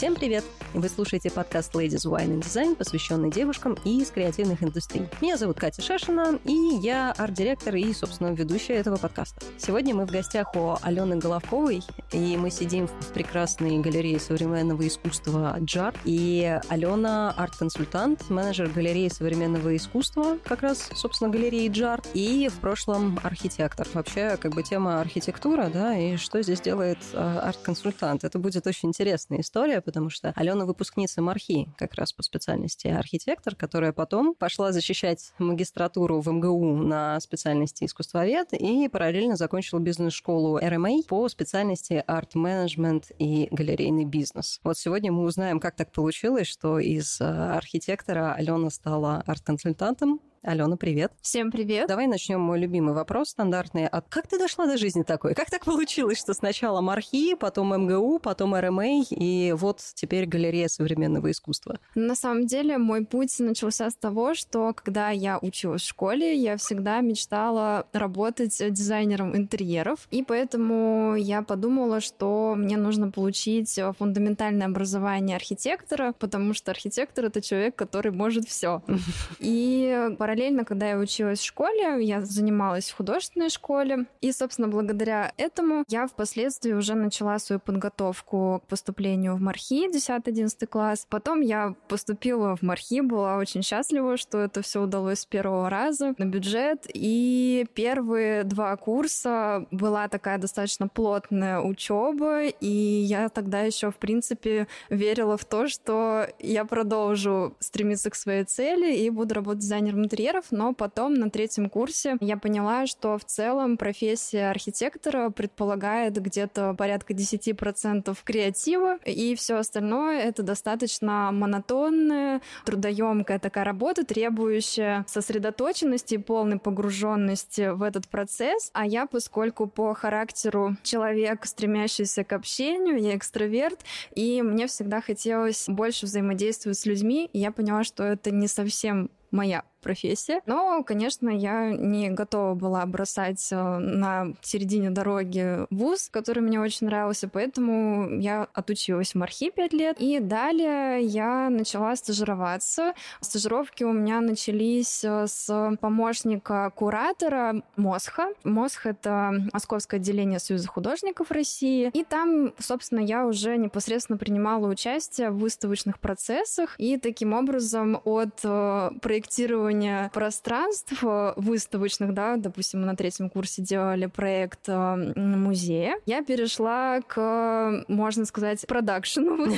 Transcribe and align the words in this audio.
Всем 0.00 0.14
привет! 0.14 0.59
Вы 0.72 0.88
слушаете 0.88 1.32
подкаст 1.32 1.74
Ladies 1.74 2.06
Wine 2.06 2.38
and 2.38 2.42
Design, 2.42 2.76
посвященный 2.76 3.28
девушкам 3.28 3.76
из 3.84 4.10
креативных 4.10 4.62
индустрий. 4.62 5.08
Меня 5.20 5.36
зовут 5.36 5.58
Катя 5.58 5.82
Шашина, 5.82 6.38
и 6.44 6.54
я 6.80 7.10
арт-директор 7.18 7.74
и, 7.74 7.92
собственно, 7.92 8.28
ведущая 8.28 8.74
этого 8.74 8.96
подкаста. 8.96 9.44
Сегодня 9.58 9.96
мы 9.96 10.06
в 10.06 10.12
гостях 10.12 10.54
у 10.54 10.76
Алены 10.80 11.16
Головковой, 11.16 11.82
и 12.12 12.36
мы 12.36 12.52
сидим 12.52 12.86
в 12.86 13.06
прекрасной 13.12 13.80
галерее 13.80 14.20
современного 14.20 14.86
искусства 14.86 15.56
«Джар». 15.60 15.92
И 16.04 16.60
Алена– 16.68 17.34
арт-консультант, 17.36 18.30
менеджер 18.30 18.68
галереи 18.68 19.08
современного 19.08 19.74
искусства, 19.74 20.38
как 20.44 20.62
раз, 20.62 20.88
собственно, 20.94 21.30
галереи 21.30 21.68
«Джар», 21.68 22.00
и 22.14 22.48
в 22.48 22.60
прошлом 22.60 23.18
архитектор. 23.24 23.88
Вообще, 23.92 24.36
как 24.36 24.54
бы 24.54 24.62
тема 24.62 25.00
архитектура, 25.00 25.68
да, 25.68 25.98
и 25.98 26.16
что 26.16 26.40
здесь 26.42 26.60
делает 26.60 26.98
а, 27.12 27.40
арт-консультант. 27.40 28.22
Это 28.22 28.38
будет 28.38 28.68
очень 28.68 28.90
интересная 28.90 29.40
история, 29.40 29.80
потому 29.80 30.10
что 30.10 30.32
Алена 30.36 30.59
Алена 30.60 30.66
выпускница 30.66 31.22
МАРХИ, 31.22 31.68
как 31.78 31.94
раз 31.94 32.12
по 32.12 32.22
специальности 32.22 32.88
архитектор, 32.88 33.54
которая 33.54 33.92
потом 33.92 34.34
пошла 34.34 34.72
защищать 34.72 35.32
магистратуру 35.38 36.20
в 36.20 36.30
МГУ 36.30 36.76
на 36.76 37.18
специальности 37.20 37.84
искусствовед 37.84 38.52
и 38.52 38.88
параллельно 38.88 39.36
закончила 39.36 39.78
бизнес-школу 39.78 40.58
РМА 40.58 41.02
по 41.08 41.28
специальности 41.30 42.04
арт-менеджмент 42.06 43.10
и 43.18 43.48
галерейный 43.50 44.04
бизнес. 44.04 44.60
Вот 44.62 44.76
сегодня 44.76 45.10
мы 45.12 45.22
узнаем, 45.24 45.60
как 45.60 45.76
так 45.76 45.92
получилось, 45.92 46.46
что 46.46 46.78
из 46.78 47.20
э, 47.20 47.24
архитектора 47.24 48.34
Алена 48.34 48.68
стала 48.68 49.22
арт-консультантом, 49.26 50.20
Алена, 50.42 50.78
привет. 50.78 51.12
Всем 51.20 51.50
привет. 51.50 51.86
Давай 51.86 52.06
начнем 52.06 52.40
мой 52.40 52.58
любимый 52.58 52.94
вопрос 52.94 53.28
стандартный. 53.28 53.86
А 53.86 54.00
как 54.00 54.26
ты 54.26 54.38
дошла 54.38 54.64
до 54.64 54.78
жизни 54.78 55.02
такой? 55.02 55.34
Как 55.34 55.50
так 55.50 55.66
получилось, 55.66 56.16
что 56.18 56.32
сначала 56.32 56.80
Мархи, 56.80 57.34
потом 57.34 57.76
МГУ, 57.76 58.20
потом 58.20 58.54
РМА, 58.54 59.02
и 59.10 59.52
вот 59.52 59.82
теперь 59.94 60.24
галерея 60.24 60.68
современного 60.68 61.30
искусства? 61.30 61.78
На 61.94 62.14
самом 62.14 62.46
деле 62.46 62.78
мой 62.78 63.04
путь 63.04 63.38
начался 63.38 63.90
с 63.90 63.94
того, 63.94 64.32
что 64.32 64.72
когда 64.72 65.10
я 65.10 65.38
училась 65.38 65.82
в 65.82 65.88
школе, 65.88 66.34
я 66.34 66.56
всегда 66.56 67.02
мечтала 67.02 67.86
работать 67.92 68.56
дизайнером 68.58 69.36
интерьеров, 69.36 70.08
и 70.10 70.22
поэтому 70.22 71.16
я 71.16 71.42
подумала, 71.42 72.00
что 72.00 72.54
мне 72.56 72.78
нужно 72.78 73.10
получить 73.10 73.78
фундаментальное 73.98 74.68
образование 74.68 75.36
архитектора, 75.36 76.14
потому 76.18 76.54
что 76.54 76.70
архитектор— 76.70 77.24
это 77.26 77.42
человек, 77.42 77.76
который 77.76 78.10
может 78.10 78.48
все. 78.48 78.82
И 79.38 80.16
параллельно, 80.30 80.64
когда 80.64 80.90
я 80.90 80.96
училась 80.96 81.40
в 81.40 81.44
школе, 81.44 82.04
я 82.04 82.20
занималась 82.20 82.90
в 82.90 82.96
художественной 82.96 83.50
школе. 83.50 84.06
И, 84.20 84.30
собственно, 84.30 84.68
благодаря 84.68 85.32
этому 85.36 85.84
я 85.88 86.06
впоследствии 86.06 86.72
уже 86.72 86.94
начала 86.94 87.40
свою 87.40 87.58
подготовку 87.58 88.62
к 88.64 88.68
поступлению 88.68 89.34
в 89.34 89.40
Мархи, 89.40 89.92
10-11 89.92 90.66
класс. 90.68 91.04
Потом 91.10 91.40
я 91.40 91.74
поступила 91.88 92.54
в 92.54 92.62
Мархи, 92.62 93.00
была 93.00 93.38
очень 93.38 93.62
счастлива, 93.62 94.16
что 94.16 94.38
это 94.38 94.62
все 94.62 94.82
удалось 94.82 95.20
с 95.20 95.26
первого 95.26 95.68
раза 95.68 96.14
на 96.16 96.26
бюджет. 96.26 96.86
И 96.94 97.66
первые 97.74 98.44
два 98.44 98.76
курса 98.76 99.66
была 99.72 100.06
такая 100.06 100.38
достаточно 100.38 100.86
плотная 100.86 101.58
учеба, 101.58 102.44
и 102.44 102.68
я 102.68 103.30
тогда 103.30 103.62
еще, 103.62 103.90
в 103.90 103.96
принципе, 103.96 104.68
верила 104.90 105.36
в 105.36 105.44
то, 105.44 105.66
что 105.66 106.28
я 106.38 106.64
продолжу 106.64 107.56
стремиться 107.58 108.10
к 108.10 108.14
своей 108.14 108.44
цели 108.44 108.94
и 108.94 109.10
буду 109.10 109.34
работать 109.34 109.62
дизайнером 109.62 110.04
интерьера 110.04 110.19
интерьеров, 110.20 110.46
но 110.50 110.74
потом 110.74 111.14
на 111.14 111.30
третьем 111.30 111.70
курсе 111.70 112.16
я 112.20 112.36
поняла, 112.36 112.86
что 112.86 113.16
в 113.16 113.24
целом 113.24 113.76
профессия 113.76 114.50
архитектора 114.50 115.30
предполагает 115.30 116.20
где-то 116.20 116.74
порядка 116.74 117.14
10% 117.14 118.16
креатива, 118.24 118.98
и 119.04 119.34
все 119.34 119.54
остальное 119.56 120.20
это 120.20 120.42
достаточно 120.42 121.30
монотонная, 121.32 122.42
трудоемкая 122.64 123.38
такая 123.38 123.64
работа, 123.64 124.04
требующая 124.04 125.04
сосредоточенности 125.08 126.14
и 126.14 126.18
полной 126.18 126.58
погруженности 126.58 127.72
в 127.72 127.82
этот 127.82 128.08
процесс. 128.08 128.70
А 128.74 128.86
я, 128.86 129.06
поскольку 129.06 129.66
по 129.66 129.94
характеру 129.94 130.76
человек, 130.82 131.46
стремящийся 131.46 132.24
к 132.24 132.32
общению, 132.32 132.98
я 132.98 133.16
экстраверт, 133.16 133.80
и 134.14 134.42
мне 134.42 134.66
всегда 134.66 135.00
хотелось 135.00 135.64
больше 135.68 136.06
взаимодействовать 136.06 136.78
с 136.78 136.86
людьми, 136.86 137.30
и 137.32 137.38
я 137.38 137.50
поняла, 137.50 137.84
что 137.84 138.04
это 138.04 138.30
не 138.30 138.48
совсем 138.48 139.10
моя 139.30 139.64
профессия. 139.80 140.40
Но, 140.46 140.82
конечно, 140.84 141.28
я 141.28 141.70
не 141.70 142.10
готова 142.10 142.54
была 142.54 142.84
бросать 142.86 143.48
э, 143.50 143.78
на 143.78 144.34
середине 144.42 144.90
дороги 144.90 145.66
вуз, 145.70 146.08
который 146.10 146.40
мне 146.40 146.60
очень 146.60 146.86
нравился, 146.86 147.28
поэтому 147.28 148.18
я 148.20 148.46
отучилась 148.52 149.12
в 149.12 149.14
Мархи 149.16 149.50
пять 149.50 149.72
лет. 149.72 149.96
И 149.98 150.20
далее 150.20 151.02
я 151.02 151.48
начала 151.50 151.96
стажироваться. 151.96 152.94
Стажировки 153.20 153.84
у 153.84 153.92
меня 153.92 154.20
начались 154.20 155.02
э, 155.04 155.26
с 155.26 155.76
помощника 155.80 156.70
куратора 156.74 157.62
Мосха. 157.76 158.28
Мосх— 158.44 158.84
это 158.86 159.32
Московское 159.52 159.98
отделение 159.98 160.38
Союза 160.38 160.68
художников 160.68 161.30
России. 161.30 161.90
И 161.92 162.04
там, 162.04 162.52
собственно, 162.58 163.00
я 163.00 163.26
уже 163.26 163.56
непосредственно 163.56 164.18
принимала 164.18 164.66
участие 164.66 165.30
в 165.30 165.38
выставочных 165.38 165.98
процессах. 165.98 166.74
И 166.78 166.98
таким 166.98 167.32
образом 167.32 168.00
от 168.04 168.40
э, 168.44 168.90
проектирования 169.20 170.10
пространств 170.14 171.04
э, 171.04 171.32
выставочных, 171.36 172.14
да, 172.14 172.36
допустим, 172.36 172.80
мы 172.80 172.86
на 172.86 172.96
третьем 172.96 173.28
курсе 173.28 173.60
делали 173.60 174.06
проект 174.06 174.68
э, 174.68 175.12
музея, 175.14 175.96
я 176.06 176.24
перешла 176.24 177.02
к, 177.02 177.84
можно 177.88 178.24
сказать, 178.24 178.66
продакшену. 178.66 179.52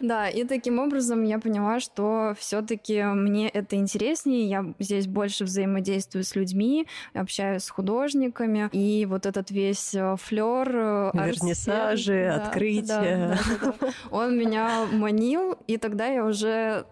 Да, 0.00 0.28
и 0.28 0.44
таким 0.44 0.78
образом 0.78 1.22
я 1.22 1.38
поняла, 1.38 1.80
что 1.80 2.34
все-таки 2.38 3.02
мне 3.02 3.48
это 3.48 3.76
интереснее, 3.76 4.48
я 4.48 4.74
здесь 4.78 5.06
больше 5.06 5.44
взаимодействую 5.44 6.24
с 6.24 6.34
людьми, 6.34 6.86
общаюсь 7.14 7.62
с 7.62 7.70
художниками, 7.70 8.68
и 8.72 9.06
вот 9.06 9.24
этот 9.24 9.50
весь 9.50 9.94
э, 9.94 10.16
флер, 10.20 10.70
вернисажи, 11.14 12.26
открытия, 12.26 13.38
он 14.10 14.36
меня 14.36 14.86
манил, 14.92 15.56
и 15.66 15.78
тогда 15.78 16.06
я 16.06 16.24
уже 16.24 16.84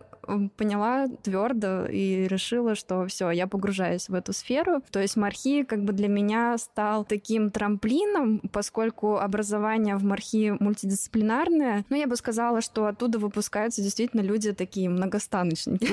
поняла 0.56 1.08
твердо 1.22 1.86
и 1.86 2.26
решила, 2.28 2.74
что 2.74 3.06
все, 3.06 3.30
я 3.30 3.46
погружаюсь 3.46 4.08
в 4.08 4.14
эту 4.14 4.32
сферу. 4.32 4.82
То 4.90 5.00
есть 5.00 5.16
Мархи 5.16 5.64
как 5.64 5.82
бы 5.84 5.92
для 5.92 6.08
меня 6.08 6.56
стал 6.58 7.04
таким 7.04 7.50
трамплином, 7.50 8.40
поскольку 8.52 9.16
образование 9.16 9.96
в 9.96 10.04
Мархи 10.04 10.54
мультидисциплинарное. 10.58 11.84
Но 11.90 11.96
я 11.96 12.06
бы 12.06 12.16
сказала, 12.16 12.60
что 12.60 12.86
оттуда 12.86 13.18
выпускаются 13.18 13.82
действительно 13.82 14.20
люди 14.20 14.52
такие 14.52 14.88
многостаночники. 14.88 15.88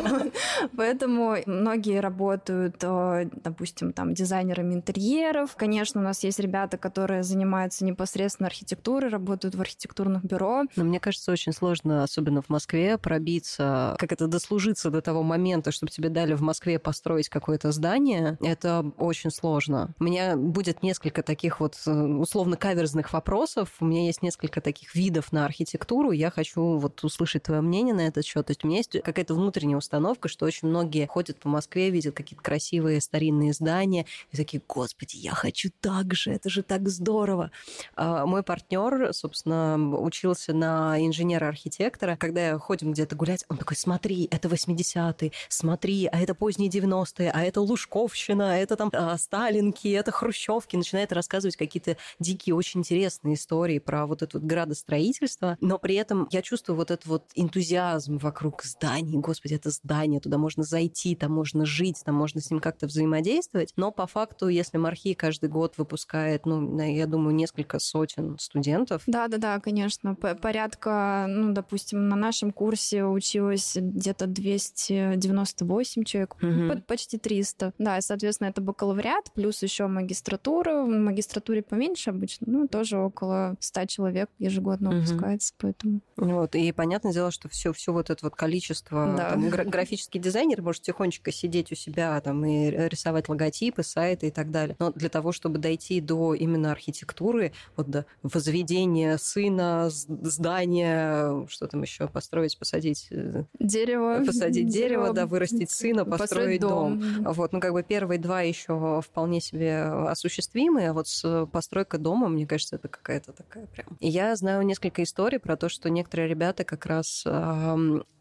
Поэтому 0.76 1.36
многие 1.46 2.00
работают, 2.00 2.76
э, 2.82 3.28
допустим, 3.44 3.92
там 3.92 4.14
дизайнерами 4.14 4.74
интерьеров. 4.74 5.56
Конечно, 5.56 6.00
у 6.00 6.04
нас 6.04 6.24
есть 6.24 6.38
ребята, 6.38 6.78
которые 6.78 7.22
занимаются 7.22 7.84
непосредственно 7.84 8.46
архитектурой, 8.46 9.10
работают 9.10 9.54
в 9.54 9.60
архитектурных 9.60 10.24
бюро. 10.24 10.64
Но 10.76 10.84
мне 10.84 11.00
кажется, 11.00 11.32
очень 11.32 11.52
сложно, 11.52 12.02
особенно 12.02 12.42
в 12.42 12.48
Москве, 12.48 12.96
пробиться 12.98 13.49
добиться, 13.50 13.96
как 13.98 14.12
это 14.12 14.26
дослужиться 14.26 14.90
до 14.90 15.00
того 15.00 15.22
момента, 15.22 15.72
чтобы 15.72 15.90
тебе 15.90 16.08
дали 16.08 16.34
в 16.34 16.42
Москве 16.42 16.78
построить 16.78 17.28
какое-то 17.28 17.72
здание, 17.72 18.38
это 18.40 18.84
очень 18.98 19.30
сложно. 19.30 19.94
У 19.98 20.04
меня 20.04 20.36
будет 20.36 20.82
несколько 20.82 21.22
таких 21.22 21.60
вот 21.60 21.76
э, 21.86 21.90
условно 21.90 22.56
каверзных 22.56 23.12
вопросов. 23.12 23.74
У 23.80 23.84
меня 23.84 24.06
есть 24.06 24.22
несколько 24.22 24.60
таких 24.60 24.94
видов 24.94 25.32
на 25.32 25.44
архитектуру. 25.44 26.12
Я 26.12 26.30
хочу 26.30 26.78
вот 26.78 27.02
услышать 27.04 27.44
твое 27.44 27.60
мнение 27.60 27.94
на 27.94 28.06
этот 28.06 28.24
счет. 28.24 28.46
То 28.46 28.50
есть 28.52 28.64
у 28.64 28.68
меня 28.68 28.78
есть 28.78 29.00
какая-то 29.02 29.34
внутренняя 29.34 29.76
установка, 29.76 30.28
что 30.28 30.46
очень 30.46 30.68
многие 30.68 31.06
ходят 31.06 31.38
по 31.38 31.48
Москве, 31.48 31.90
видят 31.90 32.14
какие-то 32.14 32.42
красивые 32.42 33.00
старинные 33.00 33.52
здания 33.52 34.06
и 34.32 34.36
такие, 34.36 34.62
господи, 34.66 35.16
я 35.16 35.32
хочу 35.32 35.70
так 35.80 36.14
же, 36.14 36.32
это 36.32 36.48
же 36.48 36.62
так 36.62 36.88
здорово. 36.88 37.50
А 37.96 38.26
мой 38.26 38.42
партнер, 38.42 39.12
собственно, 39.12 39.76
учился 40.00 40.52
на 40.52 40.96
инженера-архитектора. 41.04 42.16
Когда 42.16 42.58
ходим 42.58 42.92
где-то 42.92 43.16
гулять, 43.16 43.39
он 43.48 43.56
такой, 43.56 43.76
смотри, 43.76 44.28
это 44.30 44.48
80-е, 44.48 45.32
смотри, 45.48 46.06
а 46.06 46.20
это 46.20 46.34
поздние 46.34 46.70
90-е, 46.70 47.30
а 47.30 47.42
это 47.42 47.60
Лужковщина, 47.60 48.54
а 48.54 48.56
это 48.56 48.76
там 48.76 48.90
а, 48.92 49.16
Сталинки, 49.16 49.88
это 49.88 50.10
Хрущевки. 50.10 50.76
Начинает 50.76 51.12
рассказывать 51.12 51.56
какие-то 51.56 51.96
дикие, 52.18 52.54
очень 52.54 52.80
интересные 52.80 53.34
истории 53.34 53.78
про 53.78 54.06
вот 54.06 54.22
это 54.22 54.38
вот 54.38 54.46
градостроительство. 54.46 55.56
Но 55.60 55.78
при 55.78 55.94
этом 55.94 56.28
я 56.30 56.42
чувствую 56.42 56.76
вот 56.76 56.90
этот 56.90 57.06
вот 57.06 57.24
энтузиазм 57.34 58.18
вокруг 58.18 58.62
зданий. 58.62 59.18
Господи, 59.18 59.54
это 59.54 59.70
здание, 59.70 60.20
туда 60.20 60.38
можно 60.38 60.62
зайти, 60.62 61.14
там 61.14 61.32
можно 61.32 61.64
жить, 61.64 62.02
там 62.04 62.14
можно 62.14 62.40
с 62.40 62.50
ним 62.50 62.60
как-то 62.60 62.86
взаимодействовать. 62.86 63.72
Но 63.76 63.90
по 63.90 64.06
факту, 64.06 64.48
если 64.48 64.78
Мархи 64.78 65.14
каждый 65.14 65.48
год 65.48 65.74
выпускает, 65.78 66.46
ну, 66.46 66.80
я 66.80 67.06
думаю, 67.06 67.34
несколько 67.34 67.78
сотен 67.78 68.38
студентов. 68.38 69.02
Да-да-да, 69.06 69.60
конечно. 69.60 70.14
Порядка, 70.14 71.26
ну, 71.28 71.52
допустим, 71.52 72.08
на 72.08 72.16
нашем 72.16 72.50
курсе 72.52 73.04
учились 73.04 73.29
училось 73.30 73.76
где-то 73.76 74.26
298 74.26 76.04
человек, 76.04 76.36
угу. 76.42 76.82
почти 76.86 77.18
300. 77.18 77.74
Да, 77.78 77.98
и, 77.98 78.00
соответственно, 78.00 78.48
это 78.48 78.60
бакалавриат, 78.60 79.32
плюс 79.34 79.62
еще 79.62 79.86
магистратура. 79.86 80.82
В 80.82 80.88
магистратуре 80.88 81.62
поменьше 81.62 82.10
обычно, 82.10 82.46
ну, 82.50 82.68
тоже 82.68 82.98
около 82.98 83.56
100 83.60 83.86
человек 83.86 84.28
ежегодно 84.38 84.90
выпускается, 84.90 85.52
угу. 85.54 85.58
поэтому... 85.60 86.00
Вот, 86.16 86.54
и 86.54 86.72
понятное 86.72 87.12
дело, 87.12 87.30
что 87.30 87.48
все, 87.48 87.72
все 87.72 87.92
вот 87.92 88.10
это 88.10 88.24
вот 88.26 88.34
количество, 88.34 89.14
да. 89.16 89.30
там, 89.30 89.48
графический 89.70 90.20
дизайнер 90.20 90.62
может 90.62 90.82
тихонечко 90.82 91.30
сидеть 91.30 91.70
у 91.72 91.74
себя 91.74 92.20
там 92.20 92.44
и 92.44 92.70
рисовать 92.70 93.28
логотипы, 93.28 93.82
сайты 93.82 94.28
и 94.28 94.30
так 94.30 94.50
далее. 94.50 94.76
Но 94.78 94.90
для 94.92 95.08
того, 95.08 95.32
чтобы 95.32 95.58
дойти 95.58 96.00
до 96.00 96.34
именно 96.34 96.72
архитектуры, 96.72 97.52
вот 97.76 97.88
до 97.88 98.06
возведения 98.22 99.16
сына, 99.18 99.88
здания, 99.90 101.46
что 101.48 101.66
там 101.68 101.82
еще 101.82 102.08
построить, 102.08 102.58
посадить... 102.58 103.08
Э, 103.20 103.44
дерево. 103.58 104.22
Посадить 104.24 104.68
дерево, 104.68 105.04
дерево 105.04 105.12
да, 105.12 105.26
вырастить 105.26 105.70
сына, 105.70 106.04
построить, 106.04 106.30
построить 106.30 106.60
дом. 106.60 107.00
дом. 107.00 107.32
Вот, 107.32 107.52
ну 107.52 107.60
как 107.60 107.72
бы 107.72 107.82
первые 107.82 108.18
два 108.18 108.42
еще 108.42 109.00
вполне 109.02 109.40
себе 109.40 109.82
осуществимые, 109.82 110.90
а 110.90 110.92
вот 110.92 111.08
с 111.08 111.46
постройкой 111.46 112.00
дома, 112.00 112.28
мне 112.28 112.46
кажется, 112.46 112.76
это 112.76 112.88
какая-то 112.88 113.32
такая 113.32 113.66
прям... 113.66 113.86
И 114.00 114.08
я 114.08 114.34
знаю 114.36 114.62
несколько 114.62 115.02
историй 115.02 115.38
про 115.38 115.56
то, 115.56 115.68
что 115.68 115.90
некоторые 115.90 116.28
ребята 116.28 116.64
как 116.64 116.86
раз 116.86 117.24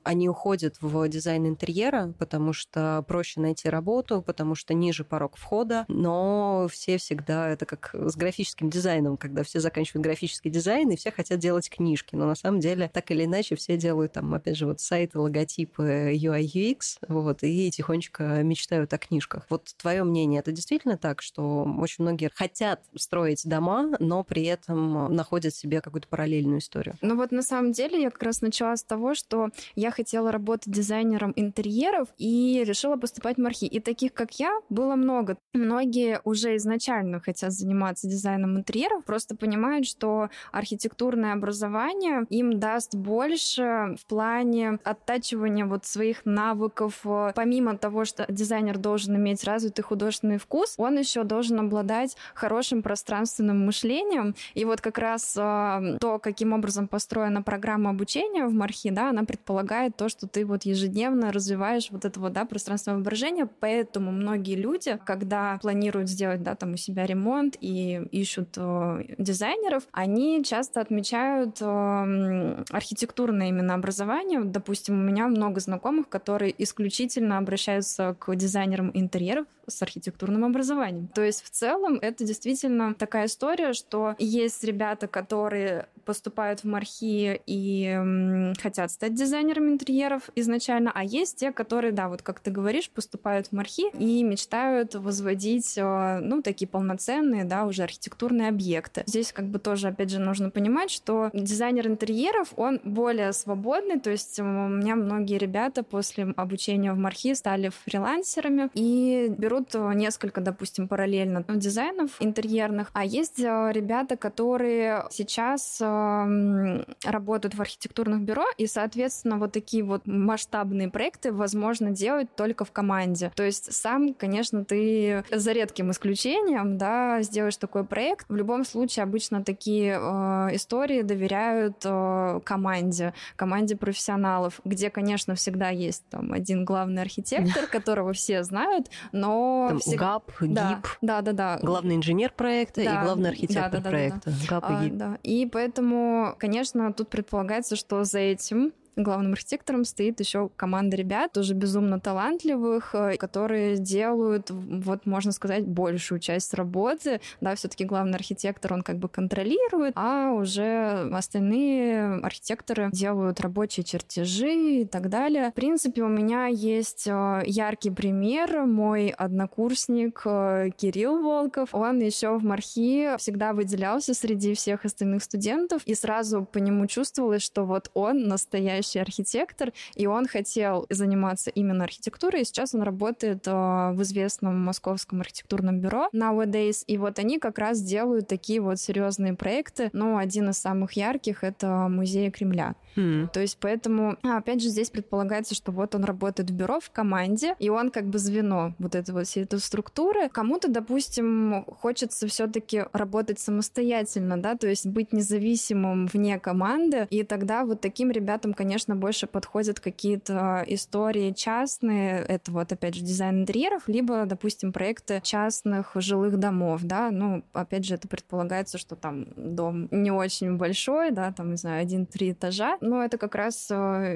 они 0.10 0.28
уходят 0.28 0.76
в 0.82 1.08
дизайн 1.08 1.46
интерьера, 1.46 2.16
потому 2.18 2.52
что 2.52 3.06
проще 3.08 3.42
найти 3.42 3.70
работу, 3.70 4.24
потому 4.24 4.56
что 4.56 4.74
ниже 4.74 5.04
порог 5.04 5.38
входа, 5.38 5.86
но 5.88 6.68
все 6.72 6.98
всегда, 6.98 7.48
это 7.48 7.68
как 7.68 7.92
с 7.94 8.16
графическим 8.16 8.72
дизайном, 8.72 9.18
когда 9.18 9.44
все 9.44 9.60
заканчивают 9.60 10.04
графический 10.04 10.50
дизайн, 10.50 10.90
и 10.90 10.96
все 10.96 11.12
хотят 11.12 11.38
делать 11.38 11.70
книжки, 11.70 12.16
но 12.16 12.26
на 12.26 12.34
самом 12.34 12.60
деле 12.60 12.90
так 12.92 13.12
или 13.12 13.26
иначе 13.26 13.56
все 13.56 13.78
делают 13.78 14.14
там, 14.14 14.34
опять 14.34 14.58
же, 14.58 14.66
вот 14.66 14.80
сайты, 14.80 15.20
логотипы 15.20 16.12
UI 16.16 16.42
UX, 16.42 16.98
вот, 17.08 17.44
и 17.44 17.70
тихонечко 17.70 18.42
мечтают 18.42 18.92
о 18.92 18.98
книжках. 18.98 19.46
Вот 19.48 19.76
твое 19.78 20.04
мнение, 20.04 20.40
это 20.40 20.52
действительно 20.52 20.98
так, 20.98 21.22
что 21.22 21.72
очень 21.78 22.04
многие 22.04 22.32
хотят 22.34 22.82
строить 22.96 23.48
дома, 23.48 23.92
но 24.00 24.24
при 24.24 24.46
этом 24.46 25.14
находят 25.14 25.54
себе 25.54 25.82
какую-то 25.82 26.08
параллельную 26.08 26.62
историю? 26.62 26.96
Ну 27.04 27.16
вот 27.16 27.32
на 27.32 27.44
самом 27.44 27.74
деле 27.74 28.02
я 28.02 28.10
как 28.10 28.24
раз 28.24 28.42
начала 28.42 28.76
с 28.76 28.84
того, 28.84 29.14
что 29.14 29.50
я 29.76 29.92
хотела 30.00 30.31
работать 30.31 30.72
дизайнером 30.72 31.34
интерьеров 31.36 32.07
и 32.18 32.63
решила 32.66 32.96
поступать 32.96 33.36
в 33.36 33.42
Мархи. 33.42 33.66
И 33.66 33.81
таких, 33.81 34.13
как 34.13 34.31
я, 34.40 34.57
было 34.69 34.96
много. 34.96 35.36
Многие 35.54 36.22
уже 36.24 36.56
изначально 36.56 37.19
хотят 37.19 37.51
заниматься 37.51 38.07
дизайном 38.07 38.57
интерьеров, 38.57 39.04
просто 39.04 39.36
понимают, 39.36 39.86
что 39.86 40.30
архитектурное 40.54 41.34
образование 41.34 42.25
им 42.30 42.62
даст 42.62 42.96
больше 42.96 43.96
в 44.00 44.06
плане 44.07 44.80
оттачивания 44.86 45.66
вот 45.66 45.86
своих 45.86 46.25
навыков. 46.25 47.01
Помимо 47.36 47.78
того, 47.78 48.06
что 48.06 48.25
дизайнер 48.30 48.78
должен 48.78 49.18
иметь 49.18 49.44
развитый 49.44 49.84
художественный 49.84 50.38
вкус, 50.38 50.75
он 50.78 50.98
еще 50.98 51.24
должен 51.25 51.60
обладать 51.60 52.16
хорошим 52.34 52.81
пространственным 52.81 53.66
мышлением. 53.66 54.34
И 54.54 54.63
вот 54.63 54.80
как 54.80 54.98
раз 54.98 55.36
э, 55.36 55.98
то, 56.00 56.19
каким 56.19 56.54
образом 56.54 56.88
построена 56.88 57.42
программа 57.42 57.90
обучения 57.90 58.46
в 58.46 58.54
Мархи, 58.54 58.92
да, 58.92 59.10
она 59.10 59.25
предполагает 59.25 59.88
помогает 59.89 59.95
то, 59.95 60.09
что 60.09 60.27
ты 60.27 60.45
вот 60.45 60.63
ежедневно 60.65 61.31
развиваешь 61.31 61.89
вот 61.91 62.06
это 62.06 62.19
вот, 62.19 62.33
да, 62.33 62.45
пространственное 62.45 62.97
воображение, 62.97 63.47
поэтому 63.59 64.12
многие 64.12 64.56
люди, 64.56 64.97
когда 65.06 65.57
планируют 65.62 66.09
сделать, 66.09 66.44
да, 66.44 66.56
там 66.56 66.74
у 66.74 66.77
себя 66.77 67.06
ремонт 67.06 67.57
и 67.62 68.01
ищут 68.12 68.57
э, 68.57 69.15
дизайнеров, 69.18 69.83
они 69.91 70.44
часто 70.44 70.81
отмечают 70.81 71.57
э, 71.62 72.63
архитектурное 72.71 73.50
именно 73.50 73.74
образование. 73.74 74.41
Допустим, 74.44 74.95
у 74.95 75.03
меня 75.03 75.27
много 75.27 75.59
знакомых, 75.59 76.09
которые 76.09 76.53
исключительно 76.63 77.38
обращаются 77.38 78.15
к 78.19 78.36
дизайнерам 78.36 78.91
интерьеров 78.94 79.45
с 79.69 79.81
архитектурным 79.81 80.45
образованием. 80.45 81.07
То 81.07 81.24
есть 81.24 81.44
в 81.44 81.50
целом 81.50 82.00
это 82.01 82.24
действительно 82.24 82.94
такая 82.94 83.25
история, 83.25 83.74
что 83.74 84.16
есть 84.18 84.63
ребята, 84.63 85.07
которые 85.07 85.88
поступают 86.06 86.62
в 86.62 86.63
мархи 86.63 87.39
и 87.45 88.54
хотят 88.60 88.92
стать 88.92 89.13
дизайнерами 89.13 89.71
интерьеров 89.71 90.30
изначально, 90.36 90.92
а 90.94 91.04
есть 91.04 91.38
те, 91.38 91.51
которые, 91.51 91.92
да, 91.92 92.10
вот 92.10 92.21
как 92.21 92.39
ты 92.39 92.51
говоришь, 92.51 92.89
поступают 92.89 93.48
в 93.48 93.51
мархи 93.51 93.92
и 93.98 94.24
мечтают 94.24 94.95
возводить, 94.95 95.77
э, 95.77 96.19
ну, 96.22 96.42
такие 96.42 96.68
полноценные, 96.68 97.44
да, 97.44 97.65
уже 97.65 97.83
архитектурные 97.83 98.50
объекты. 98.50 99.04
Здесь 99.06 99.31
как 99.31 99.45
бы 99.45 99.60
тоже, 99.60 99.89
опять 99.89 100.10
же, 100.10 100.19
нужно 100.19 100.50
понимать, 100.50 100.89
что 100.89 101.30
дизайнер 101.33 101.88
интерьеров, 101.88 102.54
он 102.56 102.80
более 102.83 103.31
свободный, 103.33 104.00
то 104.00 104.10
есть 104.10 104.39
у 104.39 104.44
меня 104.44 104.95
многие 104.95 105.38
ребята 105.38 105.83
после 105.83 106.33
обучения 106.36 106.94
в 106.94 106.98
МАРХИ 106.98 107.34
стали 107.33 107.72
фрилансерами 107.86 108.69
и 108.74 109.27
берут 109.38 109.59
несколько, 109.74 110.42
допустим, 110.42 110.88
параллельно 110.88 111.44
дизайнов 111.48 112.12
интерьерных, 112.20 112.90
а 112.94 113.06
есть 113.06 113.40
э, 113.40 113.72
ребята, 113.74 114.18
которые 114.18 115.06
сейчас 115.10 115.80
э, 115.82 116.84
работают 117.06 117.56
в 117.56 117.62
архитектурных 117.62 118.22
бюро, 118.22 118.44
и, 118.58 118.68
соответственно, 118.68 119.38
вот 119.38 119.52
такие 119.54 119.70
такие 119.70 119.84
вот 119.84 120.08
масштабные 120.08 120.90
проекты 120.90 121.32
возможно 121.32 121.92
делать 121.92 122.28
только 122.36 122.66
в 122.66 122.72
команде. 122.72 123.32
То 123.36 123.44
есть 123.44 123.72
сам, 123.72 124.14
конечно, 124.16 124.66
ты 124.66 125.24
за 125.32 125.52
редким 125.52 125.92
исключением, 125.92 126.78
да, 126.78 127.22
сделаешь 127.22 127.58
такой 127.58 127.84
проект. 127.84 128.26
В 128.30 128.36
любом 128.36 128.66
случае, 128.66 129.04
обычно 129.04 129.44
такие 129.44 130.00
э, 130.00 130.56
истории 130.56 131.04
доверяют 131.04 131.84
э, 131.86 132.40
команде, 132.44 133.14
команде 133.36 133.76
профессионалов, 133.76 134.60
где, 134.66 134.90
конечно, 134.90 135.36
всегда 135.36 135.70
есть 135.70 136.04
там 136.10 136.34
один 136.34 136.66
главный 136.66 137.04
архитектор, 137.04 137.68
которого 137.72 138.14
все 138.14 138.44
знают, 138.44 138.88
но... 139.12 139.49
Там 139.69 139.80
всег... 139.80 140.00
ГАП, 140.00 140.31
ГИП. 140.42 140.51
Да, 140.51 140.81
да, 141.01 141.22
да, 141.22 141.34
да. 141.34 141.60
Главный 141.62 141.96
инженер 141.96 142.34
проекта 142.36 142.84
да, 142.84 143.01
и 143.01 143.04
главный 143.04 143.30
архитектор 143.30 143.72
да, 143.72 143.78
да, 143.78 143.84
да, 143.84 143.90
проекта. 143.90 144.30
Да, 144.30 144.31
да. 144.31 144.48
ГАП 144.48 144.63
и 144.63 144.74
а, 144.74 144.84
ГИП. 144.84 144.94
А, 144.94 144.98
да. 144.98 145.18
И 145.24 145.46
поэтому, 145.46 146.36
конечно, 146.38 146.94
тут 146.94 147.10
предполагается, 147.10 147.75
что 147.75 148.04
за 148.04 148.19
этим 148.19 148.74
главным 149.04 149.34
архитектором 149.34 149.86
стоит 149.86 150.19
еще 150.19 150.50
команда 150.56 150.98
ребят, 150.98 151.31
тоже 151.31 151.54
безумно 151.54 152.00
талантливых, 152.00 152.94
э, 152.94 153.18
которые 153.18 153.78
делают, 153.78 154.50
вот 154.50 155.06
можно 155.06 155.31
сказать, 155.31 155.66
большую 155.66 156.19
часть 156.19 156.54
работы. 156.54 157.22
Да, 157.42 157.56
все-таки 157.56 157.86
главный 157.86 158.16
архитектор, 158.16 158.74
он 158.74 158.81
как 158.81 158.98
бы 158.98 159.10
контролирует, 159.10 159.94
а 159.96 160.31
уже 160.31 161.10
остальные 161.13 162.19
архитекторы 162.24 162.90
делают 162.92 163.40
рабочие 163.40 163.84
чертежи 163.84 164.81
и 164.81 164.86
так 164.86 165.10
далее. 165.10 165.51
В 165.51 165.54
принципе, 165.54 166.04
у 166.04 166.07
меня 166.07 166.48
есть 166.48 167.07
э, 167.07 167.42
яркий 167.46 167.92
пример. 167.92 168.66
Мой 168.66 169.10
однокурсник 169.10 170.22
э, 170.25 170.70
Кирилл 170.75 171.22
Волков, 171.22 171.74
он 171.74 172.00
еще 172.00 172.38
в 172.38 172.44
Мархи 172.44 173.15
всегда 173.18 173.53
выделялся 173.53 174.13
среди 174.13 174.53
всех 174.53 174.86
остальных 174.86 175.24
студентов, 175.24 175.84
и 175.86 175.94
сразу 175.96 176.46
по 176.46 176.58
нему 176.58 176.88
чувствовалось, 176.88 177.44
что 177.44 177.65
вот 177.65 177.91
он 177.94 178.27
настоящий 178.27 178.88
настоящий 178.89 179.00
архитектор, 179.00 179.72
и 179.96 180.08
он 180.08 180.27
хотел 180.27 180.86
заниматься 180.89 181.50
именно 181.50 181.84
архитектурой, 181.84 182.41
и 182.41 182.46
сейчас 182.46 182.74
он 182.74 182.81
работает 182.81 183.48
э, 183.48 183.51
в 183.51 184.01
известном 184.01 184.60
московском 184.63 185.22
архитектурном 185.22 185.79
бюро 185.79 186.10
Nowadays, 186.13 186.84
и 186.88 186.98
вот 186.98 187.19
они 187.19 187.39
как 187.39 187.60
раз 187.60 187.81
делают 187.81 188.27
такие 188.27 188.62
вот 188.62 188.79
серьезные 188.79 189.34
проекты, 189.34 189.89
но 189.93 190.17
один 190.17 190.50
из 190.50 190.58
самых 190.58 190.93
ярких— 190.93 191.43
это 191.43 191.88
музей 191.89 192.31
Кремля. 192.31 192.75
Mm. 192.96 193.29
То 193.31 193.39
есть 193.39 193.58
поэтому, 193.60 194.17
а, 194.24 194.38
опять 194.38 194.62
же, 194.62 194.69
здесь 194.69 194.89
предполагается, 194.89 195.55
что 195.55 195.72
вот 195.72 195.96
он 195.96 196.03
работает 196.03 196.50
в 196.50 196.53
бюро, 196.53 196.79
в 196.79 196.89
команде, 196.89 197.55
и 197.60 197.69
он 197.69 197.91
как 197.91 198.05
бы 198.05 198.17
звено 198.19 198.74
вот 198.79 198.96
этой 198.96 199.12
вот 199.12 199.27
всей 199.27 199.43
этой 199.43 199.60
структуры. 199.60 200.29
Кому-то, 200.29 200.69
допустим, 200.69 201.65
хочется 201.79 202.27
все 202.27 202.48
таки 202.48 202.86
работать 202.93 203.39
самостоятельно, 203.39 204.41
да, 204.41 204.55
то 204.55 204.67
есть 204.67 204.88
быть 204.88 205.13
независимым 205.13 206.08
вне 206.08 206.39
команды, 206.39 207.08
и 207.10 207.24
тогда 207.24 207.63
вот 207.63 207.81
таким 207.81 208.12
ребятам, 208.12 208.53
конечно, 208.53 208.69
больше 208.96 209.28
подходят 209.28 209.80
какие-то 209.80 210.64
истории 210.68 211.32
частные, 211.32 212.20
это 212.20 212.52
вот, 212.52 212.72
опять 212.72 212.96
же, 212.96 213.02
дизайн 213.02 213.42
интерьеров, 213.42 213.88
либо, 213.88 214.26
допустим, 214.26 214.72
проекты 214.74 215.22
частных 215.24 215.92
жилых 215.96 216.38
домов, 216.38 216.82
да, 216.84 217.12
ну, 217.12 217.44
опять 217.54 217.86
же, 217.86 217.96
это 217.96 218.08
предполагается, 218.08 218.78
что 218.78 218.96
там 218.96 219.28
дом 219.36 219.88
не 219.92 220.12
очень 220.12 220.58
большой, 220.58 221.12
да, 221.12 221.32
там, 221.32 221.52
не 221.52 221.58
знаю, 221.58 221.82
один-три 221.82 222.32
этажа, 222.32 222.78
но 222.82 223.04
это 223.04 223.18
как 223.18 223.36
раз 223.36 223.68
э, 223.72 223.76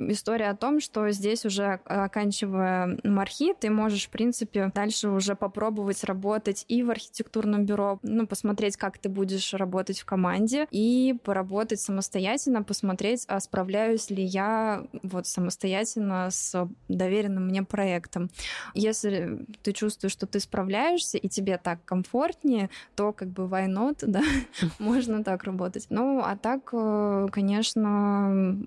история 0.09 0.49
о 0.49 0.55
том, 0.55 0.79
что 0.79 1.09
здесь 1.11 1.45
уже 1.45 1.79
оканчивая 1.85 2.97
мархи, 3.03 3.53
ты 3.53 3.69
можешь, 3.69 4.07
в 4.07 4.09
принципе, 4.09 4.71
дальше 4.73 5.09
уже 5.09 5.35
попробовать 5.35 6.03
работать 6.03 6.65
и 6.67 6.83
в 6.83 6.91
архитектурном 6.91 7.65
бюро, 7.65 7.99
ну, 8.03 8.27
посмотреть, 8.27 8.77
как 8.77 8.97
ты 8.97 9.09
будешь 9.09 9.53
работать 9.53 9.99
в 9.99 10.05
команде, 10.05 10.67
и 10.71 11.15
поработать 11.23 11.79
самостоятельно, 11.79 12.63
посмотреть, 12.63 13.25
а 13.27 13.39
справляюсь 13.39 14.09
ли 14.09 14.23
я 14.23 14.42
я 14.43 14.83
вот 15.03 15.27
самостоятельно 15.27 16.29
с 16.29 16.67
доверенным 16.87 17.47
мне 17.47 17.63
проектом. 17.63 18.29
Если 18.73 19.45
ты 19.61 19.73
чувствуешь, 19.73 20.13
что 20.13 20.27
ты 20.27 20.39
справляешься 20.39 21.17
и 21.17 21.27
тебе 21.27 21.57
так 21.57 21.83
комфортнее, 21.85 22.69
то 22.95 23.13
как 23.13 23.29
бы 23.29 23.43
why 23.43 23.67
not, 23.67 23.97
да, 24.01 24.21
можно 24.79 25.23
так 25.23 25.43
работать. 25.43 25.87
Ну, 25.89 26.21
а 26.23 26.35
так, 26.35 26.69
э, 26.73 27.27
конечно, 27.31 28.57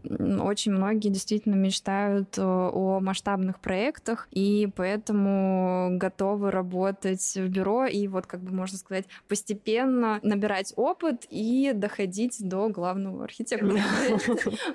очень 0.41 0.73
многие 0.73 1.09
действительно 1.09 1.55
мечтают 1.55 2.39
э, 2.39 2.43
о 2.43 3.01
масштабных 3.01 3.61
проектах, 3.61 4.29
и 4.31 4.69
поэтому 4.75 5.91
готовы 5.93 6.51
работать 6.51 7.35
в 7.35 7.49
бюро 7.49 7.87
и 7.87 8.09
вот, 8.09 8.27
как 8.27 8.41
бы 8.41 8.53
можно 8.53 8.79
сказать, 8.79 9.07
постепенно 9.29 10.21
набирать 10.23 10.73
опыт 10.77 11.27
и 11.31 11.73
доходить 11.75 12.37
до 12.41 12.69
главного 12.69 13.25
архитектора. 13.25 13.83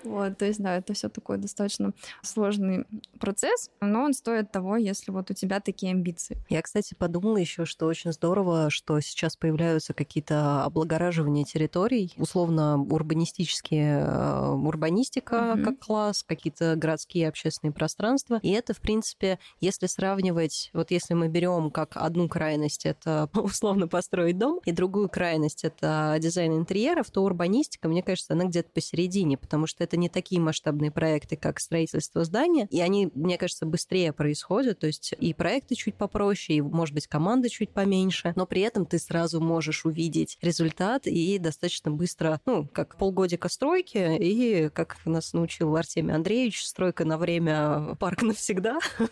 Вот, 0.04 0.38
то 0.38 0.46
есть, 0.46 0.62
да, 0.62 0.78
это 0.78 0.91
все 0.94 1.10
такой 1.10 1.38
достаточно 1.38 1.94
сложный 2.22 2.86
процесс, 3.20 3.70
но 3.82 4.04
он 4.04 4.14
стоит 4.14 4.52
того, 4.52 4.76
если 4.78 5.12
вот 5.12 5.32
у 5.32 5.34
тебя 5.34 5.60
такие 5.60 5.92
амбиции. 5.92 6.38
Я, 6.50 6.62
кстати, 6.62 6.94
подумала 6.94 7.38
еще, 7.38 7.66
что 7.66 7.86
очень 7.86 8.12
здорово, 8.12 8.70
что 8.70 9.00
сейчас 9.00 9.36
появляются 9.36 9.94
какие-то 9.94 10.64
облагораживания 10.64 11.44
территорий, 11.44 12.14
условно 12.18 12.82
урбанистические, 12.82 14.06
э, 14.06 14.50
урбанистика 14.50 15.54
угу. 15.56 15.64
как 15.64 15.80
класс, 15.80 16.24
какие-то 16.24 16.76
городские 16.76 17.28
общественные 17.28 17.74
пространства. 17.74 18.40
И 18.42 18.50
это, 18.50 18.74
в 18.74 18.80
принципе, 18.80 19.40
если 19.60 19.86
сравнивать, 19.86 20.72
вот 20.74 20.92
если 20.92 21.14
мы 21.14 21.28
берем 21.28 21.70
как 21.72 21.98
одну 21.98 22.28
крайность, 22.28 22.86
это 22.86 23.30
условно 23.36 23.88
построить 23.88 24.38
дом, 24.38 24.60
и 24.66 24.72
другую 24.72 25.10
крайность, 25.10 25.64
это 25.64 26.18
дизайн 26.20 26.54
интерьеров, 26.54 27.12
то 27.12 27.24
урбанистика, 27.24 27.88
мне 27.88 28.02
кажется, 28.02 28.34
она 28.34 28.46
где-то 28.46 28.72
посередине, 28.72 29.38
потому 29.38 29.68
что 29.68 29.84
это 29.84 29.98
не 29.98 30.10
такие 30.10 30.42
масштабные 30.42 30.81
проекты, 30.90 31.36
как 31.36 31.60
строительство 31.60 32.24
здания, 32.24 32.68
и 32.72 32.82
они, 32.82 33.12
мне 33.14 33.38
кажется, 33.38 33.66
быстрее 33.66 34.14
происходят, 34.14 34.80
то 34.80 34.88
есть 34.88 35.14
и 35.20 35.34
проекты 35.34 35.76
чуть 35.76 35.96
попроще, 35.96 36.60
и, 36.60 36.62
может 36.62 36.96
быть, 36.96 37.08
команды 37.08 37.50
чуть 37.50 37.72
поменьше, 37.72 38.34
но 38.36 38.46
при 38.46 38.62
этом 38.62 38.86
ты 38.86 39.00
сразу 39.00 39.40
можешь 39.42 39.86
увидеть 39.86 40.38
результат 40.42 41.08
и 41.08 41.38
достаточно 41.38 41.92
быстро, 41.92 42.40
ну, 42.46 42.68
как 42.68 42.98
полгодика 42.98 43.50
стройки, 43.50 44.18
и, 44.18 44.70
как 44.70 44.98
нас 45.06 45.34
научил 45.34 45.76
Артемий 45.76 46.16
Андреевич, 46.16 46.66
стройка 46.66 47.06
на 47.06 47.18
время, 47.18 47.96
парк 48.00 48.22
навсегда. 48.22 48.80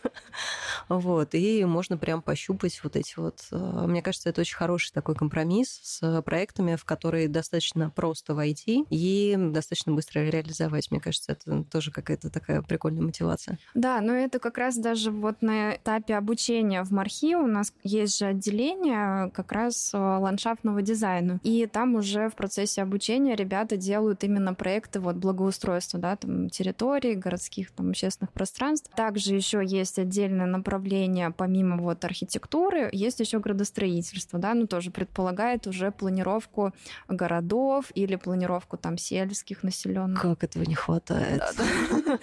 Вот, 0.87 1.35
и 1.35 1.65
можно 1.65 1.97
прям 1.97 2.21
пощупать 2.21 2.79
вот 2.83 2.95
эти 2.95 3.13
вот... 3.17 3.47
Э, 3.51 3.85
мне 3.87 4.01
кажется, 4.01 4.29
это 4.29 4.41
очень 4.41 4.55
хороший 4.55 4.91
такой 4.91 5.15
компромисс 5.15 5.79
с 5.83 6.21
проектами, 6.23 6.75
в 6.75 6.85
которые 6.85 7.27
достаточно 7.27 7.89
просто 7.89 8.33
войти 8.33 8.85
и 8.89 9.35
достаточно 9.37 9.93
быстро 9.93 10.21
реализовать. 10.21 10.89
Мне 10.89 10.99
кажется, 10.99 11.33
это 11.33 11.58
тоже 11.63 11.91
какая-то 11.91 12.29
такая 12.29 12.61
прикольная 12.61 13.01
мотивация. 13.01 13.57
Да, 13.73 14.01
но 14.01 14.13
это 14.13 14.39
как 14.39 14.57
раз 14.57 14.77
даже 14.77 15.11
вот 15.11 15.41
на 15.41 15.75
этапе 15.75 16.15
обучения 16.15 16.83
в 16.83 16.91
Мархи 16.91 17.35
у 17.35 17.47
нас 17.47 17.73
есть 17.83 18.17
же 18.19 18.25
отделение 18.25 19.29
как 19.31 19.51
раз 19.51 19.91
э, 19.93 19.97
ландшафтного 19.97 20.81
дизайна. 20.81 21.39
И 21.43 21.65
там 21.65 21.95
уже 21.95 22.29
в 22.29 22.35
процессе 22.35 22.81
обучения 22.81 23.35
ребята 23.35 23.77
делают 23.77 24.23
именно 24.23 24.53
проекты 24.53 24.99
вот 24.99 25.15
благоустройства, 25.15 25.99
да, 25.99 26.15
там 26.15 26.49
территорий, 26.49 27.15
городских 27.15 27.71
там 27.71 27.89
общественных 27.89 28.31
пространств. 28.31 28.91
Также 28.95 29.35
еще 29.35 29.63
есть 29.65 29.99
отдельное 29.99 30.45
направление, 30.45 31.31
помимо 31.31 31.77
вот 31.77 32.03
архитектуры, 32.05 32.89
есть 32.91 33.19
еще 33.19 33.39
градостроительство, 33.39 34.39
да, 34.39 34.53
ну 34.53 34.67
тоже 34.67 34.91
предполагает 34.91 35.67
уже 35.67 35.91
планировку 35.91 36.73
городов 37.07 37.91
или 37.95 38.15
планировку 38.15 38.77
там 38.77 38.97
сельских 38.97 39.63
населенных. 39.63 40.21
Как 40.21 40.43
этого 40.43 40.63
не 40.63 40.75
хватает. 40.75 41.41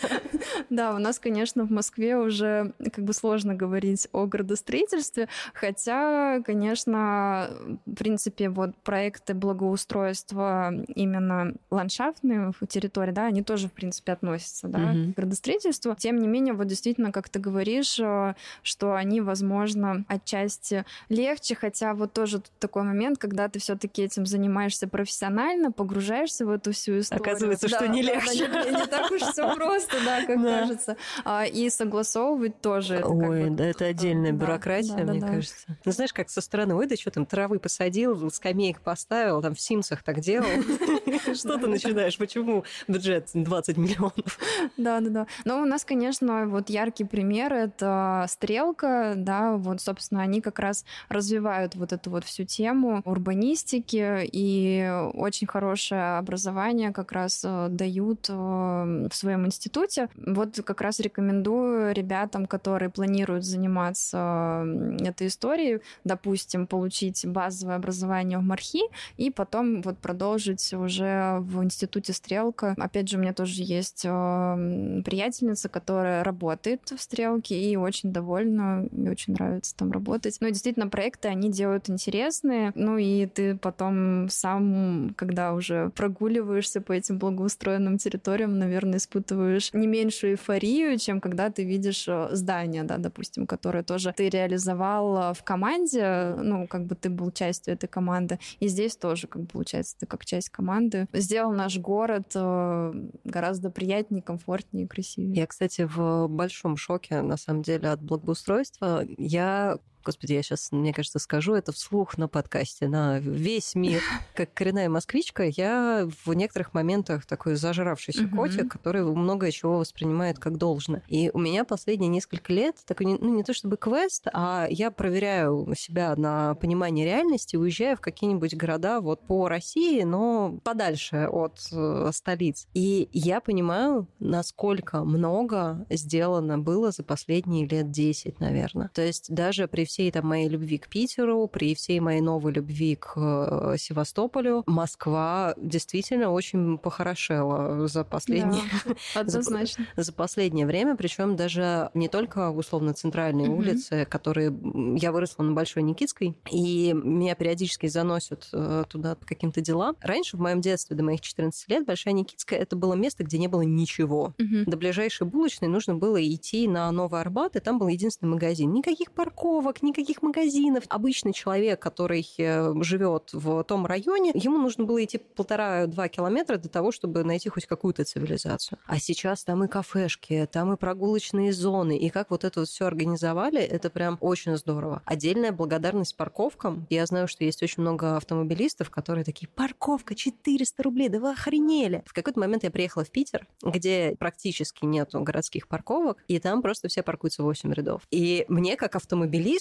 Да, 0.70 0.94
у 0.94 0.98
нас, 0.98 1.18
конечно, 1.18 1.64
в 1.64 1.70
Москве 1.70 2.16
уже 2.16 2.72
как 2.92 3.04
бы 3.04 3.12
сложно 3.12 3.54
говорить 3.54 4.08
о 4.12 4.26
градостроительстве, 4.26 5.28
хотя, 5.54 6.40
конечно, 6.44 7.50
в 7.86 7.94
принципе, 7.94 8.48
вот 8.48 8.74
проекты 8.82 9.34
благоустройства 9.34 10.72
именно 10.94 11.54
ландшафтные 11.70 12.52
в 12.60 12.66
территории, 12.66 13.12
да, 13.12 13.26
они 13.26 13.42
тоже, 13.42 13.68
в 13.68 13.72
принципе, 13.72 14.12
относятся, 14.12 14.68
да, 14.68 14.92
к 14.92 15.14
градостроительству. 15.16 15.94
Тем 15.98 16.16
не 16.16 16.26
менее, 16.26 16.54
вот 16.54 16.66
действительно, 16.66 17.12
как 17.12 17.28
ты 17.28 17.38
говоришь, 17.38 17.98
э, 18.00 18.34
что 18.62 18.94
они, 18.94 19.20
возможно, 19.20 20.04
отчасти 20.08 20.84
легче, 21.08 21.54
хотя 21.54 21.94
вот 21.94 22.12
тоже 22.12 22.38
тут 22.38 22.52
такой 22.58 22.82
момент, 22.82 23.18
когда 23.18 23.48
ты 23.48 23.58
все-таки 23.58 24.02
этим 24.02 24.26
занимаешься 24.26 24.88
профессионально, 24.88 25.72
погружаешься 25.72 26.46
в 26.46 26.50
эту 26.50 26.72
всю 26.72 26.98
историю. 27.00 27.22
Оказывается, 27.22 27.68
да, 27.68 27.76
что 27.76 27.88
не 27.88 28.02
легче. 28.02 28.48
Да, 28.48 28.64
не, 28.64 28.70
не 28.70 28.86
так 28.86 29.10
уж 29.16 29.22
все 29.22 29.54
просто, 29.56 29.96
да, 30.04 30.24
как 30.24 30.42
кажется. 30.42 30.96
А, 31.24 31.44
и 31.44 31.68
согласовывать 31.70 32.60
тоже. 32.60 32.96
Это 32.96 33.08
ой, 33.08 33.50
да, 33.50 33.64
это 33.66 33.86
отдельная 33.86 34.32
да, 34.32 34.38
бюрократия, 34.38 35.04
мне 35.04 35.20
кажется. 35.20 35.66
Ну, 35.84 35.92
знаешь, 35.92 36.12
как 36.12 36.30
со 36.30 36.40
стороны, 36.40 36.74
ой, 36.74 36.86
да 36.86 36.96
что 36.96 37.10
там, 37.10 37.26
травы 37.26 37.58
посадил, 37.58 38.30
скамеек 38.30 38.80
поставил, 38.80 39.42
там 39.42 39.54
в 39.54 39.60
Симсах 39.60 40.02
так 40.02 40.20
делал. 40.20 40.46
Что 41.34 41.58
ты 41.58 41.66
начинаешь? 41.66 42.18
Почему 42.18 42.64
бюджет 42.88 43.30
20 43.32 43.76
миллионов? 43.76 44.38
Да, 44.76 45.00
да, 45.00 45.10
да. 45.10 45.26
Но 45.44 45.62
у 45.62 45.64
нас, 45.64 45.84
конечно, 45.84 46.46
вот 46.46 46.70
яркий 46.70 47.04
пример— 47.04 47.52
это 47.54 48.26
Стрелка, 48.28 49.14
да, 49.16 49.56
вот, 49.56 49.80
собственно, 49.80 50.22
они 50.22 50.40
как 50.40 50.58
раз 50.58 50.84
развивают 51.08 51.74
вот 51.74 51.92
эту 51.92 52.10
вот 52.10 52.24
всю 52.24 52.44
тему 52.44 53.02
урбанистики, 53.04 54.28
и 54.30 54.90
очень 55.14 55.46
хорошее 55.46 56.18
образование 56.18 56.92
как 56.92 57.12
раз 57.12 57.42
э, 57.44 57.68
дают 57.70 58.26
э, 58.28 59.05
в 59.10 59.14
своем 59.14 59.46
институте. 59.46 60.08
Вот 60.16 60.60
как 60.64 60.80
раз 60.80 61.00
рекомендую 61.00 61.94
ребятам, 61.94 62.46
которые 62.46 62.90
планируют 62.90 63.44
заниматься 63.44 64.64
этой 65.00 65.28
историей, 65.28 65.80
допустим, 66.04 66.66
получить 66.66 67.26
базовое 67.26 67.76
образование 67.76 68.38
в 68.38 68.42
Мархи 68.42 68.82
и 69.16 69.30
потом 69.30 69.82
вот 69.82 69.98
продолжить 69.98 70.72
уже 70.72 71.38
в 71.40 71.62
институте 71.62 72.12
Стрелка. 72.12 72.74
Опять 72.78 73.08
же, 73.08 73.16
у 73.16 73.20
меня 73.20 73.32
тоже 73.32 73.62
есть 73.62 74.04
э, 74.04 75.02
приятельница, 75.04 75.68
которая 75.68 76.24
работает 76.24 76.80
в 76.96 77.00
Стрелке 77.00 77.58
и 77.58 77.76
очень 77.76 78.12
довольна, 78.12 78.86
мне 78.90 79.10
очень 79.10 79.34
нравится 79.34 79.74
там 79.76 79.92
работать. 79.92 80.36
Ну, 80.40 80.48
действительно, 80.48 80.88
проекты 80.88 81.28
они 81.28 81.50
делают 81.50 81.90
интересные, 81.90 82.72
ну 82.74 82.96
и 82.98 83.26
ты 83.26 83.56
потом 83.56 84.28
сам, 84.30 85.14
когда 85.16 85.54
уже 85.54 85.90
прогуливаешься 85.90 86.80
по 86.80 86.92
этим 86.92 87.18
благоустроенным 87.18 87.98
территориям, 87.98 88.58
наверное, 88.58 88.95
испытываешь 88.96 89.72
не 89.72 89.86
меньшую 89.86 90.32
эйфорию, 90.32 90.98
чем 90.98 91.20
когда 91.20 91.50
ты 91.50 91.64
видишь 91.64 92.06
э, 92.08 92.28
здание, 92.32 92.84
да, 92.84 92.98
допустим, 92.98 93.46
которое 93.46 93.82
тоже 93.82 94.12
ты 94.16 94.28
реализовал 94.28 95.34
в 95.34 95.42
команде, 95.42 96.34
ну, 96.38 96.66
как 96.66 96.86
бы 96.86 96.94
ты 96.94 97.10
был 97.10 97.30
частью 97.30 97.74
этой 97.74 97.88
команды, 97.88 98.38
и 98.60 98.68
здесь 98.68 98.96
тоже, 98.96 99.26
как 99.26 99.48
получается, 99.50 99.96
ты 99.98 100.06
как 100.06 100.24
часть 100.24 100.50
команды 100.50 101.06
сделал 101.12 101.52
наш 101.52 101.78
город 101.78 102.32
э, 102.34 102.92
гораздо 103.24 103.70
приятнее, 103.70 104.22
комфортнее 104.22 104.86
красивее. 104.86 105.34
Я, 105.34 105.46
кстати, 105.46 105.82
в 105.82 106.28
большом 106.28 106.76
шоке, 106.76 107.22
на 107.22 107.36
самом 107.36 107.62
деле, 107.62 107.90
от 107.90 108.02
благоустройства. 108.02 109.04
Я 109.18 109.78
Господи, 110.06 110.34
я 110.34 110.42
сейчас, 110.44 110.70
мне 110.70 110.92
кажется, 110.92 111.18
скажу 111.18 111.54
это 111.54 111.72
вслух 111.72 112.16
на 112.16 112.28
подкасте, 112.28 112.86
на 112.86 113.18
весь 113.18 113.74
мир. 113.74 114.00
Как 114.36 114.54
коренная 114.54 114.88
москвичка, 114.88 115.42
я 115.42 116.08
в 116.24 116.32
некоторых 116.32 116.74
моментах 116.74 117.26
такой 117.26 117.56
зажравшийся 117.56 118.22
uh-huh. 118.22 118.36
котик, 118.36 118.70
который 118.70 119.02
многое 119.04 119.50
чего 119.50 119.78
воспринимает 119.78 120.38
как 120.38 120.58
должное. 120.58 121.02
И 121.08 121.32
у 121.34 121.40
меня 121.40 121.64
последние 121.64 122.08
несколько 122.08 122.52
лет 122.52 122.76
такой, 122.86 123.06
ну, 123.06 123.34
не 123.34 123.42
то 123.42 123.52
чтобы 123.52 123.76
квест, 123.76 124.28
а 124.32 124.68
я 124.70 124.92
проверяю 124.92 125.74
себя 125.76 126.14
на 126.14 126.54
понимание 126.54 127.04
реальности, 127.04 127.56
уезжаю 127.56 127.96
в 127.96 128.00
какие-нибудь 128.00 128.54
города 128.56 129.00
вот 129.00 129.26
по 129.26 129.48
России, 129.48 130.02
но 130.02 130.60
подальше 130.62 131.26
от 131.28 131.58
э, 131.72 132.10
столиц. 132.12 132.68
И 132.74 133.08
я 133.12 133.40
понимаю, 133.40 134.06
насколько 134.20 135.02
много 135.02 135.84
сделано 135.90 136.58
было 136.58 136.92
за 136.92 137.02
последние 137.02 137.66
лет 137.66 137.90
10, 137.90 138.38
наверное. 138.38 138.88
То 138.94 139.02
есть 139.02 139.34
даже 139.34 139.66
при 139.66 139.84
всей 139.96 140.10
там 140.10 140.26
моей 140.26 140.46
любви 140.46 140.76
к 140.76 140.88
Питеру, 140.88 141.46
при 141.46 141.74
всей 141.74 142.00
моей 142.00 142.20
новой 142.20 142.52
любви 142.52 142.96
к 142.96 143.14
э, 143.16 143.76
Севастополю, 143.78 144.62
Москва 144.66 145.54
действительно 145.56 146.30
очень 146.30 146.76
похорошела 146.76 147.88
за 147.88 148.04
последние... 148.04 148.60
Да, 148.84 148.94
однозначно. 149.20 149.86
за, 149.96 150.02
за 150.02 150.12
последнее 150.12 150.66
время, 150.66 150.96
причем 150.96 151.34
даже 151.34 151.88
не 151.94 152.08
только 152.08 152.50
условно 152.50 152.92
центральные 152.92 153.48
улицы, 153.48 154.04
которые... 154.04 154.54
Я 154.96 155.12
выросла 155.12 155.44
на 155.44 155.52
Большой 155.52 155.82
Никитской, 155.82 156.36
и 156.50 156.92
меня 156.92 157.34
периодически 157.34 157.86
заносят 157.86 158.50
э, 158.52 158.84
туда 158.90 159.14
по 159.14 159.24
каким-то 159.24 159.62
делам. 159.62 159.96
Раньше, 160.02 160.36
в 160.36 160.40
моем 160.40 160.60
детстве, 160.60 160.94
до 160.94 161.04
моих 161.04 161.22
14 161.22 161.70
лет, 161.70 161.86
Большая 161.86 162.12
Никитская— 162.12 162.58
это 162.60 162.76
было 162.76 162.92
место, 162.92 163.24
где 163.24 163.38
не 163.38 163.48
было 163.48 163.62
ничего. 163.62 164.34
До 164.38 164.76
ближайшей 164.76 165.26
булочной 165.26 165.68
нужно 165.68 165.94
было 165.94 166.22
идти 166.22 166.68
на 166.68 166.92
Новый 166.92 167.22
Арбат, 167.22 167.56
и 167.56 167.60
там 167.60 167.78
был 167.78 167.88
единственный 167.88 168.28
магазин. 168.28 168.74
Никаких 168.74 169.12
парковок, 169.12 169.75
парковок, 169.76 169.82
никаких 169.82 170.22
магазинов. 170.22 170.84
Обычный 170.88 171.32
человек, 171.32 171.80
который 171.80 172.26
э, 172.38 172.72
живет 172.82 173.30
в 173.32 173.64
том 173.64 173.86
районе, 173.86 174.32
ему 174.34 174.58
нужно 174.58 174.84
было 174.84 175.02
идти 175.04 175.18
полтора-два 175.18 176.08
километра 176.08 176.56
для 176.56 176.70
того, 176.70 176.92
чтобы 176.92 177.24
найти 177.24 177.48
хоть 177.48 177.66
какую-то 177.66 178.04
цивилизацию. 178.04 178.78
А 178.86 178.98
сейчас 178.98 179.44
там 179.44 179.64
и 179.64 179.68
кафешки, 179.68 180.48
там 180.50 180.72
и 180.72 180.76
прогулочные 180.76 181.52
зоны, 181.52 181.98
и 181.98 182.10
как 182.10 182.30
вот 182.30 182.44
это 182.44 182.60
вот 182.60 182.68
все 182.68 182.86
организовали, 182.86 183.60
это 183.60 183.90
прям 183.90 184.18
очень 184.20 184.56
здорово. 184.56 185.02
Отдельная 185.04 185.52
благодарность 185.52 186.16
парковкам. 186.16 186.86
Я 186.90 187.06
знаю, 187.06 187.28
что 187.28 187.44
есть 187.44 187.62
очень 187.62 187.82
много 187.82 188.16
автомобилистов, 188.16 188.90
которые 188.90 189.24
такие, 189.24 189.48
парковка 189.48 190.14
400 190.14 190.82
рублей, 190.82 191.08
да 191.08 191.18
вы 191.18 191.30
охренели. 191.30 192.02
В 192.06 192.12
какой-то 192.12 192.40
момент 192.40 192.64
я 192.64 192.70
приехала 192.70 193.04
в 193.04 193.10
Питер, 193.10 193.46
где 193.62 194.16
практически 194.18 194.84
нету 194.84 195.20
городских 195.20 195.68
парковок, 195.68 196.18
и 196.28 196.38
там 196.38 196.62
просто 196.62 196.88
все 196.88 197.02
паркуются 197.02 197.42
8 197.42 197.72
рядов. 197.72 198.02
И 198.10 198.44
мне, 198.48 198.76
как 198.76 198.96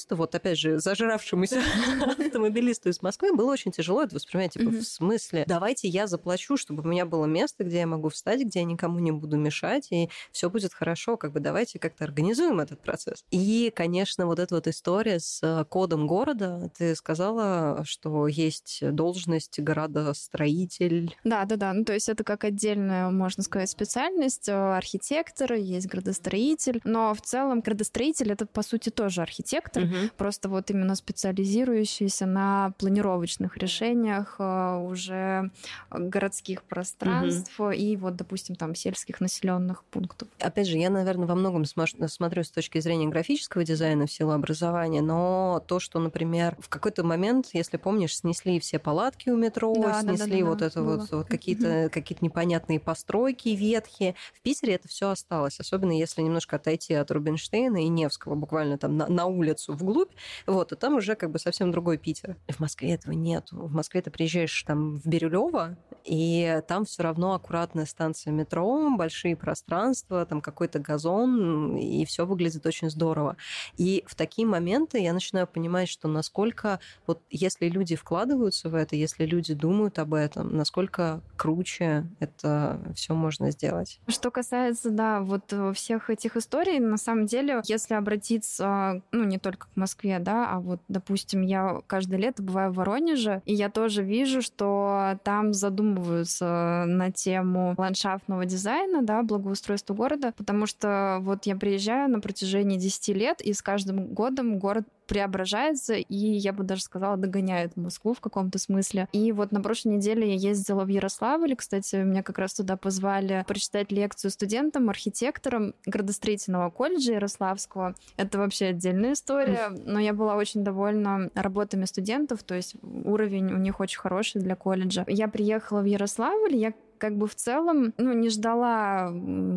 автомобилисту, 0.05 0.15
вот 0.15 0.35
опять 0.35 0.57
же, 0.57 0.79
зажравшемуся 0.79 1.61
автомобилисту 2.17 2.89
из 2.89 3.01
Москвы, 3.01 3.33
было 3.33 3.51
очень 3.51 3.71
тяжело 3.71 4.03
это 4.03 4.15
воспринимать. 4.15 4.53
Типа, 4.53 4.69
в 4.69 4.83
смысле, 4.83 5.45
давайте 5.47 5.87
я 5.87 6.07
заплачу, 6.07 6.57
чтобы 6.57 6.83
у 6.83 6.87
меня 6.87 7.05
было 7.05 7.25
место, 7.25 7.63
где 7.63 7.79
я 7.79 7.87
могу 7.87 8.09
встать, 8.09 8.41
где 8.41 8.59
я 8.59 8.65
никому 8.65 8.99
не 8.99 9.11
буду 9.11 9.37
мешать, 9.37 9.91
и 9.91 10.09
все 10.31 10.49
будет 10.49 10.73
хорошо. 10.73 11.17
Как 11.17 11.31
бы 11.31 11.39
давайте 11.39 11.79
как-то 11.79 12.03
организуем 12.03 12.59
этот 12.59 12.81
процесс. 12.81 13.23
И, 13.31 13.71
конечно, 13.75 14.25
вот 14.25 14.39
эта 14.39 14.55
вот 14.55 14.67
история 14.67 15.19
с 15.19 15.39
э, 15.41 15.65
кодом 15.65 16.07
города. 16.07 16.71
Ты 16.77 16.95
сказала, 16.95 17.83
что 17.85 18.27
есть 18.27 18.79
должность 18.81 19.59
градостроитель. 19.59 21.15
Да, 21.23 21.45
да, 21.45 21.55
да. 21.55 21.73
Ну, 21.73 21.83
то 21.83 21.93
есть 21.93 22.09
это 22.09 22.23
как 22.23 22.43
отдельная, 22.43 23.09
можно 23.09 23.43
сказать, 23.43 23.69
специальность. 23.69 24.49
Э, 24.49 24.75
архитектор, 24.75 25.53
есть 25.53 25.87
градостроитель. 25.87 26.81
Но 26.83 27.13
в 27.13 27.21
целом 27.21 27.61
градостроитель 27.61 28.31
это, 28.31 28.45
по 28.45 28.61
сути, 28.61 28.89
тоже 28.89 29.21
архитектор, 29.21 29.83
угу. 29.83 29.94
Просто 30.17 30.49
вот 30.49 30.69
именно 30.71 30.95
специализирующийся 30.95 32.25
на 32.25 32.73
планировочных 32.77 33.57
решениях 33.57 34.35
э, 34.39 34.77
уже 34.77 35.51
городских 35.89 36.63
пространств 36.63 37.59
угу. 37.59 37.71
и 37.71 37.95
вот, 37.95 38.15
допустим, 38.15 38.55
там 38.55 38.75
сельских 38.75 39.21
населенных 39.21 39.83
пунктов. 39.85 40.27
Опять 40.39 40.67
же, 40.67 40.77
я, 40.77 40.89
наверное, 40.89 41.27
во 41.27 41.35
многом 41.35 41.65
смотрю 41.65 42.43
с 42.43 42.51
точки 42.51 42.79
зрения 42.79 43.07
графического 43.07 43.63
дизайна 43.63 44.07
в 44.07 44.11
силу 44.11 44.31
образования, 44.31 45.01
но 45.01 45.63
то, 45.67 45.79
что, 45.79 45.99
например, 45.99 46.55
в 46.59 46.69
какой-то 46.69 47.03
момент, 47.03 47.49
если 47.53 47.77
помнишь, 47.77 48.17
снесли 48.17 48.59
все 48.59 48.79
палатки 48.79 49.29
у 49.29 49.37
метро, 49.37 49.73
да, 49.75 50.01
снесли 50.01 50.31
да, 50.31 50.39
да, 50.39 50.45
вот 50.45 50.57
да, 50.59 50.65
это 50.67 50.83
вот, 50.83 51.11
вот 51.11 51.27
какие-то 51.27 51.89
какие-то 51.91 52.23
непонятные 52.23 52.79
постройки 52.79 53.49
ветхие. 53.49 54.15
В 54.33 54.41
Питере 54.41 54.75
это 54.75 54.87
все 54.87 55.09
осталось, 55.09 55.59
особенно 55.59 55.91
если 55.91 56.21
немножко 56.21 56.55
отойти 56.57 56.93
от 56.93 57.11
Рубинштейна 57.11 57.83
и 57.83 57.87
Невского, 57.87 58.35
буквально 58.35 58.77
там 58.77 58.97
на, 58.97 59.07
на 59.07 59.25
улицу 59.25 59.73
вглубь, 59.85 60.11
вот, 60.47 60.71
и 60.71 60.75
там 60.75 60.95
уже 60.95 61.15
как 61.15 61.31
бы 61.31 61.39
совсем 61.39 61.71
другой 61.71 61.97
Питер. 61.97 62.37
В 62.49 62.59
Москве 62.59 62.93
этого 62.93 63.13
нет. 63.13 63.47
В 63.51 63.73
Москве 63.73 64.01
ты 64.01 64.11
приезжаешь 64.11 64.63
там 64.63 64.97
в 64.97 65.05
Бирюлево, 65.05 65.77
и 66.03 66.61
там 66.67 66.85
все 66.85 67.03
равно 67.03 67.33
аккуратная 67.33 67.85
станция 67.85 68.31
метро, 68.31 68.95
большие 68.95 69.35
пространства, 69.35 70.25
там 70.25 70.41
какой-то 70.41 70.79
газон, 70.79 71.75
и 71.77 72.05
все 72.05 72.25
выглядит 72.25 72.65
очень 72.65 72.89
здорово. 72.89 73.37
И 73.77 74.03
в 74.07 74.15
такие 74.15 74.47
моменты 74.47 74.99
я 74.99 75.13
начинаю 75.13 75.47
понимать, 75.47 75.89
что 75.89 76.07
насколько 76.07 76.79
вот 77.07 77.21
если 77.29 77.67
люди 77.69 77.95
вкладываются 77.95 78.69
в 78.69 78.75
это, 78.75 78.95
если 78.95 79.25
люди 79.25 79.53
думают 79.53 79.99
об 79.99 80.13
этом, 80.13 80.55
насколько 80.55 81.21
круче 81.37 82.07
это 82.19 82.81
все 82.95 83.13
можно 83.13 83.51
сделать. 83.51 83.99
Что 84.07 84.31
касается, 84.31 84.89
да, 84.89 85.21
вот 85.21 85.51
э, 85.51 85.73
всех 85.73 86.09
этих 86.09 86.37
историй, 86.37 86.79
на 86.79 86.97
самом 86.97 87.25
деле, 87.25 87.61
если 87.65 87.95
обратиться, 87.95 89.01
ну, 89.11 89.23
не 89.23 89.37
только 89.37 89.67
Москве, 89.75 90.19
да, 90.19 90.49
а 90.49 90.59
вот, 90.59 90.79
допустим, 90.87 91.41
я 91.41 91.81
каждое 91.87 92.17
лето 92.17 92.43
бываю 92.43 92.71
в 92.71 92.75
Воронеже, 92.75 93.41
и 93.45 93.53
я 93.53 93.69
тоже 93.69 94.03
вижу, 94.03 94.41
что 94.41 95.19
там 95.23 95.53
задумываются 95.53 96.85
на 96.87 97.11
тему 97.11 97.75
ландшафтного 97.77 98.45
дизайна, 98.45 99.01
да, 99.01 99.23
благоустройства 99.23 99.93
города, 99.93 100.33
потому 100.37 100.65
что 100.65 101.19
вот 101.21 101.45
я 101.45 101.55
приезжаю 101.55 102.09
на 102.09 102.19
протяжении 102.19 102.77
10 102.77 103.15
лет, 103.15 103.41
и 103.41 103.53
с 103.53 103.61
каждым 103.61 104.07
годом 104.07 104.59
город 104.59 104.85
преображается, 105.05 105.95
и 105.95 106.15
я 106.15 106.53
бы 106.53 106.63
даже 106.63 106.81
сказала, 106.81 107.17
догоняет 107.17 107.75
Москву 107.77 108.13
в 108.13 108.21
каком-то 108.21 108.59
смысле. 108.59 109.07
И 109.11 109.31
вот 109.31 109.51
на 109.51 109.61
прошлой 109.61 109.95
неделе 109.95 110.33
я 110.33 110.49
ездила 110.49 110.83
в 110.83 110.87
Ярославль, 110.87 111.55
кстати, 111.55 111.97
меня 111.97 112.23
как 112.23 112.37
раз 112.37 112.53
туда 112.53 112.77
позвали 112.77 113.43
прочитать 113.47 113.91
лекцию 113.91 114.31
студентам, 114.31 114.89
архитекторам 114.89 115.73
градостроительного 115.85 116.69
колледжа 116.69 117.13
Ярославского. 117.13 117.95
Это 118.17 118.37
вообще 118.37 118.67
отдельная 118.67 119.13
история, 119.13 119.69
но 119.69 119.99
я 119.99 120.13
была 120.13 120.35
очень 120.35 120.63
довольна 120.63 121.29
работами 121.33 121.85
студентов, 121.85 122.43
то 122.43 122.55
есть 122.55 122.75
уровень 122.81 123.51
у 123.53 123.57
них 123.57 123.79
очень 123.79 123.99
хороший 123.99 124.41
для 124.41 124.55
колледжа. 124.55 125.05
Я 125.07 125.27
приехала 125.27 125.81
в 125.81 125.85
Ярославль, 125.85 126.55
я 126.55 126.73
как 126.97 127.15
бы 127.17 127.27
в 127.27 127.35
целом, 127.35 127.93
ну, 127.97 128.13
не 128.13 128.29
ждала 128.29 129.11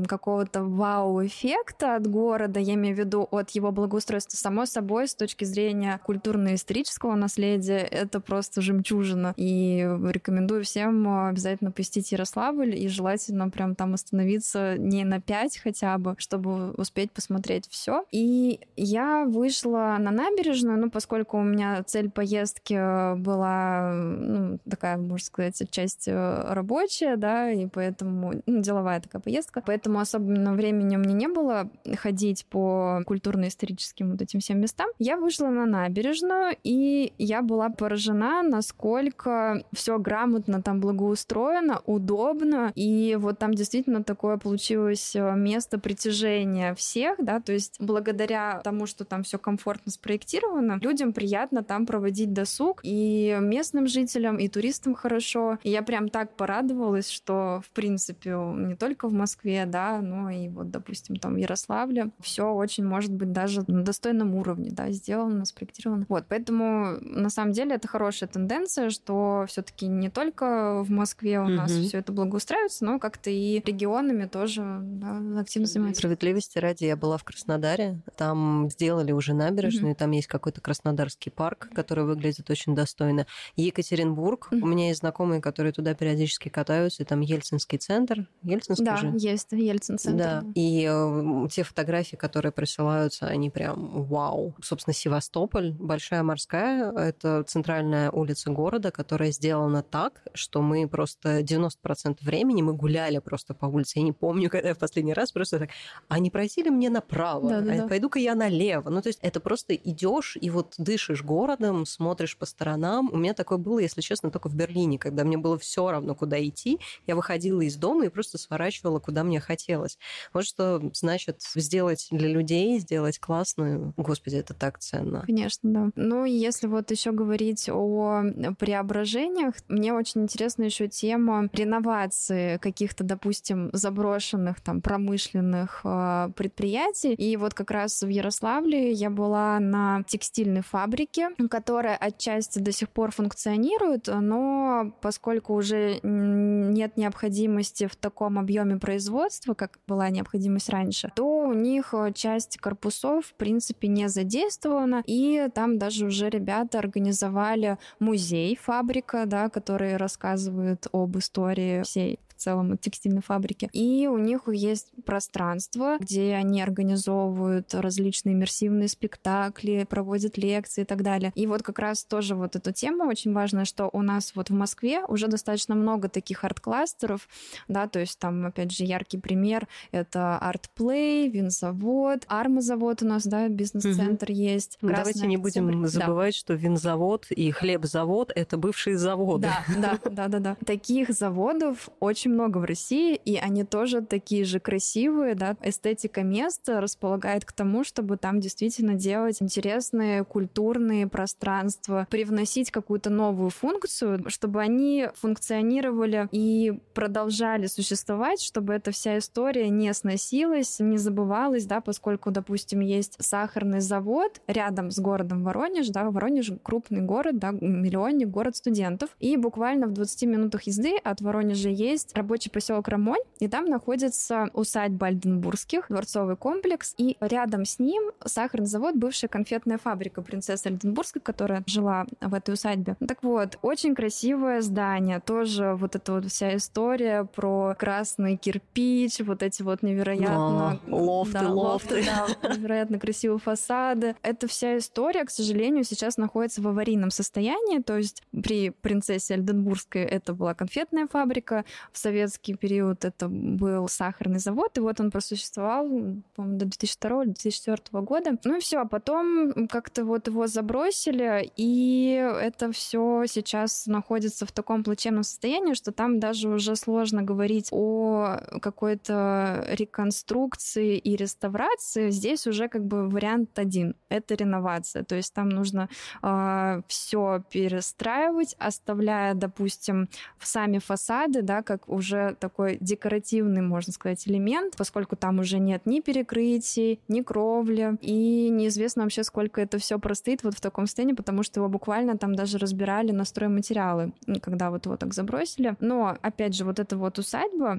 какого-то 0.06 0.64
вау-эффекта 0.64 1.96
от 1.96 2.06
города, 2.06 2.60
я 2.60 2.74
имею 2.74 2.96
в 2.96 2.98
виду 2.98 3.28
от 3.30 3.50
его 3.50 3.72
благоустройства. 3.72 4.36
Само 4.36 4.66
собой, 4.66 5.08
с 5.08 5.14
точки 5.14 5.44
зрения 5.44 6.00
культурно-исторического 6.04 7.14
наследия, 7.14 7.78
это 7.78 8.20
просто 8.20 8.60
жемчужина. 8.60 9.34
И 9.36 9.78
рекомендую 10.08 10.64
всем 10.64 11.26
обязательно 11.28 11.70
посетить 11.70 12.12
Ярославль 12.12 12.74
и 12.76 12.88
желательно 12.88 13.50
прям 13.50 13.74
там 13.74 13.94
остановиться 13.94 14.76
не 14.78 15.04
на 15.04 15.20
пять 15.20 15.58
хотя 15.58 15.98
бы, 15.98 16.14
чтобы 16.18 16.72
успеть 16.72 17.12
посмотреть 17.12 17.68
все. 17.68 18.04
И 18.10 18.60
я 18.76 19.24
вышла 19.24 19.96
на 19.98 20.10
набережную, 20.10 20.78
ну, 20.78 20.90
поскольку 20.90 21.38
у 21.38 21.42
меня 21.42 21.82
цель 21.84 22.10
поездки 22.10 23.14
была, 23.16 23.92
ну, 23.92 24.58
такая, 24.68 24.96
можно 24.96 25.24
сказать, 25.24 25.62
часть 25.70 26.08
э, 26.08 26.44
рабочая, 26.52 27.16
да, 27.16 27.27
да, 27.28 27.50
и 27.50 27.66
поэтому 27.66 28.32
ну, 28.46 28.62
деловая 28.62 29.00
такая 29.00 29.20
поездка. 29.20 29.62
Поэтому 29.66 30.00
особенно 30.00 30.54
времени 30.54 30.96
у 30.96 30.98
меня 30.98 31.12
не 31.12 31.28
было 31.28 31.70
ходить 31.96 32.46
по 32.46 33.02
культурно-историческим 33.06 34.12
вот 34.12 34.22
этим 34.22 34.40
всем 34.40 34.60
местам. 34.60 34.88
Я 34.98 35.16
вышла 35.16 35.48
на 35.48 35.66
набережную, 35.66 36.56
и 36.64 37.12
я 37.18 37.42
была 37.42 37.68
поражена, 37.68 38.42
насколько 38.42 39.62
все 39.72 39.98
грамотно 39.98 40.62
там 40.62 40.80
благоустроено, 40.80 41.82
удобно, 41.84 42.72
и 42.74 43.16
вот 43.20 43.38
там 43.38 43.52
действительно 43.54 44.02
такое 44.02 44.38
получилось 44.38 45.14
э, 45.14 45.34
место 45.36 45.78
притяжения 45.78 46.74
всех, 46.74 47.16
да, 47.18 47.40
то 47.40 47.52
есть 47.52 47.76
благодаря 47.78 48.60
тому, 48.64 48.86
что 48.86 49.04
там 49.04 49.22
все 49.22 49.38
комфортно 49.38 49.92
спроектировано, 49.92 50.78
людям 50.80 51.12
приятно 51.12 51.62
там 51.62 51.84
проводить 51.84 52.32
досуг, 52.32 52.80
и 52.82 53.36
местным 53.40 53.86
жителям, 53.86 54.38
и 54.38 54.48
туристам 54.48 54.94
хорошо. 54.94 55.58
И 55.62 55.70
я 55.70 55.82
прям 55.82 56.08
так 56.08 56.36
порадовалась, 56.36 57.10
что, 57.18 57.60
в 57.64 57.70
принципе, 57.70 58.30
не 58.30 58.76
только 58.76 59.08
в 59.08 59.12
Москве, 59.12 59.66
да, 59.66 60.00
но 60.00 60.30
и 60.30 60.48
вот, 60.48 60.70
допустим, 60.70 61.16
там 61.16 61.34
в 61.34 61.36
Ярославле 61.36 62.10
все 62.20 62.52
очень 62.52 62.84
может 62.84 63.12
быть 63.12 63.32
даже 63.32 63.64
на 63.66 63.82
достойном 63.82 64.34
уровне, 64.34 64.70
да, 64.72 64.90
сделано, 64.90 65.44
спроектировано. 65.44 66.06
Вот, 66.08 66.26
поэтому 66.28 66.98
на 67.00 67.28
самом 67.28 67.52
деле 67.52 67.74
это 67.74 67.88
хорошая 67.88 68.28
тенденция, 68.28 68.90
что 68.90 69.46
все-таки 69.48 69.88
не 69.88 70.10
только 70.10 70.82
в 70.84 70.90
Москве 70.90 71.40
у 71.40 71.44
угу. 71.44 71.52
нас 71.52 71.72
все 71.72 71.98
это 71.98 72.12
благоустраивается, 72.12 72.84
но 72.84 73.00
как-то 73.00 73.30
и 73.30 73.60
регионами 73.64 74.26
тоже 74.26 74.78
да, 74.80 75.40
активно 75.40 75.66
занимаются. 75.66 76.00
Справедливости 76.00 76.58
ради, 76.58 76.84
я 76.84 76.96
была 76.96 77.16
в 77.16 77.24
Краснодаре, 77.24 78.00
там 78.16 78.70
сделали 78.70 79.10
уже 79.10 79.34
набережную, 79.34 79.92
угу. 79.92 79.98
там 79.98 80.12
есть 80.12 80.28
какой-то 80.28 80.60
Краснодарский 80.60 81.32
парк, 81.32 81.68
который 81.74 82.04
выглядит 82.04 82.48
очень 82.48 82.76
достойно. 82.76 83.26
Екатеринбург, 83.56 84.48
угу. 84.52 84.64
у 84.64 84.68
меня 84.68 84.88
есть 84.88 85.00
знакомые, 85.00 85.40
которые 85.40 85.72
туда 85.72 85.94
периодически 85.94 86.48
катаются, 86.48 87.02
там 87.08 87.20
Ельцинский 87.20 87.78
центр. 87.78 88.26
Ельцинский 88.42 88.84
да, 88.84 88.96
же? 88.96 89.12
есть 89.14 89.48
Ельцин-центр. 89.52 90.18
Да, 90.18 90.44
и 90.54 90.86
э, 90.88 91.48
те 91.50 91.62
фотографии, 91.62 92.16
которые 92.16 92.52
присылаются, 92.52 93.26
они 93.26 93.50
прям 93.50 94.04
вау. 94.04 94.54
Собственно, 94.62 94.94
Севастополь, 94.94 95.72
Большая 95.72 96.22
морская, 96.22 96.92
это 96.92 97.42
центральная 97.44 98.10
улица 98.10 98.50
города, 98.50 98.90
которая 98.90 99.32
сделана 99.32 99.82
так, 99.82 100.22
что 100.34 100.62
мы 100.62 100.86
просто 100.86 101.40
90% 101.40 102.18
времени 102.20 102.62
мы 102.62 102.74
гуляли 102.74 103.18
просто 103.18 103.54
по 103.54 103.66
улице. 103.66 103.98
Я 103.98 104.04
не 104.04 104.12
помню, 104.12 104.50
когда 104.50 104.68
я 104.68 104.74
в 104.74 104.78
последний 104.78 105.14
раз 105.14 105.32
просто 105.32 105.58
так, 105.58 105.70
а 106.08 106.18
не 106.18 106.30
пройти 106.30 106.62
ли 106.62 106.70
мне 106.70 106.90
направо? 106.90 107.48
Да, 107.48 107.60
да, 107.60 107.84
а 107.84 107.88
пойду-ка 107.88 108.18
я 108.18 108.34
налево? 108.34 108.90
Ну, 108.90 109.00
то 109.00 109.08
есть 109.08 109.18
это 109.22 109.40
просто 109.40 109.74
идешь 109.74 110.36
и 110.40 110.50
вот 110.50 110.74
дышишь 110.78 111.22
городом, 111.22 111.86
смотришь 111.86 112.36
по 112.36 112.46
сторонам. 112.46 113.08
У 113.12 113.16
меня 113.16 113.34
такое 113.34 113.58
было, 113.58 113.78
если 113.78 114.02
честно, 114.02 114.30
только 114.30 114.48
в 114.48 114.54
Берлине, 114.54 114.98
когда 114.98 115.24
мне 115.24 115.38
было 115.38 115.58
все 115.58 115.90
равно, 115.90 116.14
куда 116.14 116.38
идти, 116.44 116.78
я 117.06 117.16
выходила 117.16 117.60
из 117.60 117.76
дома 117.76 118.06
и 118.06 118.08
просто 118.08 118.38
сворачивала, 118.38 118.98
куда 118.98 119.24
мне 119.24 119.40
хотелось. 119.40 119.98
Вот 120.32 120.44
что 120.44 120.80
значит 120.94 121.42
сделать 121.54 122.08
для 122.10 122.28
людей, 122.28 122.78
сделать 122.78 123.18
классную. 123.18 123.92
Господи, 123.96 124.36
это 124.36 124.54
так 124.54 124.78
ценно. 124.78 125.22
Конечно, 125.26 125.70
да. 125.70 125.90
Ну, 125.96 126.24
если 126.24 126.66
вот 126.66 126.90
еще 126.90 127.12
говорить 127.12 127.68
о 127.68 128.22
преображениях, 128.58 129.54
мне 129.68 129.92
очень 129.92 130.22
интересна 130.22 130.64
еще 130.64 130.88
тема 130.88 131.48
реновации 131.52 132.58
каких-то, 132.58 133.04
допустим, 133.04 133.70
заброшенных 133.72 134.60
там 134.60 134.80
промышленных 134.80 135.80
э, 135.84 136.30
предприятий. 136.36 137.14
И 137.14 137.36
вот 137.36 137.54
как 137.54 137.70
раз 137.70 138.02
в 138.02 138.08
Ярославле 138.08 138.92
я 138.92 139.10
была 139.10 139.58
на 139.60 140.02
текстильной 140.06 140.62
фабрике, 140.62 141.30
которая 141.50 141.96
отчасти 141.96 142.58
до 142.58 142.72
сих 142.72 142.88
пор 142.90 143.10
функционирует, 143.10 144.08
но 144.08 144.92
поскольку 145.00 145.54
уже 145.54 146.00
нет 146.02 146.87
необходимости 146.96 147.86
в 147.86 147.96
таком 147.96 148.38
объеме 148.38 148.78
производства, 148.78 149.54
как 149.54 149.78
была 149.86 150.08
необходимость 150.10 150.68
раньше, 150.68 151.12
то 151.14 151.48
у 151.48 151.52
них 151.52 151.92
э, 151.92 152.12
часть 152.12 152.58
корпусов, 152.58 153.26
в 153.26 153.34
принципе, 153.34 153.88
не 153.88 154.08
задействована, 154.08 155.02
и 155.06 155.48
там 155.54 155.78
даже 155.78 156.06
уже 156.06 156.30
ребята 156.30 156.78
организовали 156.78 157.78
музей, 157.98 158.56
фабрика, 158.56 159.24
да, 159.26 159.48
который 159.48 159.96
рассказывает 159.96 160.86
об 160.92 161.18
истории 161.18 161.82
всей 161.82 162.18
целом 162.38 162.78
текстильной 162.78 163.22
фабрики. 163.22 163.68
И 163.72 164.06
у 164.06 164.18
них 164.18 164.42
есть 164.48 164.88
пространство, 165.04 165.96
где 166.00 166.34
они 166.34 166.62
организовывают 166.62 167.74
различные 167.74 168.34
иммерсивные 168.34 168.88
спектакли, 168.88 169.86
проводят 169.88 170.38
лекции 170.38 170.82
и 170.82 170.84
так 170.84 171.02
далее. 171.02 171.32
И 171.34 171.46
вот 171.46 171.62
как 171.62 171.78
раз 171.78 172.04
тоже 172.04 172.34
вот 172.34 172.56
эта 172.56 172.72
тема 172.72 173.04
очень 173.04 173.32
важная, 173.32 173.64
что 173.64 173.88
у 173.92 174.02
нас 174.02 174.32
вот 174.34 174.50
в 174.50 174.54
Москве 174.54 175.04
уже 175.06 175.28
достаточно 175.28 175.74
много 175.74 176.08
таких 176.08 176.44
арт-кластеров, 176.44 177.28
да, 177.68 177.88
то 177.88 177.98
есть 177.98 178.18
там, 178.18 178.46
опять 178.46 178.72
же, 178.72 178.84
яркий 178.84 179.18
пример— 179.18 179.68
это 179.92 180.38
арт-плей, 180.38 181.28
винзавод, 181.28 182.24
армозавод 182.28 183.02
у 183.02 183.06
нас, 183.06 183.26
да, 183.26 183.48
бизнес-центр 183.48 184.30
угу. 184.30 184.38
есть. 184.38 184.78
Ну, 184.80 184.90
давайте 184.90 185.26
не 185.26 185.36
будем 185.36 185.86
забывать, 185.86 186.34
да. 186.34 186.38
что 186.38 186.54
винзавод 186.54 187.30
и 187.30 187.50
хлебзавод— 187.50 188.32
это 188.34 188.56
бывшие 188.56 188.96
заводы. 188.96 189.48
Да, 189.48 189.98
да, 190.02 190.10
да, 190.10 190.28
да, 190.28 190.38
да. 190.38 190.56
Таких 190.66 191.10
заводов 191.10 191.88
очень 192.00 192.27
очень 192.28 192.34
много 192.34 192.58
в 192.58 192.64
России, 192.64 193.14
и 193.24 193.36
они 193.36 193.64
тоже 193.64 194.02
такие 194.02 194.44
же 194.44 194.60
красивые, 194.60 195.34
да. 195.34 195.56
Эстетика 195.62 196.22
места 196.22 196.80
располагает 196.80 197.44
к 197.44 197.52
тому, 197.52 197.84
чтобы 197.84 198.16
там 198.16 198.40
действительно 198.40 198.94
делать 198.94 199.40
интересные 199.40 200.24
культурные 200.24 201.06
пространства, 201.06 202.06
привносить 202.10 202.70
какую-то 202.70 203.10
новую 203.10 203.50
функцию, 203.50 204.24
чтобы 204.28 204.60
они 204.60 205.08
функционировали 205.14 206.28
и 206.32 206.78
продолжали 206.94 207.66
существовать, 207.66 208.42
чтобы 208.42 208.74
эта 208.74 208.90
вся 208.90 209.18
история 209.18 209.70
не 209.70 209.92
сносилась, 209.94 210.80
не 210.80 210.98
забывалась, 210.98 211.64
да, 211.64 211.80
поскольку, 211.80 212.30
допустим, 212.30 212.80
есть 212.80 213.16
сахарный 213.18 213.80
завод 213.80 214.40
рядом 214.46 214.90
с 214.90 214.98
городом 214.98 215.44
Воронеж, 215.44 215.88
да, 215.88 216.10
Воронеж 216.10 216.52
крупный 216.62 217.00
город, 217.00 217.38
да, 217.38 217.52
миллионник, 217.52 218.28
город 218.28 218.56
студентов, 218.56 219.10
и 219.18 219.36
буквально 219.36 219.86
в 219.86 219.92
20 219.92 220.22
минутах 220.24 220.64
езды 220.64 220.96
от 220.96 221.20
Воронежа 221.20 221.70
есть 221.70 222.17
рабочий 222.18 222.50
поселок 222.50 222.88
Рамонь, 222.88 223.22
и 223.38 223.48
там 223.48 223.64
находится 223.66 224.50
усадьба 224.52 225.06
Альденбургских, 225.06 225.86
дворцовый 225.88 226.36
комплекс, 226.36 226.94
и 226.98 227.16
рядом 227.20 227.64
с 227.64 227.78
ним 227.78 228.10
сахарный 228.24 228.66
завод, 228.66 228.96
бывшая 228.96 229.28
конфетная 229.28 229.78
фабрика 229.78 230.20
принцессы 230.20 230.66
Альденбургской, 230.66 231.22
которая 231.22 231.62
жила 231.66 232.06
в 232.20 232.34
этой 232.34 232.54
усадьбе. 232.54 232.96
Так 233.06 233.22
вот, 233.22 233.58
очень 233.62 233.94
красивое 233.94 234.60
здание, 234.60 235.20
тоже 235.20 235.74
вот 235.74 235.96
эта 235.96 236.12
вот 236.12 236.26
вся 236.26 236.56
история 236.56 237.24
про 237.24 237.74
красный 237.78 238.36
кирпич, 238.36 239.20
вот 239.20 239.42
эти 239.42 239.62
вот 239.62 239.82
невероятно... 239.82 240.80
Но, 240.86 240.96
лофты, 240.96 241.32
да, 241.32 241.48
лофты. 241.48 241.96
лофты 241.96 242.38
да, 242.42 242.56
невероятно 242.56 242.98
красивые 242.98 243.38
фасады. 243.38 244.16
Эта 244.22 244.48
вся 244.48 244.78
история, 244.78 245.24
к 245.24 245.30
сожалению, 245.30 245.84
сейчас 245.84 246.16
находится 246.16 246.60
в 246.60 246.68
аварийном 246.68 247.10
состоянии, 247.10 247.80
то 247.80 247.96
есть 247.96 248.22
при 248.30 248.70
принцессе 248.70 249.34
Альденбургской 249.34 250.02
это 250.02 250.32
была 250.34 250.54
конфетная 250.54 251.06
фабрика, 251.06 251.64
в 251.92 251.98
советский 252.08 252.54
период 252.54 253.04
это 253.04 253.28
был 253.28 253.88
сахарный 253.88 254.38
завод, 254.38 254.78
и 254.78 254.80
вот 254.80 255.00
он 255.00 255.10
просуществовал, 255.10 255.86
по-моему, 256.34 256.58
до 256.58 256.64
2002-2004 256.66 258.02
года. 258.02 258.30
Ну 258.44 258.56
и 258.56 258.60
все, 258.60 258.78
а 258.78 258.84
потом 258.86 259.68
как-то 259.68 260.04
вот 260.04 260.26
его 260.28 260.46
забросили, 260.46 261.50
и 261.56 262.12
это 262.42 262.72
все 262.72 263.24
сейчас 263.26 263.86
находится 263.86 264.46
в 264.46 264.52
таком 264.52 264.84
плачевном 264.84 265.22
состоянии, 265.22 265.74
что 265.74 265.92
там 265.92 266.18
даже 266.18 266.48
уже 266.48 266.76
сложно 266.76 267.22
говорить 267.22 267.68
о 267.72 268.38
какой-то 268.62 269.66
реконструкции 269.68 270.96
и 270.96 271.16
реставрации. 271.16 272.10
Здесь 272.10 272.46
уже 272.46 272.68
как 272.68 272.84
бы 272.84 273.08
вариант 273.08 273.58
один— 273.58 273.94
это 274.08 274.34
реновация. 274.34 275.04
То 275.04 275.14
есть 275.14 275.34
там 275.34 275.48
нужно 275.50 275.88
э, 276.22 276.38
а, 276.38 276.80
все 276.88 277.42
перестраивать, 277.50 278.56
оставляя, 278.58 279.34
допустим, 279.34 280.08
сами 280.40 280.78
фасады, 280.78 281.42
да, 281.42 281.62
как 281.62 281.88
уже 281.98 282.36
такой 282.40 282.78
декоративный, 282.80 283.60
можно 283.60 283.92
сказать, 283.92 284.26
элемент, 284.26 284.76
поскольку 284.76 285.16
там 285.16 285.38
уже 285.40 285.58
нет 285.58 285.82
ни 285.84 286.00
перекрытий, 286.00 287.00
ни 287.08 287.20
кровли, 287.20 287.96
и 288.00 288.48
неизвестно 288.48 289.02
вообще, 289.02 289.24
сколько 289.24 289.60
это 289.60 289.78
все 289.78 289.98
простоит 289.98 290.42
вот 290.42 290.54
в 290.54 290.60
таком 290.60 290.86
состоянии, 290.86 291.14
потому 291.14 291.42
что 291.42 291.60
его 291.60 291.68
буквально 291.68 292.16
там 292.16 292.34
даже 292.34 292.58
разбирали 292.58 293.12
на 293.12 293.24
стройматериалы, 293.24 294.12
когда 294.40 294.70
вот 294.70 294.86
его 294.86 294.96
так 294.96 295.14
забросили. 295.14 295.76
Но, 295.80 296.16
опять 296.22 296.54
же, 296.54 296.64
вот 296.64 296.78
эта 296.78 296.96
вот 296.96 297.18
усадьба, 297.18 297.78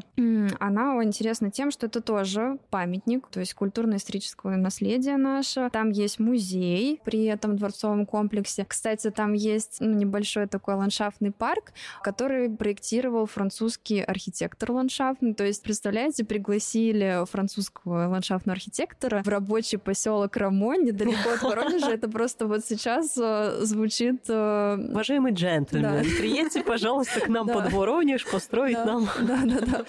она 0.60 1.04
интересна 1.04 1.52
тем, 1.52 1.72
что 1.72 1.88
это 1.88 2.02
тоже 2.02 2.60
памятник, 2.70 3.28
то 3.28 3.40
есть 3.40 3.54
культурно-историческое 3.54 4.58
наследие 4.58 5.18
наше. 5.18 5.70
Там 5.72 5.92
есть 5.92 6.20
музей 6.20 7.02
при 7.04 7.26
этом 7.26 7.56
дворцовом 7.56 8.06
комплексе. 8.06 8.66
Кстати, 8.66 9.10
там 9.10 9.34
есть 9.34 9.78
ну, 9.80 9.94
небольшой 9.94 10.48
такой 10.48 10.76
ландшафтный 10.76 11.32
парк, 11.32 11.72
который 12.04 12.50
проектировал 12.50 13.26
французский 13.26 13.99
архитектор 14.04 14.72
ландшафтный. 14.72 15.34
То 15.34 15.46
есть, 15.46 15.64
представляете, 15.64 16.24
пригласили 16.24 17.26
французского 17.26 18.08
ландшафтного 18.08 18.56
архитектора 18.56 19.22
в 19.24 19.28
рабочий 19.28 19.78
поселок 19.78 20.36
Рамон, 20.38 20.86
недалеко 20.86 21.32
от 21.32 21.42
Воронежа. 21.42 21.92
Это 21.92 22.10
просто 22.10 22.48
вот 22.48 22.66
сейчас 22.66 23.18
э, 23.18 23.60
звучит... 23.62 24.24
Э, 24.28 24.78
Уважаемый 24.92 25.34
джентльмен, 25.34 26.06
приедьте, 26.18 26.64
пожалуйста, 26.64 27.22
к 27.22 27.28
нам 27.28 27.48
под 27.48 27.72
Воронеж 27.72 28.26
построить 28.30 28.78
нам 28.86 29.08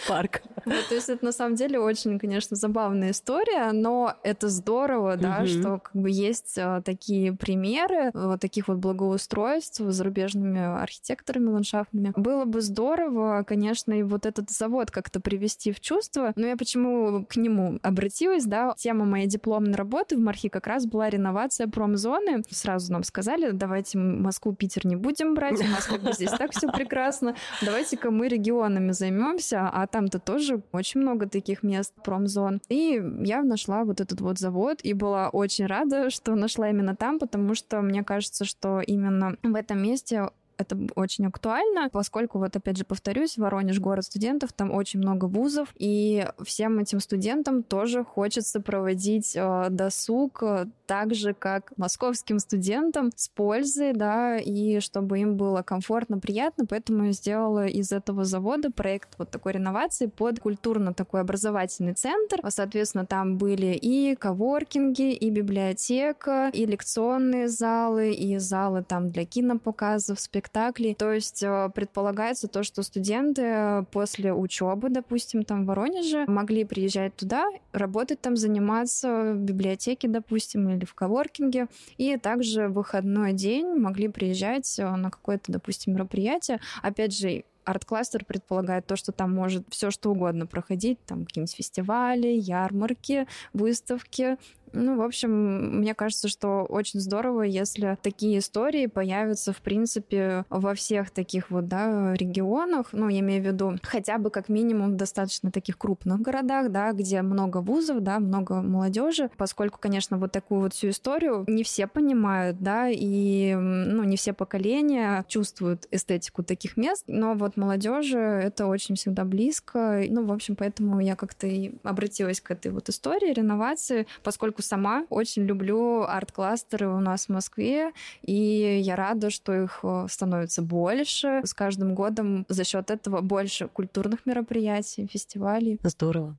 парк. 0.08 0.42
То 0.64 0.94
есть 0.94 1.08
это 1.08 1.24
на 1.24 1.32
самом 1.32 1.54
деле 1.54 1.78
очень, 1.78 2.18
конечно, 2.18 2.56
забавная 2.56 3.12
история, 3.12 3.72
но 3.72 4.14
это 4.22 4.48
здорово, 4.48 5.16
да, 5.16 5.46
что 5.46 5.78
как 5.78 5.94
бы 5.94 6.10
есть 6.10 6.56
э, 6.56 6.82
такие 6.84 7.32
примеры 7.32 8.10
вот 8.14 8.40
таких 8.40 8.68
вот 8.68 8.78
благоустройств 8.78 9.80
зарубежными 9.80 10.60
архитекторами 10.60 11.50
ландшафтными. 11.50 12.12
Было 12.16 12.44
бы 12.44 12.60
здорово, 12.60 13.44
конечно, 13.46 13.99
и 14.00 14.02
вот 14.02 14.26
этот 14.26 14.50
завод 14.50 14.90
как-то 14.90 15.20
привести 15.20 15.72
в 15.72 15.80
чувство. 15.80 16.32
Но 16.36 16.46
я 16.46 16.56
почему 16.56 17.24
к 17.26 17.36
нему 17.36 17.78
обратилась, 17.82 18.44
да, 18.44 18.74
тема 18.76 19.04
моей 19.04 19.26
дипломной 19.26 19.74
работы 19.74 20.16
в 20.16 20.20
Мархи 20.20 20.48
как 20.48 20.66
раз 20.66 20.86
была 20.86 21.08
реновация 21.08 21.68
промзоны. 21.68 22.42
Сразу 22.50 22.92
нам 22.92 23.04
сказали, 23.04 23.50
давайте 23.50 23.98
Москву, 23.98 24.54
Питер 24.54 24.86
не 24.86 24.96
будем 24.96 25.34
брать, 25.34 25.60
у 25.60 25.64
нас 25.64 25.88
здесь 26.14 26.30
так 26.30 26.52
все 26.52 26.70
прекрасно, 26.72 27.36
давайте-ка 27.62 28.10
мы 28.10 28.28
регионами 28.28 28.92
займемся, 28.92 29.68
а 29.68 29.86
там-то 29.86 30.18
тоже 30.18 30.62
очень 30.72 31.00
много 31.00 31.28
таких 31.28 31.62
мест 31.62 31.92
промзон. 32.02 32.60
И 32.68 33.02
я 33.20 33.42
нашла 33.42 33.84
вот 33.84 34.00
этот 34.00 34.20
вот 34.20 34.38
завод 34.38 34.80
и 34.82 34.94
была 34.94 35.28
очень 35.28 35.66
рада, 35.66 36.10
что 36.10 36.34
нашла 36.34 36.70
именно 36.70 36.96
там, 36.96 37.18
потому 37.18 37.54
что 37.54 37.80
мне 37.82 38.02
кажется, 38.02 38.44
что 38.44 38.80
именно 38.80 39.36
в 39.42 39.54
этом 39.54 39.82
месте 39.82 40.30
это 40.60 40.78
очень 40.94 41.26
актуально, 41.26 41.88
поскольку, 41.90 42.38
вот 42.38 42.54
опять 42.56 42.76
же 42.76 42.84
повторюсь, 42.84 43.38
Воронеж 43.38 43.80
город 43.80 44.04
студентов, 44.04 44.52
там 44.52 44.70
очень 44.70 45.00
много 45.00 45.26
вузов, 45.26 45.68
и 45.76 46.26
всем 46.42 46.78
этим 46.78 47.00
студентам 47.00 47.62
тоже 47.62 48.04
хочется 48.04 48.60
проводить 48.60 49.34
э, 49.36 49.66
досуг 49.70 50.42
э, 50.42 50.66
так 50.90 51.14
же, 51.14 51.34
как 51.34 51.72
московским 51.76 52.40
студентам 52.40 53.12
с 53.14 53.28
пользой, 53.28 53.92
да, 53.92 54.38
и 54.38 54.80
чтобы 54.80 55.20
им 55.20 55.36
было 55.36 55.62
комфортно, 55.62 56.18
приятно, 56.18 56.66
поэтому 56.66 57.04
я 57.04 57.12
сделала 57.12 57.64
из 57.68 57.92
этого 57.92 58.24
завода 58.24 58.72
проект 58.72 59.10
вот 59.16 59.30
такой 59.30 59.52
реновации 59.52 60.06
под 60.06 60.40
культурно 60.40 60.92
такой 60.92 61.20
образовательный 61.20 61.94
центр. 61.94 62.40
Соответственно, 62.48 63.06
там 63.06 63.38
были 63.38 63.78
и 63.80 64.16
коворкинги, 64.16 65.12
и 65.12 65.30
библиотека, 65.30 66.50
и 66.52 66.66
лекционные 66.66 67.46
залы, 67.46 68.10
и 68.10 68.36
залы 68.38 68.82
там 68.82 69.10
для 69.10 69.24
кинопоказов, 69.24 70.18
спектаклей. 70.18 70.96
То 70.96 71.12
есть 71.12 71.44
э, 71.44 71.70
предполагается 71.72 72.48
то, 72.48 72.64
что 72.64 72.82
студенты 72.82 73.86
после 73.92 74.34
учебы, 74.34 74.88
допустим, 74.88 75.44
там 75.44 75.62
в 75.62 75.66
Воронеже, 75.68 76.24
могли 76.26 76.64
приезжать 76.64 77.14
туда, 77.14 77.46
работать 77.70 78.20
там, 78.20 78.36
заниматься 78.36 79.34
в 79.34 79.38
библиотеке, 79.38 80.08
допустим, 80.08 80.68
или 80.79 80.79
в 80.86 80.94
коворкинге, 80.94 81.68
и 81.96 82.16
также 82.16 82.68
в 82.68 82.74
выходной 82.74 83.32
день 83.32 83.74
могли 83.74 84.08
приезжать 84.08 84.78
э, 84.78 84.88
на 84.88 85.10
какое-то, 85.10 85.52
допустим, 85.52 85.94
мероприятие. 85.94 86.60
Опять 86.82 87.16
же, 87.16 87.44
арт-кластер 87.64 88.24
предполагает 88.24 88.86
то, 88.86 88.96
что 88.96 89.12
там 89.12 89.34
может 89.34 89.64
все 89.70 89.90
что 89.90 90.10
угодно 90.10 90.46
проходить, 90.46 90.98
там 91.06 91.24
какие-нибудь 91.24 91.54
фестивали, 91.54 92.28
ярмарки, 92.28 93.26
выставки, 93.52 94.36
ну, 94.72 94.96
в 94.96 95.02
общем, 95.02 95.78
мне 95.78 95.94
кажется, 95.94 96.28
что 96.28 96.64
очень 96.64 97.00
здорово, 97.00 97.42
если 97.42 97.98
такие 98.02 98.38
истории 98.38 98.86
появятся, 98.86 99.52
в 99.52 99.58
принципе, 99.58 100.44
во 100.48 100.74
всех 100.74 101.10
таких 101.10 101.50
вот, 101.50 101.68
да, 101.68 102.14
регионах, 102.14 102.88
ну, 102.92 103.08
я 103.08 103.20
имею 103.20 103.42
в 103.42 103.46
виду, 103.46 103.76
хотя 103.82 104.18
бы 104.18 104.30
как 104.30 104.48
минимум 104.48 104.92
в 104.92 104.96
достаточно 104.96 105.50
таких 105.50 105.78
крупных 105.78 106.20
городах, 106.20 106.70
да, 106.70 106.92
где 106.92 107.22
много 107.22 107.58
вузов, 107.58 108.00
да, 108.00 108.18
много 108.18 108.62
молодежи, 108.62 109.30
поскольку, 109.36 109.78
конечно, 109.80 110.18
вот 110.18 110.32
такую 110.32 110.60
вот 110.62 110.74
всю 110.74 110.90
историю 110.90 111.44
не 111.46 111.64
все 111.64 111.86
понимают, 111.86 112.60
да, 112.60 112.88
и, 112.88 113.54
ну, 113.54 114.04
не 114.04 114.16
все 114.16 114.32
поколения 114.32 115.24
чувствуют 115.28 115.86
эстетику 115.90 116.42
таких 116.42 116.76
мест, 116.76 117.04
но 117.06 117.34
вот 117.34 117.56
молодежи 117.56 118.18
это 118.18 118.66
очень 118.66 118.94
всегда 118.94 119.24
близко, 119.24 120.02
ну, 120.08 120.24
в 120.24 120.32
общем, 120.32 120.56
поэтому 120.56 121.00
я 121.00 121.16
как-то 121.16 121.46
и 121.46 121.72
обратилась 121.82 122.40
к 122.40 122.50
этой 122.50 122.70
вот 122.70 122.88
истории 122.88 123.32
реновации, 123.32 124.06
поскольку 124.22 124.59
поскольку 124.60 124.62
сама 124.62 125.06
очень 125.10 125.46
люблю 125.46 126.02
арт-кластеры 126.02 126.88
у 126.88 127.00
нас 127.00 127.26
в 127.26 127.32
Москве, 127.32 127.92
и 128.22 128.80
я 128.82 128.96
рада, 128.96 129.30
что 129.30 129.52
их 129.52 129.80
э, 129.82 130.06
становится 130.08 130.62
больше. 130.62 131.40
С 131.44 131.54
каждым 131.54 131.94
годом 131.94 132.44
за 132.48 132.64
счет 132.64 132.90
этого 132.90 133.20
больше 133.20 133.68
культурных 133.68 134.26
мероприятий, 134.26 135.06
фестивалей. 135.06 135.78
Здорово. 135.82 136.36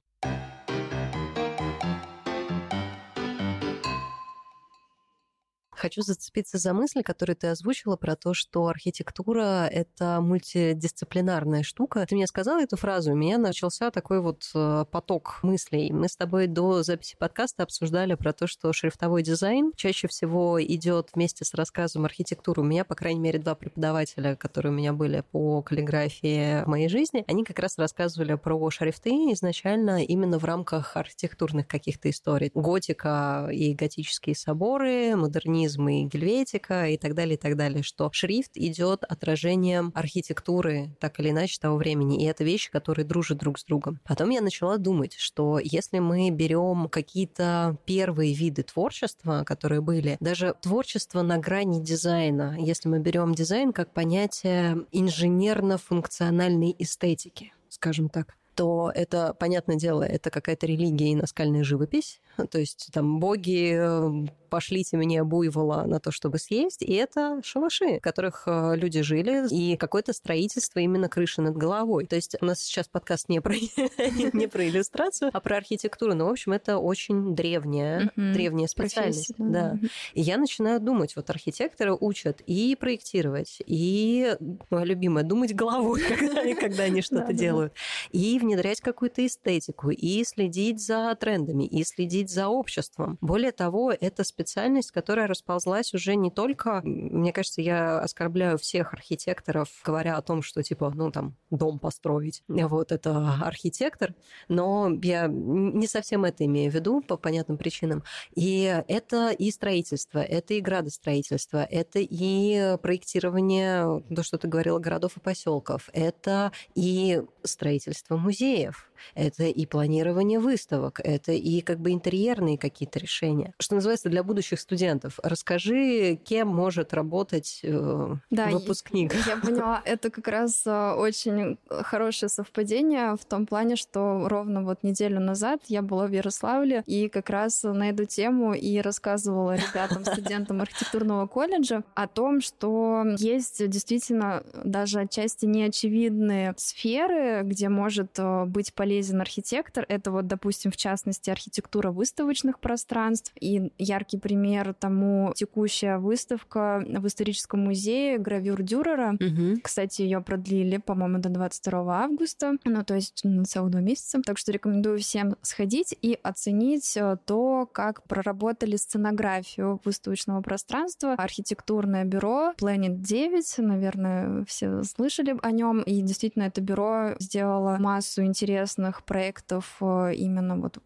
Хочу 5.82 6.04
зацепиться 6.04 6.60
за 6.60 6.76
мысль, 6.76 7.02
которую 7.02 7.36
ты 7.36 7.48
озвучила 7.48 7.96
про 7.96 8.15
то, 8.15 8.36
что 8.36 8.67
архитектура— 8.67 9.65
это 9.72 10.22
мультидисциплинарная 10.22 11.63
штука. 11.63 12.06
Ты 12.08 12.13
мне 12.13 12.28
сказала 12.28 12.62
эту 12.62 12.78
фразу, 12.78 13.13
у 13.13 13.15
меня 13.15 13.39
начался 13.39 13.89
такой 13.89 14.22
вот 14.22 14.44
э, 14.54 14.86
поток 14.91 15.39
мыслей. 15.41 15.91
Мы 15.91 16.08
с 16.08 16.15
тобой 16.15 16.46
до 16.46 16.84
записи 16.84 17.15
подкаста 17.17 17.63
обсуждали 17.63 18.13
про 18.13 18.32
то, 18.32 18.46
что 18.46 18.72
шрифтовой 18.74 19.24
дизайн 19.24 19.72
чаще 19.76 20.08
всего 20.08 20.63
идет 20.63 21.10
вместе 21.15 21.46
с 21.46 21.56
рассказом 21.56 22.06
архитектуры. 22.06 22.62
У 22.62 22.65
меня, 22.65 22.86
по 22.86 22.94
крайней 22.94 23.22
мере, 23.22 23.39
два 23.39 23.56
преподавателя, 23.56 24.36
которые 24.36 24.72
у 24.72 24.76
меня 24.76 24.94
были 24.94 25.24
по 25.32 25.63
каллиграфии 25.63 26.63
в 26.63 26.67
моей 26.67 26.89
жизни, 26.89 27.26
они 27.28 27.44
как 27.44 27.58
раз 27.58 27.80
рассказывали 27.80 28.36
про 28.36 28.70
шрифты 28.70 29.10
изначально 29.34 30.04
именно 30.04 30.38
в 30.38 30.46
рамках 30.46 30.96
архитектурных 30.96 31.67
каких-то 31.67 32.08
историй. 32.08 32.52
Готика 32.54 33.50
и 33.52 33.74
готические 33.74 34.36
соборы, 34.36 35.15
модернизм 35.15 35.71
и 35.78 36.04
гельветика 36.04 36.88
и 36.88 36.98
так 36.98 37.16
далее, 37.16 37.36
и 37.36 37.38
так 37.38 37.56
далее, 37.56 37.84
что 37.84 38.10
шрифт 38.12 38.52
идет 38.56 39.04
отражением 39.04 39.92
архитектуры 39.96 40.96
так 41.00 41.20
или 41.20 41.30
иначе 41.30 41.60
того 41.60 41.78
времени, 41.78 42.24
и 42.24 42.26
это 42.26 42.44
вещи, 42.44 42.72
которые 42.72 43.06
дружат 43.06 43.38
друг 43.38 43.60
с 43.60 43.64
другом. 43.64 44.00
Потом 44.04 44.30
я 44.30 44.42
начала 44.42 44.78
думать, 44.78 45.16
что 45.16 45.60
если 45.60 46.00
мы 46.00 46.30
берем 46.30 46.90
какие-то 46.90 47.78
первые 47.86 48.34
виды 48.34 48.64
творчества, 48.64 49.44
которые 49.46 49.82
были, 49.82 50.18
даже 50.20 50.56
творчество 50.62 51.22
на 51.22 51.38
грани 51.38 51.82
дизайна, 51.82 52.58
если 52.60 52.90
мы 52.90 53.00
берем 53.00 53.34
дизайн 53.34 53.74
как 53.74 53.94
понятие 53.94 54.86
инженерно-функциональной 54.92 56.76
эстетики, 56.80 57.54
скажем 57.70 58.10
так, 58.10 58.36
то 58.56 58.92
это, 58.94 59.34
понятное 59.40 59.78
дело, 59.78 60.04
это 60.04 60.30
какая-то 60.30 60.68
религия 60.68 61.12
и 61.12 61.16
наскальная 61.16 61.64
живопись. 61.64 62.22
То 62.52 62.60
есть 62.60 62.90
там 62.94 63.20
боги 63.20 64.30
пошлите 64.52 64.98
мне 64.98 65.24
буйвола 65.24 65.86
на 65.86 66.00
то, 66.00 66.12
чтобы 66.12 66.38
съесть, 66.38 66.84
и 66.84 66.94
это 66.94 67.42
шалаши, 67.44 67.98
в 67.98 68.02
которых 68.02 68.44
э, 68.46 68.76
люди 68.76 69.02
жили, 69.02 69.48
и 69.50 69.78
какое-то 69.78 70.12
строительство 70.12 70.80
именно 70.80 71.08
крыши 71.08 71.42
над 71.42 71.56
головой. 71.56 72.06
То 72.06 72.18
есть 72.18 72.36
у 72.42 72.46
нас 72.46 72.60
сейчас 72.60 72.90
подкаст 72.90 73.30
не 73.30 73.40
про, 73.40 73.54
не 74.34 74.48
про 74.48 74.68
иллюстрацию, 74.68 75.32
а 75.34 75.40
про 75.40 75.56
архитектуру. 75.56 76.14
Но, 76.14 76.28
в 76.28 76.32
общем, 76.32 76.52
это 76.52 76.78
очень 76.78 77.34
древняя, 77.34 78.12
древняя 78.18 78.68
специальность. 78.68 79.34
Да. 79.38 79.80
И 80.14 80.22
я 80.22 80.38
начинаю 80.38 80.82
думать, 80.82 81.16
вот 81.16 81.30
архитекторы 81.30 81.96
учат 81.98 82.42
и 82.46 82.76
проектировать, 82.76 83.62
и, 83.66 84.36
моя 84.70 84.84
любимая, 84.84 85.24
думать 85.24 85.56
головой, 85.56 86.02
когда, 86.10 86.54
когда 86.56 86.84
они 86.84 87.02
что-то 87.02 87.32
делают, 87.32 87.74
и 88.12 88.38
внедрять 88.38 88.82
какую-то 88.82 89.26
эстетику, 89.26 89.92
и 89.92 90.26
следить 90.26 90.86
за 90.86 91.16
трендами, 91.18 91.64
и 91.64 91.86
следить 91.86 92.30
за 92.30 92.50
обществом. 92.50 93.18
Более 93.22 93.54
того, 93.54 93.94
это 93.98 94.26
специальность 94.26 94.40
специальность, 94.41 94.91
которая 94.91 95.27
расползлась 95.27 95.93
уже 95.93 96.15
не 96.15 96.32
только... 96.32 96.82
Мне 96.84 97.32
кажется, 97.32 97.62
я 97.62 97.99
оскорбляю 97.99 98.58
всех 98.58 98.93
архитекторов, 98.93 99.69
говоря 99.86 100.17
о 100.17 100.21
том, 100.21 100.41
что, 100.41 100.63
типа, 100.63 100.91
ну, 100.95 101.12
там, 101.12 101.36
дом 101.51 101.77
построить, 101.77 102.43
вот, 102.47 102.91
это 102.91 103.36
архитектор, 103.41 104.15
но 104.47 104.89
я 105.04 105.27
не 105.27 105.86
совсем 105.86 106.25
это 106.25 106.45
имею 106.45 106.71
в 106.71 106.75
виду 106.75 107.01
по 107.01 107.17
понятным 107.17 107.58
причинам. 107.58 108.04
И 108.34 108.84
это 108.88 109.30
и 109.30 109.51
строительство, 109.51 110.19
это 110.19 110.56
и 110.56 110.62
градостроительство, 110.62 111.63
это 111.63 111.99
и 111.99 112.77
проектирование, 112.82 114.04
то, 114.15 114.23
что 114.23 114.38
ты 114.39 114.47
говорила, 114.47 114.80
городов 114.80 115.17
и 115.17 115.19
поселков, 115.19 115.89
это 115.93 116.51
и 116.73 117.21
строительство 117.43 118.17
музеев, 118.17 118.91
это 119.15 119.43
и 119.43 119.65
планирование 119.65 120.39
выставок, 120.39 120.99
это 121.04 121.32
и 121.32 121.62
как 121.62 121.80
бы 121.80 121.91
интерьерные 121.91 122.58
какие-то 122.58 122.99
решения. 122.99 123.54
Что 123.60 123.75
называется, 123.75 124.10
для 124.10 124.23
будущих 124.32 124.62
студентов. 124.62 125.20
Расскажи, 125.24 126.15
кем 126.24 126.48
может 126.48 126.94
работать 126.94 127.60
э, 127.63 128.15
да, 128.30 128.48
выпускник. 128.48 129.13
Я, 129.13 129.34
я 129.34 129.38
поняла, 129.38 129.82
это 129.84 130.10
как 130.10 130.30
раз 130.30 130.63
э, 130.65 130.94
очень 130.94 131.58
хорошее 131.70 132.30
совпадение 132.30 133.17
в 133.17 133.26
том 133.26 133.46
плане, 133.46 133.76
что 133.76 134.30
ровно 134.30 134.63
вот 134.63 134.84
неделю 134.84 135.20
назад 135.20 135.60
я 135.67 135.82
была 135.82 136.08
в 136.08 136.12
Ярославле 136.12 136.84
и 136.86 137.10
как 137.10 137.30
раз 137.30 137.63
на 137.63 137.89
эту 137.89 138.06
тему 138.06 138.54
и 138.54 138.80
рассказывала 138.80 139.56
ребятам, 139.56 140.06
студентам 140.13 140.62
архитектурного 140.62 141.28
колледжа 141.28 141.84
о 141.94 142.08
том, 142.08 142.39
что 142.39 143.04
есть 143.17 143.67
действительно 143.67 144.44
даже 144.63 145.02
отчасти 145.02 145.46
неочевидные 145.46 146.54
сферы, 146.56 147.41
где 147.44 147.67
может 147.67 148.17
э, 148.17 148.46
быть 148.46 148.74
полезен 148.74 149.20
архитектор. 149.20 149.86
Это 149.89 150.10
вот, 150.10 150.28
допустим, 150.28 150.72
в 150.72 150.78
частности, 150.78 151.30
архитектура 151.30 151.91
выставочных 151.91 152.62
пространств. 152.62 153.34
И 153.41 153.74
яркий 153.78 154.21
пример 154.22 154.74
тому 154.74 155.34
текущая 155.36 155.98
выставка 155.98 156.84
в 156.86 157.08
историческом 157.08 157.62
музее 157.62 158.18
гравюр 158.18 158.62
Дюрера. 158.62 159.16
Угу. 159.20 159.62
Кстати, 159.64 160.02
ее 160.04 160.22
продлили, 160.22 160.78
по-моему, 160.78 161.20
до 161.20 161.30
22 161.30 162.04
августа. 162.04 162.54
Ну, 162.64 162.84
то 162.84 162.96
есть 162.96 163.22
на 163.24 163.46
целых 163.46 163.72
два 163.72 163.82
месяца. 163.82 164.22
Так 164.26 164.38
что 164.38 164.52
рекомендую 164.52 165.00
всем 165.00 165.36
сходить 165.42 165.96
и 166.02 166.18
оценить 166.22 166.96
э, 166.96 167.18
то, 167.26 167.68
как 167.72 168.04
проработали 168.04 168.76
сценографию 168.76 169.80
выставочного 169.84 170.42
пространства. 170.42 171.14
Архитектурное 171.14 172.06
бюро 172.06 172.54
Planet 172.58 172.96
9, 172.98 173.58
наверное, 173.60 174.46
все 174.46 174.84
слышали 174.84 175.36
о 175.42 175.52
нем. 175.52 175.82
И 175.82 176.02
действительно, 176.02 176.44
это 176.44 176.62
бюро 176.62 177.16
сделало 177.20 177.78
массу 177.80 178.24
интересных 178.24 178.52
интересных 178.52 179.04
проектов 179.04 179.78
э, 179.82 180.14
именно 180.16 180.58
вот 180.58 180.80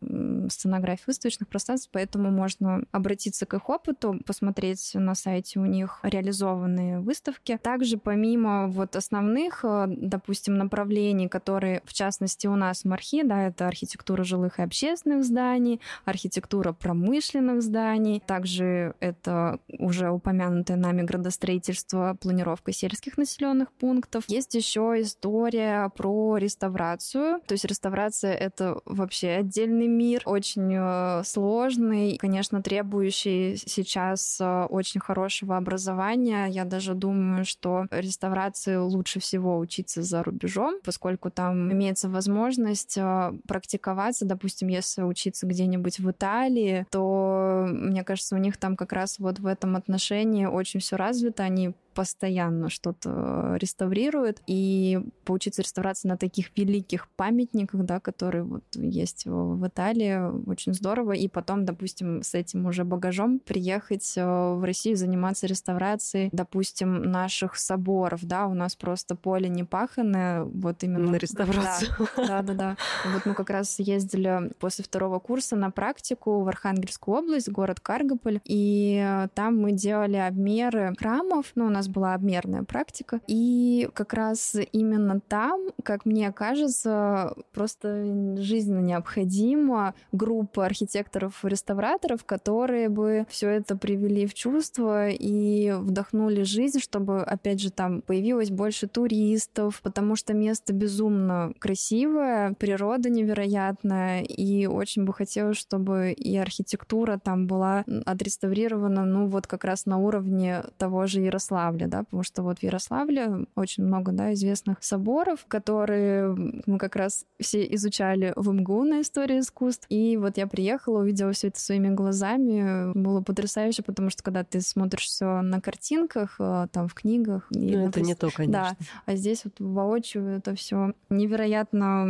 сценографии 0.50 1.04
выставочных 1.08 1.48
пространств, 1.48 1.90
поэтому 1.92 2.32
можно 2.32 2.84
обратиться 2.92 3.25
к 3.46 3.54
их 3.54 3.70
опыту, 3.70 4.20
посмотреть 4.26 4.92
на 4.94 5.16
сайте 5.16 5.60
у 5.60 5.66
них 5.66 6.00
реализованные 6.04 7.00
выставки. 7.00 7.58
Также 7.62 7.98
помимо 7.98 8.68
вот 8.68 8.96
основных, 8.96 9.64
э, 9.64 9.86
допустим, 9.88 10.58
направлений, 10.58 11.28
которые, 11.28 11.82
в 11.86 11.94
частности, 11.94 12.48
у 12.48 12.56
нас 12.56 12.82
в 12.82 12.86
Мархи, 12.86 13.24
да, 13.24 13.48
это 13.48 13.68
архитектура 13.68 14.24
жилых 14.24 14.60
и 14.60 14.62
общественных 14.62 15.24
зданий, 15.24 15.82
архитектура 16.06 16.74
промышленных 16.74 17.62
зданий, 17.62 18.22
также 18.26 18.96
это 19.00 19.60
уже 19.80 20.10
упомянутое 20.10 20.78
нами 20.78 21.02
градостроительство, 21.02 22.18
планировка 22.22 22.72
сельских 22.72 23.18
населенных 23.18 23.72
пунктов. 23.74 24.26
Есть 24.28 24.56
еще 24.56 24.96
история 25.00 25.90
про 25.96 26.38
реставрацию, 26.38 27.42
то 27.46 27.54
есть 27.54 27.66
реставрация 27.66 27.96
реставрация— 27.96 28.34
это 28.36 28.80
вообще 28.86 29.30
отдельный 29.30 29.88
мир, 29.88 30.22
очень 30.26 30.74
э, 30.76 31.24
сложный, 31.24 32.18
конечно, 32.18 32.62
требующий 32.62 33.15
сейчас 33.24 34.38
э, 34.40 34.66
очень 34.70 35.00
хорошего 35.00 35.58
образования. 35.58 36.48
Я 36.48 36.66
даже 36.66 36.94
думаю, 36.94 37.46
что 37.46 37.88
реставрации 37.92 38.76
лучше 38.76 39.20
всего 39.20 39.58
учиться 39.58 40.04
за 40.04 40.24
рубежом, 40.24 40.76
поскольку 40.84 41.30
там 41.30 41.72
имеется 41.72 42.10
возможность 42.10 42.98
э, 42.98 43.34
практиковаться. 43.48 44.26
Допустим, 44.26 44.68
если 44.68 45.02
учиться 45.04 45.48
где-нибудь 45.48 46.00
в 46.00 46.12
Италии, 46.12 46.86
то, 46.92 47.66
мне 47.70 48.04
кажется, 48.04 48.36
у 48.36 48.40
них 48.40 48.58
там 48.58 48.76
как 48.76 48.94
раз 48.94 49.20
вот 49.20 49.40
в 49.40 49.46
этом 49.46 49.76
отношении 49.76 50.46
очень 50.46 50.80
все 50.80 50.96
развито. 50.96 51.44
Они 51.44 51.74
постоянно 51.96 52.70
что-то 52.70 53.56
реставрирует. 53.60 54.42
И 54.46 55.00
поучиться 55.24 55.62
реставрации 55.64 56.08
на 56.08 56.18
таких 56.18 56.56
великих 56.56 57.08
памятниках, 57.16 57.84
да, 57.86 58.00
которые 58.00 58.44
вот 58.44 58.64
есть 58.76 59.26
в 59.26 59.66
Италии, 59.66 60.48
очень 60.48 60.74
здорово. 60.74 61.14
И 61.14 61.28
потом, 61.28 61.66
допустим, 61.66 62.22
с 62.22 62.36
этим 62.36 62.66
уже 62.66 62.84
багажом 62.84 63.40
приехать 63.40 64.14
э, 64.18 64.24
в 64.24 64.64
Россию, 64.64 64.98
заниматься 64.98 65.48
реставрацией, 65.48 66.30
допустим, 66.32 67.02
наших 67.02 67.56
соборов, 67.56 68.24
да, 68.24 68.46
у 68.48 68.54
нас 68.54 68.76
просто 68.76 69.16
поле 69.16 69.50
не 69.50 69.64
паханное, 69.64 70.44
вот 70.44 70.84
именно... 70.84 71.12
На 71.12 71.16
реставрацию. 71.16 71.92
Да, 72.18 72.42
да, 72.42 72.54
да. 72.54 72.78
Вот 73.14 73.26
мы 73.26 73.34
как 73.34 73.50
раз 73.50 73.80
ездили 73.80 74.52
после 74.60 74.84
второго 74.84 75.20
курса 75.20 75.56
на 75.56 75.72
практику 75.72 76.42
в 76.42 76.48
Архангельскую 76.48 77.20
область, 77.20 77.50
город 77.50 77.80
Каргополь, 77.80 78.42
и 78.44 79.28
там 79.34 79.58
мы 79.58 79.72
делали 79.72 80.18
обмеры 80.18 80.94
храмов, 80.98 81.52
ну, 81.56 81.68
у 81.68 81.70
нас 81.70 81.85
была 81.88 82.14
обмерная 82.14 82.64
практика, 82.64 83.22
и 83.28 83.90
как 83.94 84.14
раз 84.14 84.56
именно 84.72 85.20
там, 85.20 85.70
как 85.84 86.06
мне 86.06 86.32
кажется, 86.32 87.36
просто 87.54 88.38
жизненно 88.38 88.80
необходима 88.80 89.94
группа 90.12 90.66
архитекторов-реставраторов, 90.66 92.24
которые 92.26 92.90
бы 92.90 93.26
все 93.30 93.50
это 93.50 93.76
привели 93.76 94.26
в 94.26 94.34
чувство 94.34 95.10
и 95.10 95.72
вдохнули 95.72 96.44
жизнь, 96.44 96.80
чтобы, 96.80 97.22
опять 97.22 97.62
же, 97.62 97.72
там 97.72 98.02
появилось 98.02 98.50
больше 98.50 98.88
туристов, 98.88 99.82
потому 99.82 100.16
что 100.16 100.34
место 100.34 100.74
безумно 100.74 101.54
красивое, 101.60 102.54
природа 102.54 103.10
невероятная, 103.10 104.22
и 104.22 104.66
очень 104.66 105.06
бы 105.06 105.14
хотелось, 105.14 105.58
чтобы 105.58 106.12
и 106.12 106.38
архитектура 106.38 107.18
там 107.18 107.48
была 107.48 107.84
отреставрирована, 108.06 109.06
ну, 109.06 109.28
вот 109.28 109.48
как 109.48 109.64
раз 109.64 109.86
на 109.86 109.98
уровне 109.98 110.64
того 110.78 111.08
же 111.08 111.22
Ярославля, 111.22 111.75
да, 111.84 112.04
потому 112.04 112.24
что 112.24 112.44
вот 112.44 112.60
в 112.60 112.64
Ярославле 112.64 113.46
очень 113.56 113.84
много, 113.84 114.12
да, 114.12 114.34
известных 114.34 114.78
соборов, 114.82 115.46
которые 115.48 116.36
мы 116.66 116.78
как 116.78 116.96
раз 116.96 117.26
все 117.40 117.66
изучали 117.76 118.34
в 118.36 118.52
МГУ 118.52 118.84
на 118.84 119.02
истории 119.02 119.40
искусств, 119.40 119.86
и 119.90 120.18
вот 120.18 120.38
я 120.38 120.48
приехала, 120.48 121.00
увидела 121.00 121.34
все 121.34 121.50
это 121.50 121.60
своими 121.60 121.90
глазами, 121.90 122.94
было 122.94 123.22
потрясающе, 123.22 123.84
потому 123.84 124.10
что 124.10 124.24
когда 124.24 124.44
ты 124.44 124.62
смотришь 124.62 125.06
все 125.06 125.42
на 125.42 125.62
картинках, 125.62 126.36
э, 126.40 126.68
там 126.72 126.88
в 126.88 126.94
книгах, 126.94 127.48
ну, 127.50 127.88
это 127.88 128.02
не 128.02 128.16
то, 128.16 128.30
конечно. 128.34 128.78
Да, 128.80 128.86
а 129.06 129.16
здесь 129.16 129.44
вот 129.44 129.60
воочию 129.60 130.28
это 130.28 130.56
все 130.56 130.94
невероятно 131.10 132.06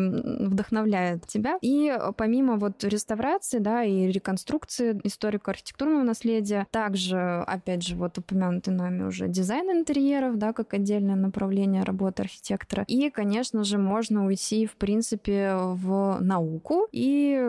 вдохновляет 0.48 1.28
тебя. 1.28 1.58
И 1.62 1.96
помимо 2.18 2.58
вот 2.58 2.84
реставрации, 2.84 3.60
да, 3.60 3.84
и 3.84 4.08
реконструкции 4.12 5.00
историко-архитектурного 5.04 6.04
наследия, 6.04 6.68
также, 6.72 7.44
опять 7.48 7.84
же, 7.84 7.96
вот 7.96 8.18
упомянутый 8.18 8.74
нами 8.74 9.04
уже 9.04 9.28
дизайн 9.28 9.55
интерьеров, 9.62 10.38
да, 10.38 10.54
как 10.54 10.74
отдельное 10.74 11.16
направление 11.16 11.84
работы 11.84 12.24
архитектора. 12.24 12.84
И, 12.88 13.10
конечно 13.10 13.64
же, 13.64 13.78
можно 13.78 14.26
уйти, 14.26 14.66
в 14.66 14.76
принципе, 14.76 15.56
в 15.56 16.18
науку 16.22 16.88
и 16.92 17.40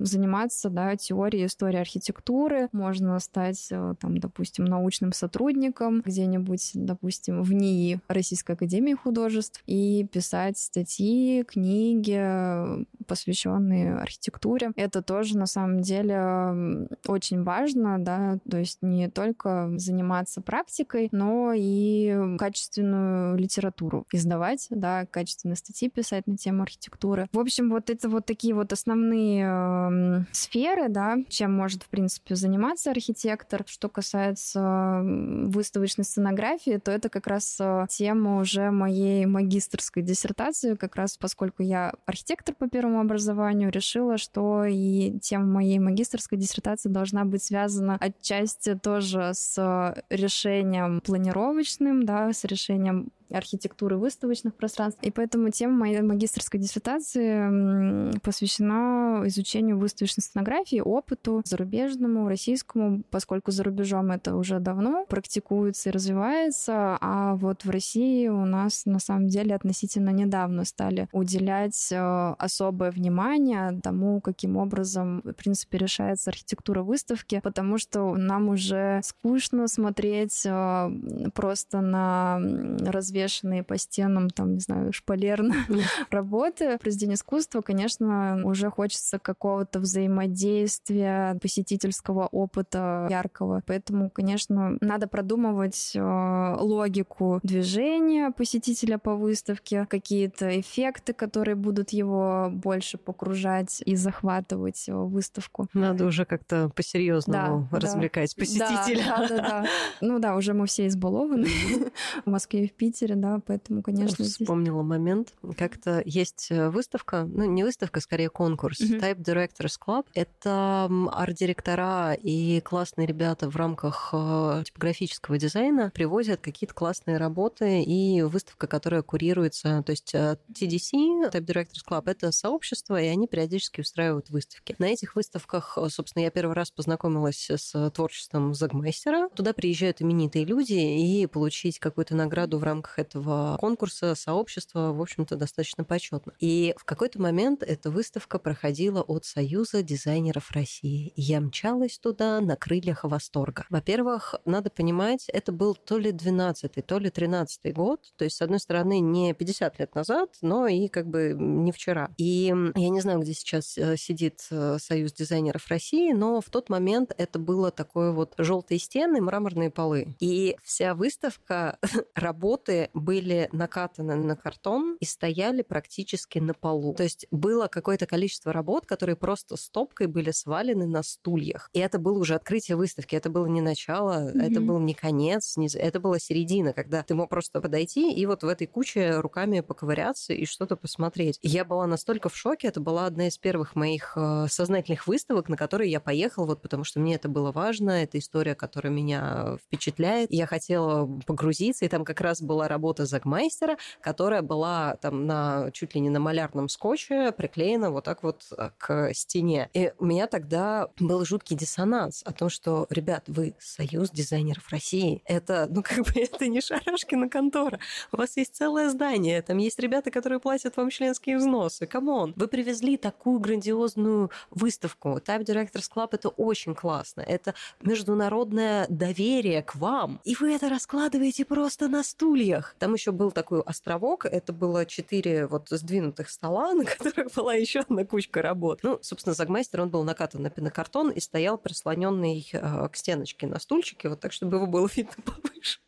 заниматься, 0.00 0.70
да, 0.70 0.96
теорией 0.96 1.46
истории 1.46 1.78
архитектуры. 1.78 2.68
Можно 2.72 3.18
стать, 3.18 3.68
э, 3.70 3.94
там, 4.00 4.18
допустим, 4.18 4.64
научным 4.64 5.12
сотрудником 5.12 6.02
где-нибудь, 6.04 6.72
допустим, 6.74 7.42
в 7.42 7.52
НИИ 7.52 8.00
Российской 8.08 8.52
Академии 8.52 8.94
Художеств 8.94 9.62
и 9.66 10.06
писать 10.12 10.58
статьи, 10.58 11.44
книги, 11.44 12.84
посвященные 13.06 13.96
архитектуре. 13.96 14.72
Это 14.76 15.02
тоже 15.02 15.36
на 15.36 15.46
самом 15.46 15.80
деле 15.80 16.88
очень 17.06 17.42
важно, 17.42 17.98
да, 17.98 18.38
то 18.48 18.58
есть 18.58 18.78
не 18.82 19.08
только 19.08 19.72
заниматься 19.76 20.40
практикой, 20.40 21.08
но 21.12 21.51
и 21.52 22.36
качественную 22.38 23.36
литературу 23.36 24.06
издавать, 24.12 24.66
да, 24.70 25.06
качественные 25.06 25.56
статьи 25.56 25.88
писать 25.88 26.26
на 26.26 26.36
тему 26.36 26.62
архитектуры. 26.62 27.28
В 27.32 27.38
общем, 27.38 27.70
вот 27.70 27.90
это 27.90 28.08
вот 28.08 28.26
такие 28.26 28.54
вот 28.54 28.72
основные 28.72 30.26
сферы, 30.32 30.88
да, 30.88 31.16
чем 31.28 31.52
может, 31.52 31.82
в 31.82 31.88
принципе, 31.88 32.34
заниматься 32.34 32.90
архитектор. 32.90 33.64
Что 33.66 33.88
касается 33.88 35.00
выставочной 35.02 36.04
сценографии, 36.04 36.78
то 36.78 36.90
это 36.90 37.08
как 37.08 37.26
раз 37.26 37.56
э, 37.60 37.86
тема 37.88 38.38
уже 38.38 38.70
моей 38.70 39.26
магистрской 39.26 40.02
диссертации, 40.02 40.74
как 40.74 40.96
раз 40.96 41.16
поскольку 41.16 41.62
я 41.62 41.94
архитектор 42.06 42.54
по 42.54 42.68
первому 42.68 43.00
образованию, 43.00 43.70
решила, 43.70 44.18
что 44.18 44.64
и 44.64 45.18
тема 45.20 45.46
моей 45.46 45.78
магистрской 45.78 46.38
диссертации 46.38 46.88
должна 46.88 47.24
быть 47.24 47.42
связана 47.42 47.96
отчасти 48.00 48.74
тоже 48.74 49.30
с 49.34 49.94
решением 50.10 51.00
планировочным, 51.32 52.04
да, 52.04 52.32
с 52.32 52.44
решением 52.44 53.10
архитектуры 53.30 53.96
выставочных 53.96 54.54
пространств. 54.54 55.02
И 55.02 55.10
поэтому 55.10 55.50
тема 55.50 55.76
моей 55.78 56.02
магистрской 56.02 56.60
диссертации 56.60 58.18
посвящена 58.20 59.22
изучению 59.26 59.78
выставочной 59.78 60.22
сценографии, 60.22 60.80
опыту 60.80 61.42
зарубежному, 61.44 62.28
российскому, 62.28 63.02
поскольку 63.10 63.50
за 63.50 63.64
рубежом 63.64 64.10
это 64.10 64.36
уже 64.36 64.58
давно 64.58 65.06
практикуется 65.06 65.88
и 65.88 65.92
развивается, 65.92 66.98
а 67.00 67.34
вот 67.36 67.64
в 67.64 67.70
России 67.70 68.28
у 68.28 68.44
нас 68.44 68.86
на 68.86 68.98
самом 68.98 69.28
деле 69.28 69.54
относительно 69.54 70.10
недавно 70.10 70.64
стали 70.64 71.08
уделять 71.12 71.90
э, 71.92 72.34
особое 72.38 72.90
внимание 72.90 73.80
тому, 73.82 74.20
каким 74.20 74.56
образом, 74.56 75.20
в 75.24 75.32
принципе, 75.32 75.78
решается 75.78 76.30
архитектура 76.30 76.82
выставки, 76.82 77.40
потому 77.42 77.78
что 77.78 78.14
нам 78.14 78.48
уже 78.48 79.00
скучно 79.04 79.68
смотреть 79.68 80.42
э, 80.44 80.90
просто 81.34 81.80
на 81.80 82.40
разве 82.80 83.21
развешенные 83.22 83.62
по 83.62 83.78
стенам, 83.78 84.30
там, 84.30 84.54
не 84.54 84.60
знаю, 84.60 84.92
шпалерно 84.92 85.54
работы. 86.10 86.78
Произведение 86.78 87.14
искусства, 87.14 87.60
конечно, 87.60 88.40
уже 88.44 88.70
хочется 88.70 89.18
какого-то 89.18 89.80
взаимодействия, 89.80 91.38
посетительского 91.40 92.26
опыта 92.26 93.06
яркого. 93.10 93.62
Поэтому, 93.66 94.10
конечно, 94.10 94.76
надо 94.80 95.06
продумывать 95.06 95.92
э, 95.94 96.56
логику 96.58 97.40
движения 97.42 98.30
посетителя 98.30 98.98
по 98.98 99.14
выставке, 99.14 99.86
какие-то 99.88 100.60
эффекты, 100.60 101.12
которые 101.12 101.54
будут 101.54 101.90
его 101.90 102.48
больше 102.50 102.98
погружать 102.98 103.82
и 103.84 103.96
захватывать 103.96 104.84
выставку. 104.88 105.68
Надо 105.72 106.06
уже 106.06 106.24
как-то 106.24 106.70
по-серьезному 106.74 107.68
да, 107.70 107.78
развлекать 107.78 108.34
да. 108.36 108.40
посетителя. 108.40 109.04
Да, 109.06 109.28
да, 109.28 109.36
да. 109.36 109.66
Ну 110.00 110.18
да, 110.18 110.36
уже 110.36 110.52
мы 110.54 110.66
все 110.66 110.86
избалованы 110.86 111.46
в 112.26 112.30
Москве 112.30 112.64
и 112.64 112.68
в 112.68 112.72
Питере 112.72 113.01
Питере, 113.02 113.16
да, 113.16 113.40
поэтому, 113.44 113.82
конечно... 113.82 114.24
Вспомнила 114.24 114.82
здесь... 114.82 114.88
момент. 114.88 115.34
Как-то 115.56 116.02
есть 116.04 116.48
э, 116.50 116.68
выставка, 116.70 117.24
ну, 117.24 117.44
не 117.44 117.64
выставка, 117.64 118.00
скорее 118.00 118.30
конкурс, 118.30 118.80
mm-hmm. 118.80 119.00
Type 119.00 119.18
Directors 119.18 119.74
Club. 119.84 120.06
Это 120.14 120.88
арт-директора 121.10 122.14
и 122.14 122.60
классные 122.60 123.06
ребята 123.06 123.50
в 123.50 123.56
рамках 123.56 124.10
э, 124.12 124.62
типографического 124.66 125.36
дизайна 125.36 125.90
привозят 125.90 126.40
какие-то 126.40 126.74
классные 126.74 127.16
работы 127.16 127.82
и 127.82 128.22
выставка, 128.22 128.68
которая 128.68 129.02
курируется, 129.02 129.82
то 129.84 129.90
есть 129.90 130.14
TDC, 130.14 131.32
Type 131.32 131.44
Directors 131.44 131.82
Club, 131.88 132.04
это 132.06 132.30
сообщество, 132.30 133.00
и 133.00 133.06
они 133.06 133.26
периодически 133.26 133.80
устраивают 133.80 134.30
выставки. 134.30 134.76
На 134.78 134.86
этих 134.86 135.16
выставках, 135.16 135.76
собственно, 135.88 136.22
я 136.22 136.30
первый 136.30 136.54
раз 136.54 136.70
познакомилась 136.70 137.50
с 137.50 137.90
творчеством 137.90 138.54
Загмейстера. 138.54 139.28
Туда 139.30 139.52
приезжают 139.52 140.00
именитые 140.00 140.44
люди, 140.44 140.74
и 140.74 141.26
получить 141.26 141.78
какую-то 141.78 142.14
награду 142.14 142.58
в 142.58 142.62
рамках 142.62 142.91
этого 142.98 143.56
конкурса, 143.58 144.14
сообщества, 144.14 144.92
в 144.92 145.00
общем-то, 145.00 145.36
достаточно 145.36 145.84
почетно. 145.84 146.32
И 146.38 146.74
в 146.76 146.84
какой-то 146.84 147.20
момент 147.20 147.62
эта 147.62 147.90
выставка 147.90 148.38
проходила 148.38 149.02
от 149.02 149.24
Союза 149.24 149.82
дизайнеров 149.82 150.50
России. 150.52 151.12
Я 151.16 151.40
мчалась 151.40 151.98
туда 151.98 152.40
на 152.40 152.56
крыльях 152.56 153.04
восторга. 153.04 153.64
Во-первых, 153.70 154.34
надо 154.44 154.70
понимать, 154.70 155.28
это 155.28 155.52
был 155.52 155.74
то 155.74 155.98
ли 155.98 156.10
12-й, 156.10 156.82
то 156.82 156.98
ли 156.98 157.08
13-й 157.08 157.72
год, 157.72 158.00
то 158.16 158.24
есть, 158.24 158.36
с 158.36 158.42
одной 158.42 158.60
стороны, 158.60 159.00
не 159.00 159.34
50 159.34 159.78
лет 159.78 159.94
назад, 159.94 160.30
но 160.42 160.66
и 160.66 160.88
как 160.88 161.06
бы 161.08 161.34
не 161.38 161.72
вчера. 161.72 162.10
И 162.16 162.54
я 162.74 162.88
не 162.88 163.00
знаю, 163.00 163.20
где 163.20 163.34
сейчас 163.34 163.76
э, 163.78 163.96
сидит 163.96 164.46
э, 164.50 164.78
Союз 164.78 165.12
дизайнеров 165.12 165.66
России, 165.68 166.12
но 166.12 166.40
в 166.40 166.50
тот 166.50 166.68
момент 166.68 167.14
это 167.16 167.38
было 167.38 167.70
такое 167.70 168.12
вот 168.12 168.34
желтые 168.38 168.78
стены, 168.78 169.20
мраморные 169.20 169.70
полы. 169.70 170.14
И 170.20 170.56
вся 170.62 170.94
выставка 170.94 171.78
работы 172.14 172.81
которые 172.82 172.90
были 172.94 173.48
накатаны 173.52 174.16
на 174.16 174.36
картон 174.36 174.96
и 175.00 175.04
стояли 175.04 175.62
практически 175.62 176.38
на 176.38 176.54
полу. 176.54 176.94
То 176.94 177.02
есть 177.02 177.26
было 177.30 177.66
какое-то 177.68 178.06
количество 178.06 178.52
работ, 178.52 178.86
которые 178.86 179.16
просто 179.16 179.56
стопкой 179.56 180.06
были 180.06 180.30
свалены 180.30 180.86
на 180.86 181.02
стульях. 181.02 181.68
И 181.72 181.78
это 181.78 181.98
было 181.98 182.18
уже 182.18 182.34
открытие 182.34 182.76
выставки. 182.76 183.16
Это 183.16 183.30
было 183.30 183.46
не 183.46 183.60
начало, 183.60 184.30
mm-hmm. 184.30 184.42
это 184.42 184.60
был 184.60 184.78
не 184.78 184.94
конец, 184.94 185.56
не... 185.56 185.68
это 185.74 186.00
была 186.00 186.18
середина, 186.18 186.72
когда 186.72 187.02
ты 187.02 187.14
мог 187.14 187.28
просто 187.28 187.60
подойти 187.60 188.12
и 188.12 188.26
вот 188.26 188.42
в 188.42 188.48
этой 188.48 188.66
куче 188.66 189.20
руками 189.20 189.60
поковыряться 189.60 190.32
и 190.32 190.44
что-то 190.44 190.76
посмотреть. 190.76 191.38
я 191.42 191.64
была 191.64 191.86
настолько 191.86 192.28
в 192.28 192.36
шоке. 192.36 192.68
Это 192.68 192.80
была 192.80 193.06
одна 193.06 193.28
из 193.28 193.38
первых 193.38 193.74
моих 193.74 194.12
э, 194.16 194.46
сознательных 194.48 195.06
выставок, 195.06 195.48
на 195.48 195.56
которые 195.56 195.90
я 195.90 196.00
поехала, 196.00 196.46
вот 196.46 196.62
потому 196.62 196.84
что 196.84 197.00
мне 197.00 197.14
это 197.14 197.28
было 197.28 197.52
важно. 197.52 198.02
Это 198.02 198.18
история, 198.18 198.54
которая 198.54 198.92
меня 198.92 199.56
впечатляет. 199.64 200.32
Я 200.32 200.46
хотела 200.46 201.06
погрузиться, 201.26 201.84
и 201.84 201.88
там 201.88 202.04
как 202.04 202.20
раз 202.20 202.40
была 202.40 202.68
работа 202.72 203.06
Загмайстера, 203.06 203.76
которая 204.00 204.42
была 204.42 204.96
там 204.96 205.26
на 205.26 205.70
чуть 205.72 205.94
ли 205.94 206.00
не 206.00 206.10
на 206.10 206.20
малярном 206.20 206.68
скотче 206.68 207.32
приклеена 207.32 207.90
вот 207.90 208.04
так 208.04 208.22
вот 208.22 208.44
э, 208.56 208.70
к 208.78 209.12
стене. 209.14 209.68
И 209.74 209.92
у 209.98 210.06
меня 210.06 210.26
тогда 210.26 210.88
был 210.98 211.24
жуткий 211.24 211.56
диссонанс 211.56 212.22
о 212.24 212.32
том, 212.32 212.48
что, 212.48 212.86
ребят, 212.90 213.24
вы 213.26 213.54
союз 213.58 214.10
дизайнеров 214.10 214.68
России. 214.70 215.22
Это, 215.26 215.66
ну, 215.68 215.82
как 215.82 215.98
бы, 215.98 216.12
это 216.16 216.48
не 216.48 216.60
Шарашкина 216.60 217.28
контора. 217.28 217.78
У 218.10 218.16
вас 218.16 218.36
есть 218.36 218.54
целое 218.54 218.88
здание, 218.88 219.42
там 219.42 219.58
есть 219.58 219.78
ребята, 219.78 220.10
которые 220.10 220.40
платят 220.40 220.76
вам 220.76 220.90
членские 220.90 221.36
взносы. 221.36 221.86
Come 221.86 222.12
on, 222.12 222.32
вы 222.36 222.48
привезли 222.48 222.96
такую 222.96 223.38
грандиозную 223.40 224.30
выставку. 224.50 225.20
Type 225.24 225.44
Directors 225.44 225.90
Club— 225.94 226.08
это 226.12 226.28
очень 226.28 226.74
классно. 226.74 227.20
Это 227.20 227.54
международное 227.82 228.86
доверие 228.88 229.62
к 229.62 229.74
вам. 229.74 230.20
И 230.24 230.34
вы 230.34 230.54
это 230.54 230.68
раскладываете 230.68 231.44
просто 231.44 231.88
на 231.88 232.02
стульях. 232.02 232.61
Там 232.78 232.94
еще 232.94 233.12
был 233.12 233.30
такой 233.30 233.60
островок. 233.62 234.24
Это 234.24 234.52
было 234.52 234.86
четыре 234.86 235.46
вот 235.46 235.68
сдвинутых 235.70 236.30
стола, 236.30 236.72
на 236.74 236.84
которых 236.84 237.32
была 237.34 237.54
еще 237.54 237.80
одна 237.80 238.04
кучка 238.04 238.42
работ. 238.42 238.80
Ну, 238.82 238.98
собственно, 239.02 239.34
Загмайстер, 239.34 239.80
он 239.82 239.90
был 239.90 240.04
накатан 240.04 240.42
на 240.42 240.50
пенокартон 240.50 241.10
и 241.10 241.20
стоял 241.20 241.58
прислоненный 241.58 242.48
э, 242.52 242.88
к 242.88 242.96
стеночке 242.96 243.46
на 243.46 243.58
стульчике, 243.58 244.08
вот 244.08 244.20
так, 244.20 244.32
чтобы 244.32 244.56
его 244.56 244.66
было 244.66 244.88
видно 244.94 245.14
повыше. 245.24 245.80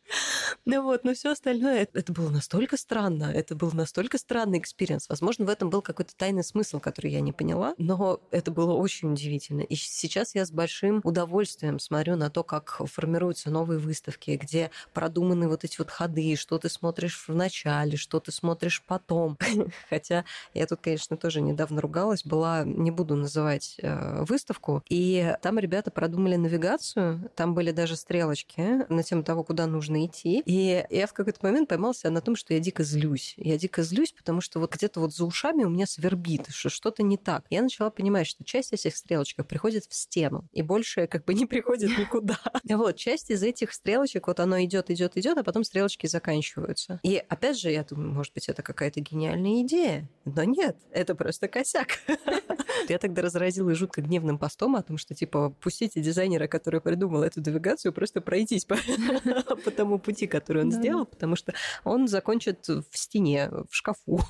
Ну 0.65 0.83
вот, 0.83 1.03
но 1.03 1.13
все 1.13 1.31
остальное, 1.31 1.87
это 1.93 2.13
было 2.13 2.29
настолько 2.29 2.77
странно, 2.77 3.31
это 3.33 3.55
был 3.55 3.71
настолько 3.71 4.17
странный 4.17 4.59
experience. 4.59 5.09
Возможно, 5.09 5.45
в 5.45 5.49
этом 5.49 5.69
был 5.69 5.81
какой-то 5.81 6.15
тайный 6.15 6.43
смысл, 6.43 6.79
который 6.79 7.11
я 7.11 7.21
не 7.21 7.31
поняла, 7.31 7.73
но 7.77 8.21
это 8.31 8.51
было 8.51 8.73
очень 8.73 9.11
удивительно. 9.11 9.61
И 9.61 9.75
сейчас 9.75 10.35
я 10.35 10.45
с 10.45 10.51
большим 10.51 11.01
удовольствием 11.03 11.79
смотрю 11.79 12.15
на 12.15 12.29
то, 12.29 12.43
как 12.43 12.81
формируются 12.85 13.49
новые 13.49 13.79
выставки, 13.79 14.31
где 14.31 14.71
продуманы 14.93 15.47
вот 15.47 15.63
эти 15.63 15.77
вот 15.77 15.89
ходы, 15.89 16.35
что 16.35 16.57
ты 16.65 16.69
смотришь 16.69 17.25
в 17.27 17.33
начале, 17.33 17.97
что 17.97 18.19
ты 18.19 18.31
смотришь 18.31 18.83
потом. 18.85 19.37
Хотя 19.89 20.25
я 20.53 20.65
тут, 20.67 20.81
конечно, 20.81 21.15
тоже 21.15 21.41
недавно 21.41 21.79
ругалась, 21.79 22.25
была, 22.25 22.63
не 22.63 22.91
буду 22.91 23.15
называть 23.15 23.75
э, 23.81 24.23
выставку, 24.25 24.83
и 24.89 25.35
там 25.41 25.59
ребята 25.59 25.91
продумали 25.91 26.35
навигацию, 26.35 27.31
там 27.35 27.53
были 27.53 27.71
даже 27.71 27.95
стрелочки 27.95 28.91
на 28.91 29.03
тему 29.03 29.23
того, 29.23 29.43
куда 29.43 29.67
нужно 29.67 29.85
нужно 29.85 30.05
идти. 30.05 30.41
И 30.45 30.85
я 30.89 31.07
в 31.07 31.13
какой-то 31.13 31.39
момент 31.41 31.69
поймалась 31.69 32.09
на 32.09 32.21
том, 32.21 32.35
что 32.35 32.53
я 32.53 32.59
дико 32.59 32.83
злюсь. 32.83 33.33
Я 33.37 33.57
дико 33.57 33.83
злюсь, 33.83 34.11
потому 34.11 34.41
что 34.41 34.59
вот 34.59 34.73
где-то 34.73 34.99
вот 34.99 35.13
за 35.13 35.25
ушами 35.25 35.63
у 35.63 35.69
меня 35.69 35.85
свербит, 35.85 36.47
что 36.49 36.69
что-то 36.69 37.03
не 37.03 37.17
так. 37.17 37.45
Я 37.49 37.61
начала 37.61 37.89
понимать, 37.89 38.27
что 38.27 38.43
часть 38.43 38.73
этих 38.73 38.95
стрелочек 38.95 39.45
приходит 39.47 39.85
в 39.85 39.93
стену, 39.93 40.47
и 40.51 40.61
больше 40.61 41.07
как 41.07 41.25
бы 41.25 41.33
не 41.33 41.45
приходит 41.45 41.97
никуда. 41.97 42.39
Вот, 42.75 42.97
часть 42.97 43.31
из 43.31 43.41
этих 43.41 43.71
стрелочек, 43.71 44.27
вот 44.27 44.39
оно 44.39 44.61
идет, 44.63 44.89
идет, 44.89 45.15
идет, 45.17 45.37
а 45.37 45.43
потом 45.43 45.63
стрелочки 45.63 46.07
заканчиваются. 46.07 46.54
И 47.03 47.17
опять 47.17 47.59
же, 47.59 47.71
я 47.71 47.83
думаю, 47.83 48.13
может 48.13 48.33
быть, 48.33 48.49
это 48.49 48.63
какая-то 48.63 48.99
гениальная 48.99 49.61
идея. 49.61 50.09
Но 50.25 50.43
нет, 50.43 50.77
это 50.91 51.15
просто 51.15 51.47
косяк. 51.47 51.99
Я 52.89 52.99
тогда 52.99 53.21
разразилась 53.21 53.77
жутко 53.77 54.01
гневным 54.01 54.37
постом 54.37 54.75
о 54.75 54.83
том, 54.83 54.97
что, 54.97 55.15
типа, 55.15 55.49
пустите 55.61 56.01
дизайнера, 56.01 56.47
который 56.47 56.81
придумал 56.81 57.23
эту 57.23 57.41
навигацию, 57.41 57.93
просто 57.93 58.21
пройтись 58.21 58.65
по, 58.65 58.75
по 59.63 59.71
тому 59.71 59.97
пути, 59.97 60.27
который 60.27 60.63
он 60.63 60.69
да. 60.69 60.77
сделал, 60.77 61.05
потому 61.05 61.35
что 61.35 61.53
он 61.83 62.07
закончит 62.07 62.67
в 62.67 62.85
стене, 62.91 63.49
в 63.49 63.73
шкафу. 63.75 64.19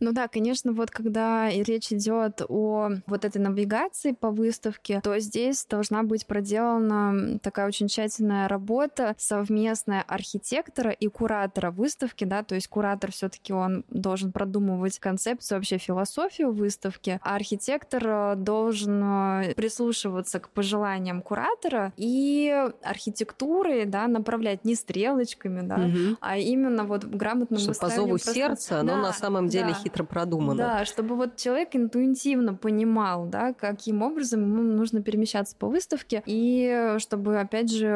Ну 0.00 0.12
да, 0.12 0.28
конечно, 0.28 0.72
вот 0.72 0.90
когда 0.90 1.50
речь 1.50 1.92
идет 1.92 2.42
о 2.48 2.90
вот 3.06 3.24
этой 3.24 3.38
навигации 3.38 4.12
по 4.12 4.30
выставке, 4.30 5.00
то 5.02 5.18
здесь 5.18 5.66
должна 5.66 6.02
быть 6.02 6.26
проделана 6.26 7.38
такая 7.40 7.66
очень 7.66 7.88
тщательная 7.88 8.48
работа 8.48 9.14
совместная 9.18 10.02
архитектора 10.02 10.90
и 10.90 11.08
куратора 11.08 11.57
выставки, 11.66 12.24
да, 12.24 12.42
то 12.42 12.54
есть 12.54 12.68
куратор 12.68 13.12
все-таки 13.12 13.52
он 13.52 13.84
должен 13.90 14.32
продумывать 14.32 14.98
концепцию, 14.98 15.58
вообще 15.58 15.78
философию 15.78 16.52
выставки, 16.52 17.20
а 17.22 17.36
архитектор 17.36 18.02
э, 18.06 18.34
должен 18.36 19.02
э, 19.02 19.54
прислушиваться 19.54 20.40
к 20.40 20.48
пожеланиям 20.50 21.22
куратора 21.22 21.92
и 21.96 22.70
архитектуры, 22.82 23.84
да, 23.86 24.06
направлять 24.06 24.64
не 24.64 24.74
стрелочками, 24.74 25.66
да, 25.66 25.76
угу. 25.76 26.16
а 26.20 26.36
именно 26.38 26.84
вот 26.84 27.04
грамотно 27.04 27.58
Что 27.58 27.74
по 27.74 27.88
зову 27.88 28.18
сердца, 28.18 28.82
но 28.82 28.96
на 28.96 29.12
самом 29.12 29.48
деле 29.48 29.68
да. 29.68 29.74
хитро 29.74 30.04
продумано. 30.04 30.56
Да, 30.56 30.84
чтобы 30.84 31.16
вот 31.16 31.36
человек 31.36 31.74
интуитивно 31.74 32.54
понимал, 32.54 33.26
да, 33.26 33.52
каким 33.52 34.02
образом 34.02 34.42
ему 34.42 34.62
нужно 34.62 35.02
перемещаться 35.02 35.56
по 35.56 35.68
выставке, 35.68 36.22
и 36.26 36.96
чтобы, 36.98 37.38
опять 37.38 37.72
же, 37.72 37.86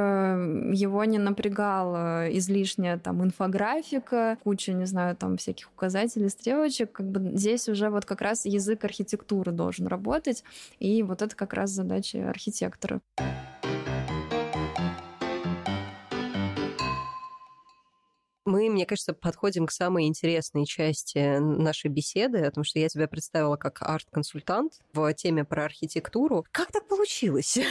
его 0.73 1.05
не 1.05 1.19
напрягала 1.19 2.29
излишняя 2.31 2.99
там 2.99 3.25
инфографика, 3.43 4.39
куча, 4.45 4.73
не 4.73 4.87
знаю, 4.87 5.17
там 5.17 5.37
всяких 5.37 5.71
указателей, 5.71 6.29
стрелочек, 6.29 6.93
как 6.93 7.07
бы 7.07 7.37
здесь 7.37 7.69
уже 7.69 7.91
вот 7.91 8.05
как 8.05 8.21
раз 8.21 8.47
язык 8.47 8.85
архитектуры 8.85 9.53
должен 9.53 9.87
работать, 9.87 10.45
и 10.79 11.03
вот 11.03 11.23
это 11.23 11.35
как 11.35 11.53
раз 11.53 11.71
задача 11.71 12.29
архитектора. 12.29 13.01
Мне 18.83 18.87
кажется, 18.87 19.15
подходим 19.15 19.67
к 19.69 19.71
самой 19.71 20.09
интересной 20.09 20.67
части 20.67 21.39
нашей 21.39 21.89
беседы, 21.89 22.41
о 22.41 22.51
том, 22.51 22.65
что 22.65 22.81
я 22.81 22.89
тебя 22.89 23.07
представила 23.07 23.55
как 23.55 23.81
арт-консультант 23.81 24.73
в 24.93 25.15
теме 25.15 25.45
про 25.45 25.67
архитектуру. 25.67 26.45
Как 26.51 26.73
так 26.73 26.89
получилось? 26.89 27.59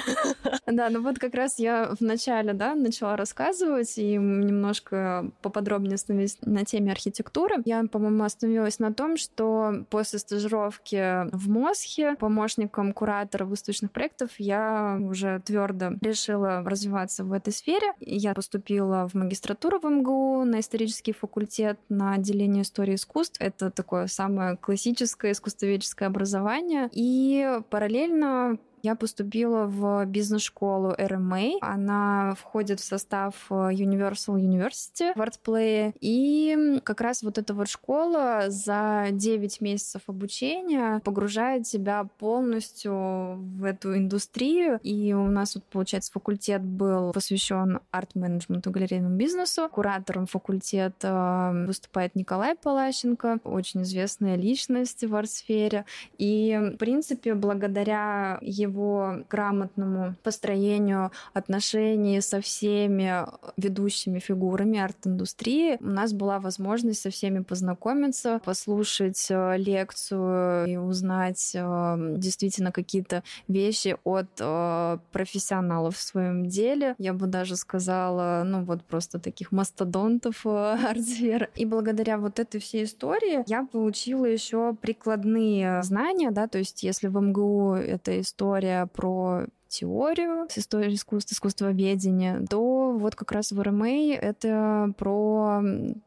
Да, 0.68 0.90
ну 0.90 1.02
вот 1.02 1.20
как 1.20 1.34
раз 1.34 1.60
я 1.60 1.92
вначале, 2.00 2.54
да, 2.54 2.76
начала 2.76 3.18
рассказывать 3.18 3.98
и 3.98 4.16
немножко 4.16 5.30
поподробнее 5.42 5.96
остановилась 5.96 6.38
на 6.42 6.64
теме 6.64 6.92
архитектуры. 6.92 7.58
Я, 7.66 7.84
по-моему, 7.84 8.24
остановилась 8.24 8.80
на 8.80 8.94
том, 8.94 9.18
что 9.18 9.86
после 9.90 10.20
стажировки 10.20 11.30
в 11.36 11.50
Мосхе 11.50 12.16
помощником 12.16 12.94
куратора 12.94 13.46
выставочных 13.46 13.92
проектов 13.92 14.30
я 14.38 14.98
уже 15.02 15.42
твердо 15.46 15.92
решила 16.02 16.64
развиваться 16.64 17.26
в 17.26 17.34
этой 17.34 17.52
сфере. 17.52 17.92
Я 18.00 18.34
поступила 18.34 19.10
в 19.10 19.14
магистратуру 19.14 19.80
в 19.80 19.86
МГУ 19.86 20.46
на 20.46 20.62
исторический 20.62 21.01
факультет 21.10 21.80
на 21.90 22.14
отделение 22.14 22.62
истории 22.62 22.94
искусств. 22.94 23.38
Это 23.40 23.72
такое 23.72 24.06
самое 24.06 24.58
классическое 24.58 25.32
искусствоведческое 25.32 26.08
образование. 26.08 26.90
И 26.94 27.60
параллельно 27.72 28.60
я 28.84 28.96
поступила 28.96 29.66
в 29.66 30.06
бизнес-школу 30.06 30.94
RMA. 30.98 31.58
Она 31.62 32.36
входит 32.40 32.80
в 32.80 32.84
состав 32.84 33.36
э, 33.50 33.54
Universal 33.54 34.40
University 34.40 35.12
в 35.16 35.22
артплее. 35.22 35.94
И 36.00 36.80
как 36.84 37.02
раз 37.02 37.22
вот 37.22 37.38
эта 37.38 37.54
вот 37.54 37.68
школа 37.68 38.46
за 38.48 39.08
9 39.12 39.62
месяцев 39.62 40.02
обучения 40.08 41.00
погружает 41.04 41.64
тебя 41.64 42.08
полностью 42.18 43.36
в 43.38 43.64
эту 43.64 43.96
индустрию. 43.96 44.80
И 44.84 45.14
у 45.14 45.28
нас 45.28 45.56
вот, 45.56 45.64
получается, 45.66 46.12
факультет 46.12 46.64
был 46.64 47.12
посвящен 47.12 47.80
арт-менеджменту, 47.92 48.72
галерейному 48.72 49.16
бизнесу. 49.16 49.70
Куратором 49.70 50.26
факультета 50.26 51.54
выступает 51.68 52.16
Николай 52.16 52.56
Палащенко, 52.56 53.40
очень 53.44 53.84
известная 53.84 54.36
личность 54.36 55.04
в 55.04 55.16
арт-сфере. 55.16 55.86
И, 56.18 56.58
в 56.74 56.78
принципе, 56.78 57.36
благодаря 57.36 58.40
его 58.42 58.71
его 58.72 59.24
грамотному 59.30 60.16
построению 60.24 61.12
отношений 61.34 62.22
со 62.22 62.42
всеми 62.42 63.26
ведущими 63.58 64.20
фигурами 64.20 64.80
арт-индустрии 64.80 65.78
у 65.80 65.88
нас 65.88 66.14
была 66.14 66.40
возможность 66.40 67.02
со 67.02 67.10
всеми 67.10 67.40
познакомиться, 67.40 68.40
послушать 68.44 69.28
э, 69.30 69.58
лекцию 69.58 70.68
и 70.68 70.78
узнать 70.78 71.52
э, 71.54 72.16
действительно 72.18 72.72
какие-то 72.72 73.24
вещи 73.48 73.98
от 74.04 74.30
э, 74.40 74.98
профессионалов 75.12 75.98
в 75.98 76.02
своем 76.02 76.46
деле. 76.46 76.96
Я 76.98 77.14
бы 77.14 77.28
даже 77.28 77.56
сказала, 77.56 78.44
ну 78.46 78.64
вот 78.64 78.84
просто 78.84 79.20
таких 79.20 79.52
мастодонтов 79.52 80.46
арт-сферы. 80.46 81.50
И 81.56 81.66
благодаря 81.66 82.18
вот 82.18 82.40
этой 82.40 82.60
всей 82.60 82.86
истории 82.86 83.44
я 83.48 83.66
получила 83.66 84.26
еще 84.26 84.76
прикладные 84.80 85.84
знания, 85.84 86.32
да, 86.32 86.48
то 86.48 86.58
есть 86.58 86.84
если 86.84 87.08
в 87.08 87.20
МГУ 87.20 87.74
эта 87.74 88.20
история 88.22 88.61
история 88.62 88.88
про 88.88 89.46
теорию 89.68 90.48
с 90.50 90.58
историей 90.58 90.96
искусства, 90.96 91.34
искусствоведения, 91.34 92.40
еще 92.40 92.98
вот 92.98 93.16
как 93.16 93.32
раз 93.32 93.52
в 93.52 93.62
РМА 93.62 94.16
это 94.16 94.94
про 94.98 95.62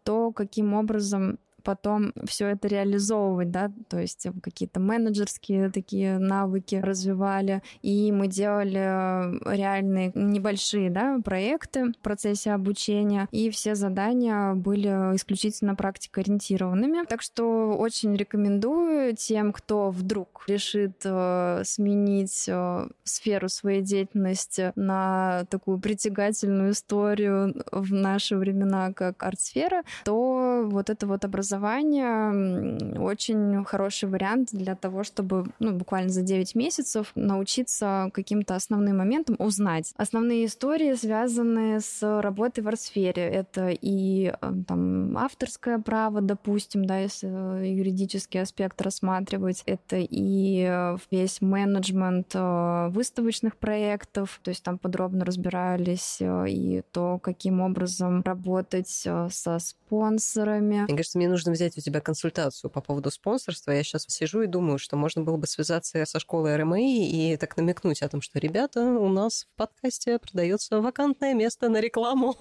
то, 0.05 0.33
каким 0.33 0.75
образом 0.75 1.39
потом 1.65 2.13
все 2.27 2.49
это 2.49 2.69
реализовывать, 2.69 3.51
да, 3.51 3.73
то 3.89 3.99
есть 3.99 4.27
какие-то 4.43 4.81
менеджерские 4.81 5.71
такие 5.71 6.19
навыки 6.19 6.77
развивали, 6.77 7.63
и 7.83 8.13
мы 8.13 8.29
делали 8.29 9.55
реальные 9.55 10.13
небольшие, 10.15 10.91
да, 10.91 11.19
проекты 11.25 11.93
в 11.93 11.99
процессе 11.99 12.53
обучения, 12.53 13.29
и 13.33 13.51
все 13.51 13.75
задания 13.75 14.55
были 14.55 15.17
исключительно 15.17 15.75
практикоориентированными. 15.75 17.07
Так 17.07 17.23
что 17.23 17.75
очень 17.77 18.15
рекомендую 18.15 19.17
тем, 19.17 19.53
кто 19.53 19.91
вдруг 19.91 20.45
решит 20.47 21.01
э, 21.05 21.63
сменить 21.65 22.45
э, 22.49 22.89
сферу 23.03 23.49
своей 23.49 23.83
деятельности 23.83 24.73
на 24.77 25.45
такую 25.51 25.79
притягательную 25.79 26.73
историю 26.73 27.65
в 27.73 27.93
наши 27.93 28.37
времена, 28.37 28.93
как 28.93 29.23
арт-сфера, 29.23 29.83
то 30.05 30.63
вот 30.67 30.91
это 30.91 31.07
вот 31.07 31.25
образование 31.25 31.54
образование 31.55 32.99
очень 32.99 33.65
хороший 33.65 34.09
вариант 34.09 34.49
для 34.53 34.75
того, 34.75 35.05
чтобы 35.05 35.47
ну, 35.59 35.73
буквально 35.73 36.11
за 36.11 36.23
9 36.23 36.55
месяцев 36.55 37.13
научиться 37.15 38.11
каким-то 38.13 38.55
основным 38.55 38.99
моментам 38.99 39.37
узнать. 39.39 39.93
Основные 39.97 40.47
истории, 40.47 40.95
связанные 40.95 41.81
с 41.81 42.03
работой 42.21 42.63
в 42.63 42.69
арт-сфере. 42.69 43.23
Это 43.23 43.71
и 43.71 44.33
э, 44.41 44.53
там, 44.67 45.17
авторское 45.17 45.79
право, 45.79 46.21
допустим, 46.21 46.85
да, 46.85 46.99
если 46.99 47.29
э, 47.31 47.73
юридический 47.73 48.41
аспект 48.41 48.81
рассматривать. 48.83 49.63
Это 49.67 49.97
и 49.99 50.67
э, 50.69 50.97
весь 51.11 51.41
менеджмент 51.41 52.35
выставочных 52.35 53.57
проектов, 53.57 54.41
то 54.43 54.51
есть 54.51 54.63
там 54.63 54.79
подробно 54.79 55.25
разбирались 55.25 56.19
и 56.21 56.83
то, 56.93 57.19
каким 57.19 57.61
образом 57.61 58.23
работать 58.23 58.89
со 58.89 59.59
спонсорами. 59.59 60.85
Мне 60.85 60.97
кажется, 60.97 61.19
мне 61.19 61.29
нужно 61.29 61.44
нужно 61.45 61.53
взять 61.53 61.77
у 61.77 61.81
тебя 61.81 62.01
консультацию 62.01 62.71
по 62.71 62.81
поводу 62.81 63.11
спонсорства. 63.11 63.73
Я 63.73 63.83
сейчас 63.83 64.05
сижу 64.09 64.43
и 64.43 64.47
думаю, 64.47 64.79
что 64.79 64.97
можно 64.97 65.23
было 65.23 65.37
бы 65.37 65.47
связаться 65.47 66.05
со 66.07 66.19
школой 66.19 66.57
РМА 66.57 66.81
и 66.81 67.37
так 67.37 67.57
намекнуть 67.57 68.03
о 68.03 68.09
том, 68.09 68.23
что, 68.23 68.39
ребята, 68.39 68.81
у 68.81 69.09
нас 69.09 69.45
в 69.45 69.57
подкасте 69.59 70.19
продается 70.19 70.81
вакантное 70.81 71.35
место 71.35 71.69
на 71.69 71.81
рекламу. 71.81 72.37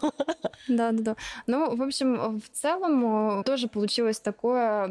Да, 0.70 0.92
да, 0.92 1.04
да. 1.04 1.16
Ну, 1.48 1.76
в 1.76 1.82
общем, 1.82 2.40
в 2.40 2.50
целом 2.50 3.40
э, 3.40 3.44
тоже 3.44 3.68
получилось 3.68 4.20
такое 4.20 4.86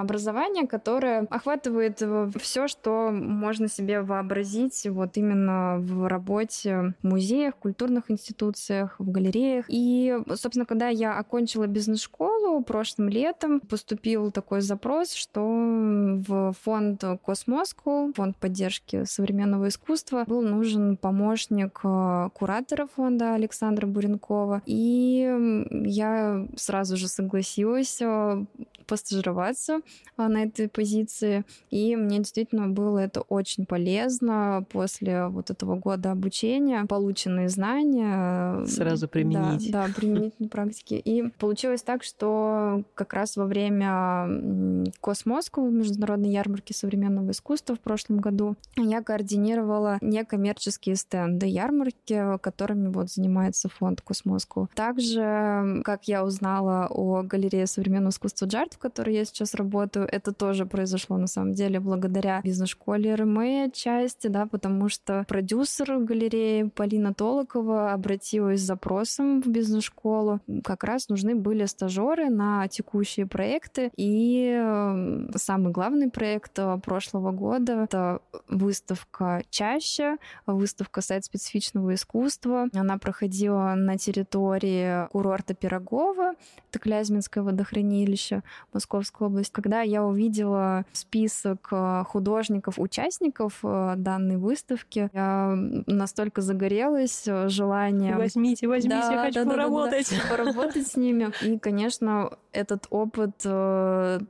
образование, 0.00 0.66
которое 0.66 1.20
охватывает 1.30 2.02
э, 2.02 2.30
все, 2.40 2.66
что 2.66 3.10
можно 3.12 3.68
себе 3.68 4.00
вообразить 4.00 4.86
вот 4.88 5.16
именно 5.16 5.78
в 5.78 6.08
работе 6.08 6.94
в 7.02 7.06
музеях, 7.06 7.54
культурных 7.56 8.10
институциях, 8.10 8.96
в 8.98 9.08
галереях. 9.08 9.66
И, 9.68 10.18
собственно, 10.34 10.66
когда 10.66 10.88
я 10.88 11.16
окончила 11.16 11.66
бизнес-школу 11.66 12.62
прошлым 12.64 13.08
летом, 13.08 13.43
летом 13.44 13.60
поступил 13.60 14.30
такой 14.30 14.60
запрос, 14.60 15.12
что 15.12 15.40
в 15.42 16.54
фонд 16.62 17.04
Космоску, 17.24 18.12
фонд 18.16 18.36
поддержки 18.36 19.04
современного 19.04 19.68
искусства, 19.68 20.24
был 20.26 20.42
нужен 20.42 20.96
помощник 20.96 21.80
э, 21.84 22.28
куратора 22.34 22.86
фонда 22.86 23.34
Александра 23.34 23.86
Буренкова. 23.86 24.62
И 24.66 25.66
я 25.70 26.46
сразу 26.56 26.96
же 26.96 27.08
согласилась 27.08 28.00
э, 28.00 28.44
постажироваться 28.86 29.80
а, 30.16 30.28
на 30.28 30.44
этой 30.44 30.68
позиции. 30.68 31.44
И 31.70 31.96
мне 31.96 32.18
действительно 32.18 32.68
было 32.68 32.98
это 32.98 33.20
очень 33.22 33.66
полезно 33.66 34.64
после 34.70 35.26
вот 35.26 35.50
этого 35.50 35.76
года 35.76 36.12
обучения, 36.12 36.84
полученные 36.86 37.48
знания. 37.48 38.64
Сразу 38.66 39.08
применить. 39.08 39.70
Да, 39.70 39.86
да 39.86 39.94
применить 39.94 40.38
на 40.38 40.48
практике. 40.48 40.98
И 40.98 41.28
получилось 41.38 41.82
так, 41.82 42.02
что 42.02 42.82
как 42.94 43.12
раз 43.12 43.36
во 43.36 43.46
время 43.46 44.92
Cosmoscow, 45.00 45.62
международной 45.62 46.30
ярмарки 46.30 46.72
современного 46.72 47.30
искусства 47.30 47.76
в 47.76 47.80
прошлом 47.80 48.18
году, 48.18 48.56
я 48.76 49.02
координировала 49.02 49.98
некоммерческие 50.00 50.96
стенды 50.96 51.46
ярмарки, 51.46 52.38
которыми 52.38 52.88
вот 52.88 53.10
занимается 53.10 53.68
фонд 53.68 54.00
Cosmoscow. 54.00 54.68
Также, 54.74 55.82
как 55.84 56.04
я 56.08 56.24
узнала 56.24 56.86
о 56.90 57.22
галерее 57.22 57.66
современного 57.66 58.10
искусства 58.10 58.46
Джарт, 58.46 58.73
в 58.74 58.78
которой 58.78 59.14
я 59.14 59.24
сейчас 59.24 59.54
работаю, 59.54 60.08
это 60.10 60.32
тоже 60.32 60.66
произошло 60.66 61.16
на 61.16 61.26
самом 61.26 61.52
деле 61.52 61.80
благодаря 61.80 62.40
бизнес-школе 62.42 63.14
RMA 63.14 63.70
отчасти, 63.72 64.26
да, 64.26 64.46
потому 64.46 64.88
что 64.88 65.24
продюсер 65.28 65.98
галереи 65.98 66.64
Полина 66.74 67.14
Толокова 67.14 67.92
обратилась 67.92 68.60
с 68.60 68.64
запросом 68.64 69.42
в 69.42 69.46
бизнес-школу. 69.46 70.40
Как 70.62 70.84
раз 70.84 71.08
нужны 71.08 71.34
были 71.34 71.64
стажеры 71.66 72.30
на 72.30 72.68
текущие 72.68 73.26
проекты. 73.26 73.90
И 73.96 74.50
эм, 74.50 75.30
самый 75.36 75.72
главный 75.72 76.10
проект 76.10 76.58
э, 76.58 76.78
прошлого 76.84 77.32
года— 77.32 77.84
это 77.84 78.20
выставка 78.48 79.42
«Чаще», 79.50 80.16
выставка 80.46 81.00
сайт 81.00 81.24
специфичного 81.24 81.94
искусства. 81.94 82.68
Она 82.74 82.98
проходила 82.98 83.74
на 83.76 83.96
территории 83.98 85.06
курорта 85.08 85.54
Пирогова, 85.54 86.34
это 86.70 86.78
Клязьминское 86.78 87.44
водохранилище. 87.44 88.42
Московскую 88.74 89.28
область. 89.28 89.52
Когда 89.52 89.82
я 89.82 90.04
увидела 90.04 90.84
список 90.92 91.68
э, 91.70 92.02
художников-участников 92.06 93.60
э, 93.62 93.94
данной 93.96 94.36
выставки, 94.36 95.08
я 95.12 95.54
настолько 95.86 96.42
загорелась 96.42 97.24
э, 97.26 97.48
желанием... 97.48 98.18
Возьмите, 98.18 98.66
возьмите, 98.66 98.96
да, 99.00 99.12
я 99.12 99.22
хочу 99.22 99.44
да, 99.44 99.50
поработать. 99.50 100.10
Да, 100.10 100.16
да, 100.16 100.22
да, 100.22 100.36
поработать 100.36 100.86
с 100.88 100.96
ними. 100.96 101.32
И, 101.42 101.58
конечно, 101.58 102.30
этот 102.52 102.86
опыт 102.90 103.36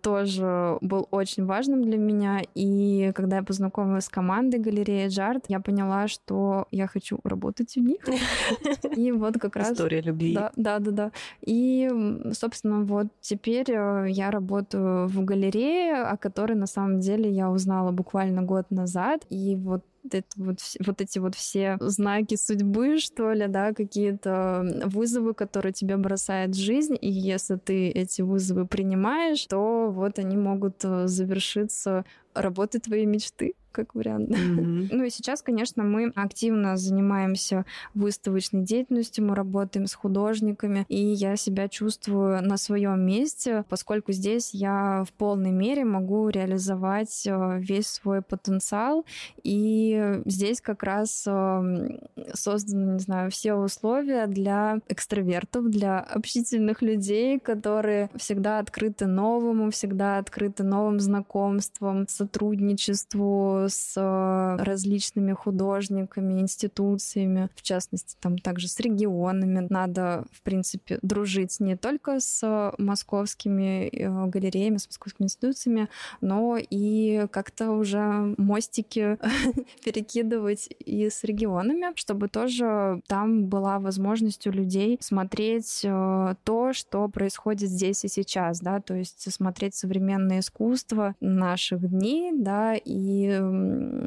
тоже 0.03 0.79
был 0.81 1.09
очень 1.11 1.47
важным 1.47 1.83
для 1.83 1.97
меня. 1.97 2.43
И 2.55 3.13
когда 3.15 3.37
я 3.37 3.43
познакомилась 3.43 4.05
с 4.05 4.09
командой 4.09 4.61
галереи 4.61 5.09
Джарт, 5.09 5.47
я 5.49 5.61
поняла, 5.61 6.09
что 6.09 6.67
я 6.71 6.87
хочу 6.87 7.19
работать 7.25 7.77
у 7.77 7.81
них. 7.81 8.01
И 8.97 9.13
вот 9.13 9.39
как 9.39 9.57
раз... 9.57 9.73
История 9.73 10.03
любви. 10.03 10.35
Да, 10.35 10.53
да. 10.57 10.79
да. 10.79 11.13
И, 11.41 11.91
собственно, 12.33 12.83
вот 12.83 13.07
теперь 13.21 13.71
я 13.71 14.31
работаю 14.35 15.09
в 15.09 15.25
галерее, 15.25 16.03
о 16.03 16.17
которой 16.17 16.55
на 16.55 16.67
самом 16.67 17.01
деле 17.01 17.31
я 17.31 17.51
узнала 17.51 17.91
буквально 17.91 18.43
год 18.43 18.71
назад. 18.71 19.25
И 19.31 19.57
вот 19.57 19.85
это 20.11 20.29
вот, 20.37 20.59
вот 20.85 21.01
эти 21.01 21.19
вот 21.19 21.35
все 21.35 21.77
знаки 21.81 22.37
судьбы, 22.37 22.99
что 22.99 23.33
ли, 23.33 23.47
да, 23.49 23.73
какие-то 23.73 24.83
вызовы, 24.85 25.35
которые 25.35 25.73
тебе 25.73 25.97
бросает 25.97 26.55
жизнь, 26.55 26.97
и 27.01 27.11
если 27.11 27.57
ты 27.57 27.89
эти 27.89 28.23
вызовы 28.23 28.67
принимаешь, 28.67 29.47
то 29.47 29.91
вот 29.91 30.19
они 30.19 30.37
могут 30.37 30.85
э, 30.85 31.07
завершиться 31.07 32.05
работой 32.35 32.81
твоей 32.81 33.07
мечты 33.07 33.55
как 33.75 33.95
вариант. 33.95 34.31
Mm-hmm. 34.31 34.89
ну 34.93 35.05
и 35.05 35.11
сейчас, 35.11 35.43
конечно, 35.43 35.83
мы 35.83 36.13
активно 36.15 36.77
занимаемся 36.77 37.67
выставочной 37.93 38.63
деятельностью, 38.63 39.25
мы 39.25 39.35
работаем 39.35 39.87
с 39.87 39.95
художниками, 39.95 40.87
и 40.89 40.97
я 40.97 41.37
себя 41.37 41.69
чувствую 41.69 42.41
на 42.43 42.57
своем 42.57 43.05
месте, 43.05 43.65
поскольку 43.69 44.13
здесь 44.13 44.55
я 44.55 45.05
в 45.07 45.13
полной 45.13 45.51
мере 45.51 45.85
могу 45.85 46.29
реализовать 46.29 47.27
э, 47.27 47.59
весь 47.59 47.89
свой 47.89 48.23
потенциал, 48.23 49.05
и 49.43 50.21
здесь 50.25 50.61
как 50.61 50.83
раз 50.83 51.25
эм, 51.27 52.01
созданы, 52.33 52.93
не 52.93 52.99
знаю, 53.01 53.31
все 53.31 53.55
условия 53.55 54.27
для 54.27 54.79
экстравертов, 54.89 55.69
для 55.69 55.99
общительных 55.99 56.81
людей, 56.81 57.41
которые 57.41 58.11
всегда 58.17 58.61
открыты 58.61 59.07
новому, 59.07 59.71
всегда 59.71 60.19
открыты 60.19 60.63
новым 60.63 61.01
знакомствам, 61.01 62.07
сотрудничеству, 62.09 63.64
с 63.69 63.95
э, 63.97 64.63
различными 64.63 65.33
художниками, 65.33 66.41
институциями, 66.41 67.49
в 67.55 67.63
частности, 67.63 68.17
там 68.21 68.39
также 68.39 68.69
с 68.69 68.79
регионами. 68.81 69.67
Надо, 69.69 70.25
в 70.33 70.43
принципе, 70.43 70.99
дружить 71.03 71.61
не 71.61 71.77
только 71.77 72.21
с 72.21 72.73
московскими 72.79 73.89
э, 73.89 74.27
галереями, 74.27 74.79
с 74.79 74.87
московскими 74.87 75.27
институциями, 75.27 75.89
но 76.21 76.57
и 76.59 77.27
как-то 77.31 77.73
уже 77.73 78.35
мостики 78.39 79.19
перекидывать 79.85 80.69
и 80.85 81.09
с 81.09 81.25
регионами, 81.25 81.93
чтобы 81.97 82.29
тоже 82.29 83.01
там 83.07 83.47
была 83.47 83.79
возможность 83.79 84.47
у 84.47 84.51
людей 84.51 84.99
смотреть 85.01 85.83
э, 85.85 86.35
то, 86.45 86.73
что 86.73 87.09
происходит 87.09 87.71
здесь 87.71 88.05
и 88.05 88.09
сейчас, 88.09 88.61
да, 88.61 88.81
то 88.81 88.95
есть 88.95 89.33
смотреть 89.33 89.75
современное 89.75 90.41
искусство 90.41 91.15
наших 91.21 91.89
дней, 91.89 92.33
да, 92.35 92.75
и 92.75 93.41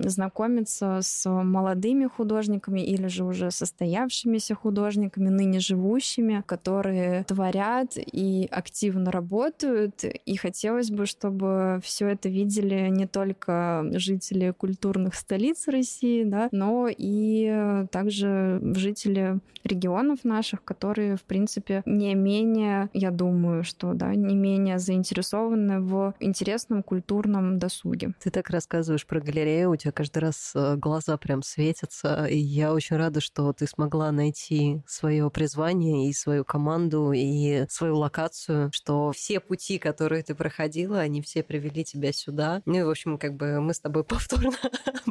знакомиться 0.03 0.99
с 1.01 1.29
молодыми 1.29 2.07
художниками 2.07 2.81
или 2.81 3.07
же 3.07 3.23
уже 3.23 3.51
состоявшимися 3.51 4.55
художниками, 4.55 5.29
ныне 5.29 5.59
живущими, 5.59 6.43
которые 6.45 7.23
творят 7.23 7.97
и 7.97 8.47
активно 8.51 9.11
работают. 9.11 10.03
И 10.03 10.35
хотелось 10.37 10.91
бы, 10.91 11.05
чтобы 11.05 11.79
все 11.83 12.07
это 12.07 12.29
видели 12.29 12.89
не 12.89 13.07
только 13.07 13.85
жители 13.93 14.51
культурных 14.51 15.15
столиц 15.15 15.67
России, 15.67 16.23
да, 16.23 16.49
но 16.51 16.87
и 16.89 17.85
также 17.91 18.61
жители 18.75 19.39
регионов 19.63 20.23
наших, 20.23 20.63
которые, 20.63 21.17
в 21.17 21.23
принципе, 21.23 21.83
не 21.85 22.15
менее, 22.15 22.89
я 22.93 23.11
думаю, 23.11 23.63
что, 23.63 23.93
да, 23.93 24.15
не 24.15 24.35
менее 24.35 24.79
заинтересованы 24.79 25.81
в 25.81 26.13
интересном 26.19 26.83
культурном 26.83 27.59
досуге. 27.59 28.13
Ты 28.21 28.29
так 28.29 28.49
рассказываешь 28.49 29.05
про 29.05 29.19
галерею, 29.19 29.36
у 29.67 29.75
тебя 29.75 29.91
каждый 29.91 30.19
раз 30.19 30.51
э, 30.55 30.75
глаза 30.77 31.17
прям 31.17 31.43
светятся, 31.43 32.25
и 32.25 32.37
я 32.37 32.73
очень 32.73 32.95
рада, 32.95 33.21
что 33.21 33.53
ты 33.53 33.67
смогла 33.67 34.11
найти 34.11 34.81
свое 34.87 35.29
призвание 35.29 36.09
и 36.09 36.13
свою 36.13 36.43
команду, 36.43 37.11
и 37.13 37.65
свою 37.69 37.97
локацию, 37.97 38.71
что 38.73 39.11
все 39.11 39.39
пути, 39.39 39.77
которые 39.77 40.23
ты 40.23 40.35
проходила, 40.35 40.99
они 40.99 41.21
все 41.21 41.43
привели 41.43 41.83
тебя 41.83 42.11
сюда. 42.11 42.61
Ну 42.65 42.79
и, 42.79 42.83
в 42.83 42.89
общем, 42.89 43.17
как 43.17 43.35
бы 43.35 43.61
мы 43.61 43.73
с 43.73 43.79
тобой 43.79 44.03
повторно 44.05 44.57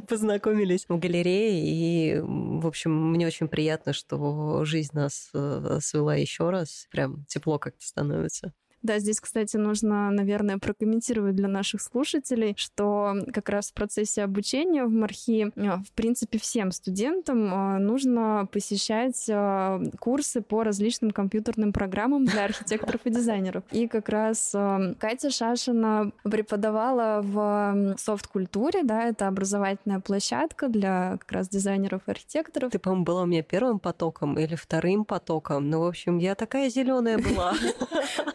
познакомились 0.08 0.86
в 0.88 0.98
галерее, 0.98 1.62
и, 1.64 2.20
в 2.20 2.66
общем, 2.66 3.10
мне 3.12 3.26
очень 3.26 3.48
приятно, 3.48 3.92
что 3.92 4.64
жизнь 4.64 4.90
нас 4.92 5.30
э, 5.34 5.78
свела 5.80 6.14
еще 6.16 6.50
раз. 6.50 6.86
Прям 6.90 7.24
тепло 7.26 7.58
как-то 7.58 7.86
становится. 7.86 8.52
Да, 8.86 9.00
здесь, 9.00 9.20
кстати, 9.20 9.56
нужно, 9.56 10.12
наверное, 10.12 10.58
прокомментировать 10.58 11.34
для 11.34 11.48
наших 11.48 11.82
слушателей, 11.82 12.54
что 12.56 13.16
как 13.34 13.48
раз 13.48 13.70
в 13.70 13.74
процессе 13.74 14.22
обучения 14.22 14.84
в 14.84 14.92
Мархи, 14.92 15.50
э, 15.56 15.78
в 15.78 15.90
принципе, 15.96 16.38
всем 16.38 16.70
студентам 16.70 17.52
э, 17.52 17.78
нужно 17.78 18.48
посещать 18.52 19.28
э, 19.28 19.90
курсы 19.98 20.40
по 20.40 20.62
различным 20.62 21.10
компьютерным 21.10 21.72
программам 21.72 22.26
для 22.26 22.44
архитекторов 22.44 23.00
и 23.06 23.10
дизайнеров. 23.10 23.64
И 23.72 23.88
как 23.88 24.08
раз 24.08 24.54
Катя 25.00 25.30
Шашина 25.30 26.12
преподавала 26.22 27.22
в 27.22 27.96
софт-культуре, 27.98 28.84
да, 28.84 29.02
это 29.02 29.26
образовательная 29.26 29.98
площадка 29.98 30.68
для 30.68 31.16
как 31.18 31.32
раз 31.32 31.48
дизайнеров 31.48 32.02
и 32.06 32.12
архитекторов. 32.12 32.70
Ты, 32.70 32.78
по-моему, 32.78 33.04
была 33.04 33.22
у 33.22 33.26
меня 33.26 33.42
первым 33.42 33.80
потоком 33.80 34.38
или 34.38 34.54
вторым 34.54 35.04
потоком. 35.04 35.70
Ну, 35.70 35.80
в 35.80 35.88
общем, 35.88 36.18
я 36.18 36.36
такая 36.36 36.70
зеленая 36.70 37.18
была. 37.18 37.54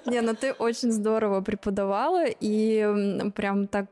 Не, 0.06 0.20
ну 0.20 0.36
ты 0.42 0.54
очень 0.54 0.92
здорово 0.92 1.42
преподавала 1.42 2.26
и 2.28 3.32
прям 3.36 3.68
так 3.68 3.86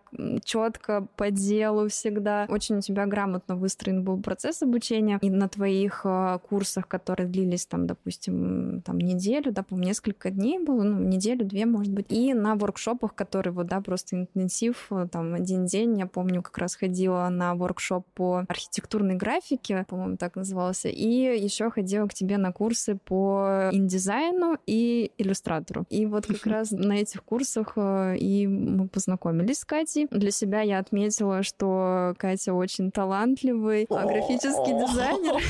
четко 0.43 1.07
по 1.15 1.29
делу 1.29 1.87
всегда. 1.89 2.47
Очень 2.49 2.77
у 2.77 2.81
тебя 2.81 3.05
грамотно 3.05 3.55
выстроен 3.55 4.03
был 4.03 4.19
процесс 4.21 4.63
обучения. 4.63 5.19
И 5.21 5.29
на 5.29 5.47
твоих 5.47 6.01
а, 6.03 6.39
курсах, 6.39 6.87
которые 6.87 7.27
длились 7.27 7.65
там, 7.65 7.85
допустим, 7.85 8.81
там 8.81 8.97
неделю, 8.97 9.51
да, 9.51 9.63
по 9.63 9.75
несколько 9.75 10.31
дней 10.31 10.59
было, 10.59 10.83
ну, 10.83 10.99
неделю-две, 10.99 11.65
может 11.65 11.93
быть. 11.93 12.07
И 12.09 12.33
на 12.33 12.55
воркшопах, 12.55 13.13
которые 13.13 13.53
вот, 13.53 13.67
да, 13.67 13.81
просто 13.81 14.15
интенсив, 14.15 14.87
э, 14.89 15.07
там, 15.11 15.35
один 15.35 15.65
день, 15.65 15.99
я 15.99 16.07
помню, 16.07 16.41
как 16.41 16.57
раз 16.57 16.75
ходила 16.75 17.29
на 17.29 17.53
воркшоп 17.53 18.05
по 18.15 18.45
архитектурной 18.47 19.15
графике, 19.15 19.85
по-моему, 19.87 20.17
так 20.17 20.35
назывался, 20.35 20.89
и 20.89 21.05
еще 21.05 21.69
ходила 21.69 22.07
к 22.07 22.13
тебе 22.13 22.37
на 22.37 22.51
курсы 22.51 22.95
по 22.95 23.69
индизайну 23.71 24.57
и 24.65 25.11
иллюстратору. 25.17 25.85
И 25.89 26.05
вот 26.05 26.28
как 26.33 26.45
раз 26.45 26.71
на 26.71 26.93
этих 26.93 27.23
курсах 27.23 27.73
э, 27.75 28.17
и 28.17 28.47
мы 28.47 28.87
познакомились 28.87 29.59
с 29.59 29.65
Катей. 29.65 30.07
Для 30.11 30.31
себя 30.31 30.61
я 30.61 30.79
отметила, 30.79 31.43
что 31.43 32.13
Катя 32.17 32.53
очень 32.53 32.91
талантливый 32.91 33.87
графический 33.89 34.73
дизайнер, 34.73 35.41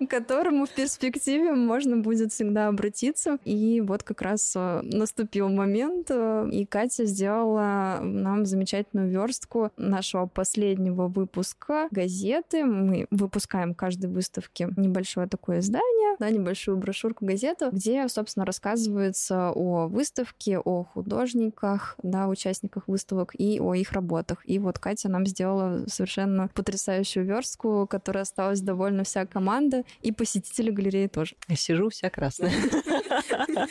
к 0.06 0.10
которому 0.10 0.66
в 0.66 0.70
перспективе 0.70 1.52
можно 1.52 1.96
будет 1.98 2.32
всегда 2.32 2.68
обратиться. 2.68 3.38
И 3.44 3.80
вот 3.80 4.02
как 4.02 4.22
раз 4.22 4.54
э, 4.56 4.80
наступил 4.82 5.48
момент, 5.48 6.08
э, 6.10 6.48
и 6.52 6.64
Катя 6.64 7.04
сделала 7.04 8.00
нам 8.02 8.44
замечательную 8.46 9.10
верстку 9.10 9.70
нашего 9.76 10.26
последнего 10.26 11.08
выпуска 11.08 11.88
газеты. 11.90 12.64
Мы 12.64 13.06
выпускаем 13.10 13.74
каждой 13.74 14.10
выставке 14.10 14.68
небольшое 14.76 15.28
такое 15.28 15.60
издание, 15.60 16.16
да, 16.18 16.30
небольшую 16.30 16.76
брошюрку 16.76 17.24
газету, 17.24 17.70
где, 17.72 18.08
собственно, 18.08 18.46
рассказывается 18.46 19.50
о 19.54 19.86
выставке, 19.86 20.07
выставки, 20.08 20.58
о 20.64 20.84
художниках, 20.84 21.96
да, 22.02 22.28
участниках 22.28 22.88
выставок 22.88 23.34
и 23.38 23.60
о 23.60 23.74
их 23.74 23.92
работах. 23.92 24.40
И 24.44 24.58
вот 24.58 24.78
Катя 24.78 25.08
нам 25.08 25.26
сделала 25.26 25.84
совершенно 25.86 26.48
потрясающую 26.48 27.26
верстку, 27.26 27.86
которая 27.86 28.22
осталась 28.22 28.60
довольна 28.60 29.04
вся 29.04 29.26
команда 29.26 29.84
и 30.00 30.12
посетители 30.12 30.70
галереи 30.70 31.08
тоже. 31.08 31.36
Я 31.48 31.56
сижу 31.56 31.90
вся 31.90 32.08
красная. 32.08 32.52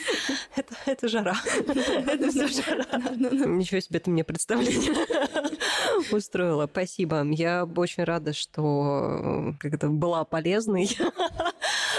Это 0.86 1.08
жара. 1.08 1.34
Это 1.66 2.28
все 2.28 2.46
жара. 2.46 2.84
Ничего 3.16 3.80
себе 3.80 3.98
ты 3.98 4.10
мне 4.10 4.22
представление 4.22 4.94
устроила. 6.12 6.68
Спасибо. 6.70 7.24
Я 7.30 7.64
очень 7.64 8.04
рада, 8.04 8.32
что 8.32 9.54
как 9.58 9.74
это 9.74 9.88
была 9.88 10.24
полезной. 10.24 10.88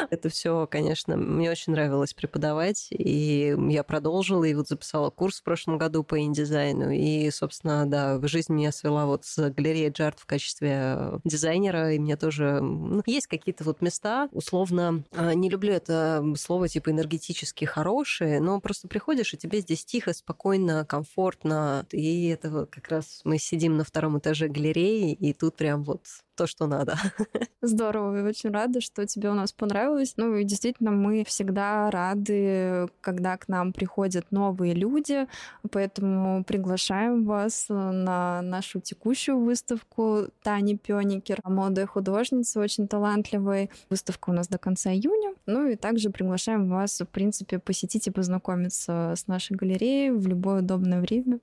Это 0.09 0.29
все, 0.29 0.67
конечно, 0.67 1.17
мне 1.17 1.51
очень 1.51 1.73
нравилось 1.73 2.13
преподавать, 2.13 2.87
и 2.91 3.55
я 3.69 3.83
продолжила, 3.83 4.43
и 4.43 4.53
вот 4.53 4.67
записала 4.67 5.09
курс 5.09 5.39
в 5.39 5.43
прошлом 5.43 5.77
году 5.77 6.03
по 6.03 6.19
индизайну, 6.19 6.89
и, 6.91 7.29
собственно, 7.31 7.85
да, 7.85 8.19
жизнь 8.23 8.53
меня 8.53 8.71
свела 8.71 9.05
вот 9.05 9.25
с 9.25 9.49
галереей 9.49 9.91
Джарт 9.91 10.19
в 10.19 10.25
качестве 10.25 11.19
дизайнера, 11.23 11.93
и 11.93 11.99
мне 11.99 12.15
тоже 12.15 12.61
ну, 12.61 13.01
есть 13.05 13.27
какие-то 13.27 13.63
вот 13.63 13.81
места, 13.81 14.29
условно, 14.31 15.03
а, 15.11 15.33
не 15.33 15.49
люблю 15.49 15.73
это 15.73 16.23
слово 16.37 16.67
типа 16.67 16.91
энергетически 16.91 17.65
хорошие, 17.65 18.39
но 18.39 18.59
просто 18.59 18.87
приходишь, 18.87 19.33
и 19.33 19.37
тебе 19.37 19.59
здесь 19.61 19.85
тихо, 19.85 20.13
спокойно, 20.13 20.85
комфортно, 20.85 21.85
и 21.91 22.27
это 22.27 22.65
как 22.65 22.87
раз 22.89 23.21
мы 23.23 23.37
сидим 23.37 23.77
на 23.77 23.83
втором 23.83 24.17
этаже 24.19 24.47
галереи, 24.47 25.13
и 25.13 25.33
тут 25.33 25.55
прям 25.55 25.83
вот 25.83 26.01
то, 26.39 26.47
что 26.47 26.67
надо. 26.67 26.97
Здорово, 27.61 28.19
и 28.19 28.21
очень 28.21 28.51
рада, 28.51 28.79
что 28.79 29.05
тебе 29.05 29.29
у 29.29 29.33
нас 29.33 29.51
понравилось. 29.51 30.13
Ну 30.15 30.35
и 30.35 30.45
действительно, 30.45 30.91
мы 30.91 31.25
всегда 31.25 31.91
рады, 31.91 32.87
когда 33.01 33.35
к 33.35 33.49
нам 33.49 33.73
приходят 33.73 34.31
новые 34.31 34.73
люди, 34.73 35.27
поэтому 35.69 36.45
приглашаем 36.45 37.25
вас 37.25 37.65
на 37.67 38.41
нашу 38.41 38.79
текущую 38.79 39.39
выставку 39.39 40.27
Тани 40.41 40.77
Пёникер, 40.77 41.41
молодая 41.43 41.87
художница, 41.87 42.61
очень 42.61 42.87
талантливая. 42.87 43.67
Выставка 43.89 44.29
у 44.29 44.33
нас 44.33 44.47
до 44.47 44.57
конца 44.57 44.93
июня. 44.93 45.35
Ну 45.45 45.67
и 45.67 45.75
также 45.75 46.09
приглашаем 46.09 46.69
вас, 46.69 47.01
в 47.01 47.05
принципе, 47.05 47.59
посетить 47.59 48.07
и 48.07 48.11
познакомиться 48.11 49.13
с 49.17 49.27
нашей 49.27 49.57
галереей 49.57 50.11
в 50.11 50.25
любое 50.25 50.61
удобное 50.61 51.01
время. 51.01 51.39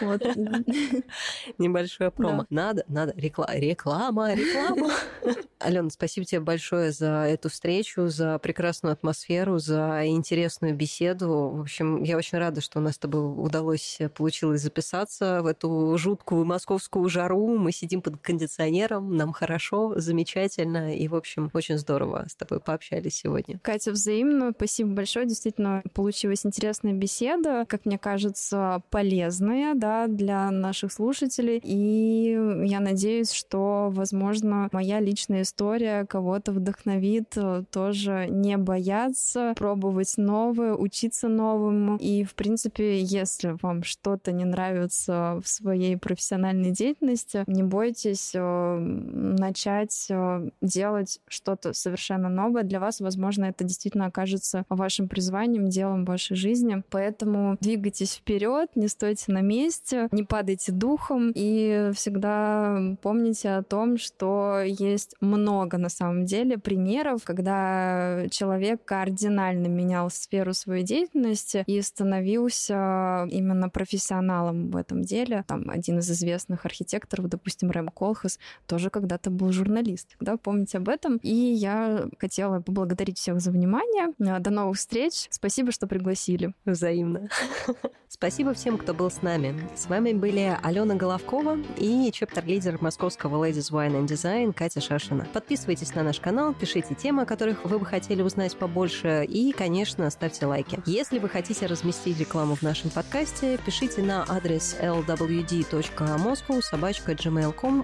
Вот. 0.00 0.22
Небольшое 1.58 2.10
промо. 2.10 2.46
Надо, 2.50 2.84
надо. 2.88 3.14
Реклама, 3.16 3.54
реклама, 3.54 4.34
реклама. 4.34 4.90
Алена, 5.58 5.88
спасибо 5.88 6.26
тебе 6.26 6.40
большое 6.40 6.92
за 6.92 7.24
эту 7.24 7.48
встречу, 7.48 8.08
за 8.08 8.38
прекрасную 8.38 8.92
атмосферу, 8.92 9.58
за 9.58 10.06
интересную 10.06 10.74
беседу. 10.74 11.52
В 11.54 11.60
общем, 11.62 12.02
я 12.02 12.18
очень 12.18 12.36
рада, 12.36 12.60
что 12.60 12.80
у 12.80 12.82
нас 12.82 12.96
с 12.96 12.98
тобой 12.98 13.22
удалось, 13.22 13.96
э, 14.00 14.10
получилось 14.10 14.60
записаться 14.60 15.40
в 15.42 15.46
эту 15.46 15.96
жуткую 15.96 16.44
московскую 16.44 17.08
жару. 17.08 17.56
Мы 17.56 17.72
сидим 17.72 18.02
под 18.02 18.18
кондиционером, 18.18 19.16
нам 19.16 19.32
хорошо, 19.32 19.94
замечательно. 19.96 20.94
И, 20.94 21.08
в 21.08 21.14
общем, 21.14 21.50
очень 21.54 21.78
здорово 21.78 22.26
с 22.28 22.34
тобой 22.34 22.60
пообщались 22.60 23.14
сегодня. 23.14 23.58
Катя, 23.60 23.92
взаимно. 23.92 24.52
Спасибо 24.54 24.90
большое. 24.90 25.26
Действительно, 25.26 25.82
получилась 25.94 26.44
интересная 26.44 26.92
беседа, 26.92 27.64
как 27.66 27.86
мне 27.86 27.98
кажется, 27.98 28.82
полезная 28.90 29.53
да, 29.74 30.06
для 30.06 30.50
наших 30.50 30.92
слушателей. 30.92 31.60
И 31.62 32.38
я 32.64 32.80
надеюсь, 32.80 33.32
что, 33.32 33.88
возможно, 33.92 34.68
моя 34.72 35.00
личная 35.00 35.42
история 35.42 35.64
история 35.74 36.04
кого-то 36.06 36.52
вдохновит 36.52 37.32
э, 37.36 37.64
тоже 37.70 38.26
не 38.28 38.56
бояться, 38.56 39.54
пробовать 39.56 40.14
новое, 40.16 40.74
учиться 40.74 41.28
новому. 41.28 41.96
И, 41.96 42.24
в 42.24 42.34
принципе, 42.34 43.00
если 43.00 43.56
вам 43.62 43.82
что-то 43.82 44.32
не 44.32 44.44
нравится 44.44 45.40
в 45.42 45.48
своей 45.48 45.96
профессиональной 45.96 46.70
деятельности, 46.70 47.44
не 47.46 47.62
бойтесь 47.62 48.32
э, 48.34 48.76
начать 48.78 50.06
э, 50.10 50.50
делать 50.60 51.20
что-то 51.28 51.72
совершенно 51.72 52.28
новое. 52.28 52.62
Для 52.62 52.80
вас, 52.80 53.00
возможно, 53.00 53.46
это 53.46 53.64
действительно 53.64 54.06
окажется 54.06 54.64
вашим 54.68 55.08
призванием, 55.08 55.68
делом 55.68 56.04
вашей 56.04 56.36
жизни. 56.36 56.82
Поэтому 56.90 57.56
двигайтесь 57.60 58.14
вперед, 58.14 58.70
не 58.74 58.88
стойте 58.88 59.32
на 59.32 59.40
месте, 59.44 60.08
не 60.12 60.24
падайте 60.24 60.72
духом 60.72 61.32
и 61.34 61.90
всегда 61.94 62.96
помните 63.02 63.50
о 63.50 63.62
том, 63.62 63.98
что 63.98 64.60
есть 64.64 65.14
много 65.20 65.78
на 65.78 65.88
самом 65.88 66.24
деле 66.24 66.58
примеров, 66.58 67.24
когда 67.24 68.26
человек 68.30 68.84
кардинально 68.84 69.66
менял 69.66 70.10
сферу 70.10 70.54
своей 70.54 70.84
деятельности 70.84 71.64
и 71.66 71.80
становился 71.82 73.26
именно 73.30 73.68
профессионалом 73.68 74.70
в 74.70 74.76
этом 74.76 75.02
деле. 75.02 75.44
Там 75.46 75.70
один 75.70 75.98
из 75.98 76.10
известных 76.10 76.64
архитекторов, 76.64 77.28
допустим, 77.28 77.70
Рэм 77.70 77.88
Колхас, 77.88 78.38
тоже 78.66 78.90
когда-то 78.90 79.30
был 79.30 79.52
журналист. 79.52 80.16
Да, 80.20 80.36
помните 80.36 80.78
об 80.78 80.88
этом. 80.88 81.16
И 81.18 81.34
я 81.34 82.08
хотела 82.18 82.60
поблагодарить 82.60 83.18
всех 83.18 83.40
за 83.40 83.50
внимание. 83.50 84.12
До 84.18 84.50
новых 84.50 84.78
встреч. 84.78 85.26
Спасибо, 85.30 85.72
что 85.72 85.86
пригласили. 85.86 86.54
Взаимно. 86.64 87.28
Спасибо 88.08 88.54
всем, 88.54 88.78
кто 88.78 88.94
был 88.94 89.10
с 89.10 89.22
нами. 89.38 89.68
С 89.74 89.86
вами 89.86 90.12
были 90.12 90.56
Алена 90.62 90.94
Головкова 90.94 91.58
и 91.76 92.10
чептер-лидер 92.12 92.78
московского 92.80 93.44
Ladies 93.44 93.70
Wine 93.72 94.00
and 94.00 94.06
Design 94.06 94.52
Катя 94.52 94.80
Шашина. 94.80 95.26
Подписывайтесь 95.32 95.94
на 95.94 96.02
наш 96.02 96.20
канал, 96.20 96.54
пишите 96.54 96.94
темы, 96.94 97.22
о 97.22 97.26
которых 97.26 97.64
вы 97.64 97.78
бы 97.78 97.86
хотели 97.86 98.22
узнать 98.22 98.56
побольше, 98.56 99.24
и, 99.24 99.52
конечно, 99.52 100.08
ставьте 100.10 100.46
лайки. 100.46 100.80
Если 100.86 101.18
вы 101.18 101.28
хотите 101.28 101.66
разместить 101.66 102.18
рекламу 102.18 102.54
в 102.54 102.62
нашем 102.62 102.90
подкасте, 102.90 103.58
пишите 103.64 104.02
на 104.02 104.24
адрес 104.28 104.76
lwd.moscow 104.80 106.62
собачка 106.62 107.14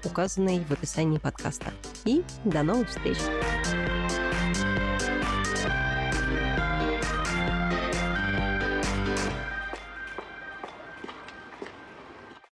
указанный 0.05 0.65
в 0.65 0.73
описании 0.73 1.19
подкаста. 1.19 1.73
И 2.05 2.23
до 2.45 2.63
новых 2.63 2.89
встреч! 2.89 3.19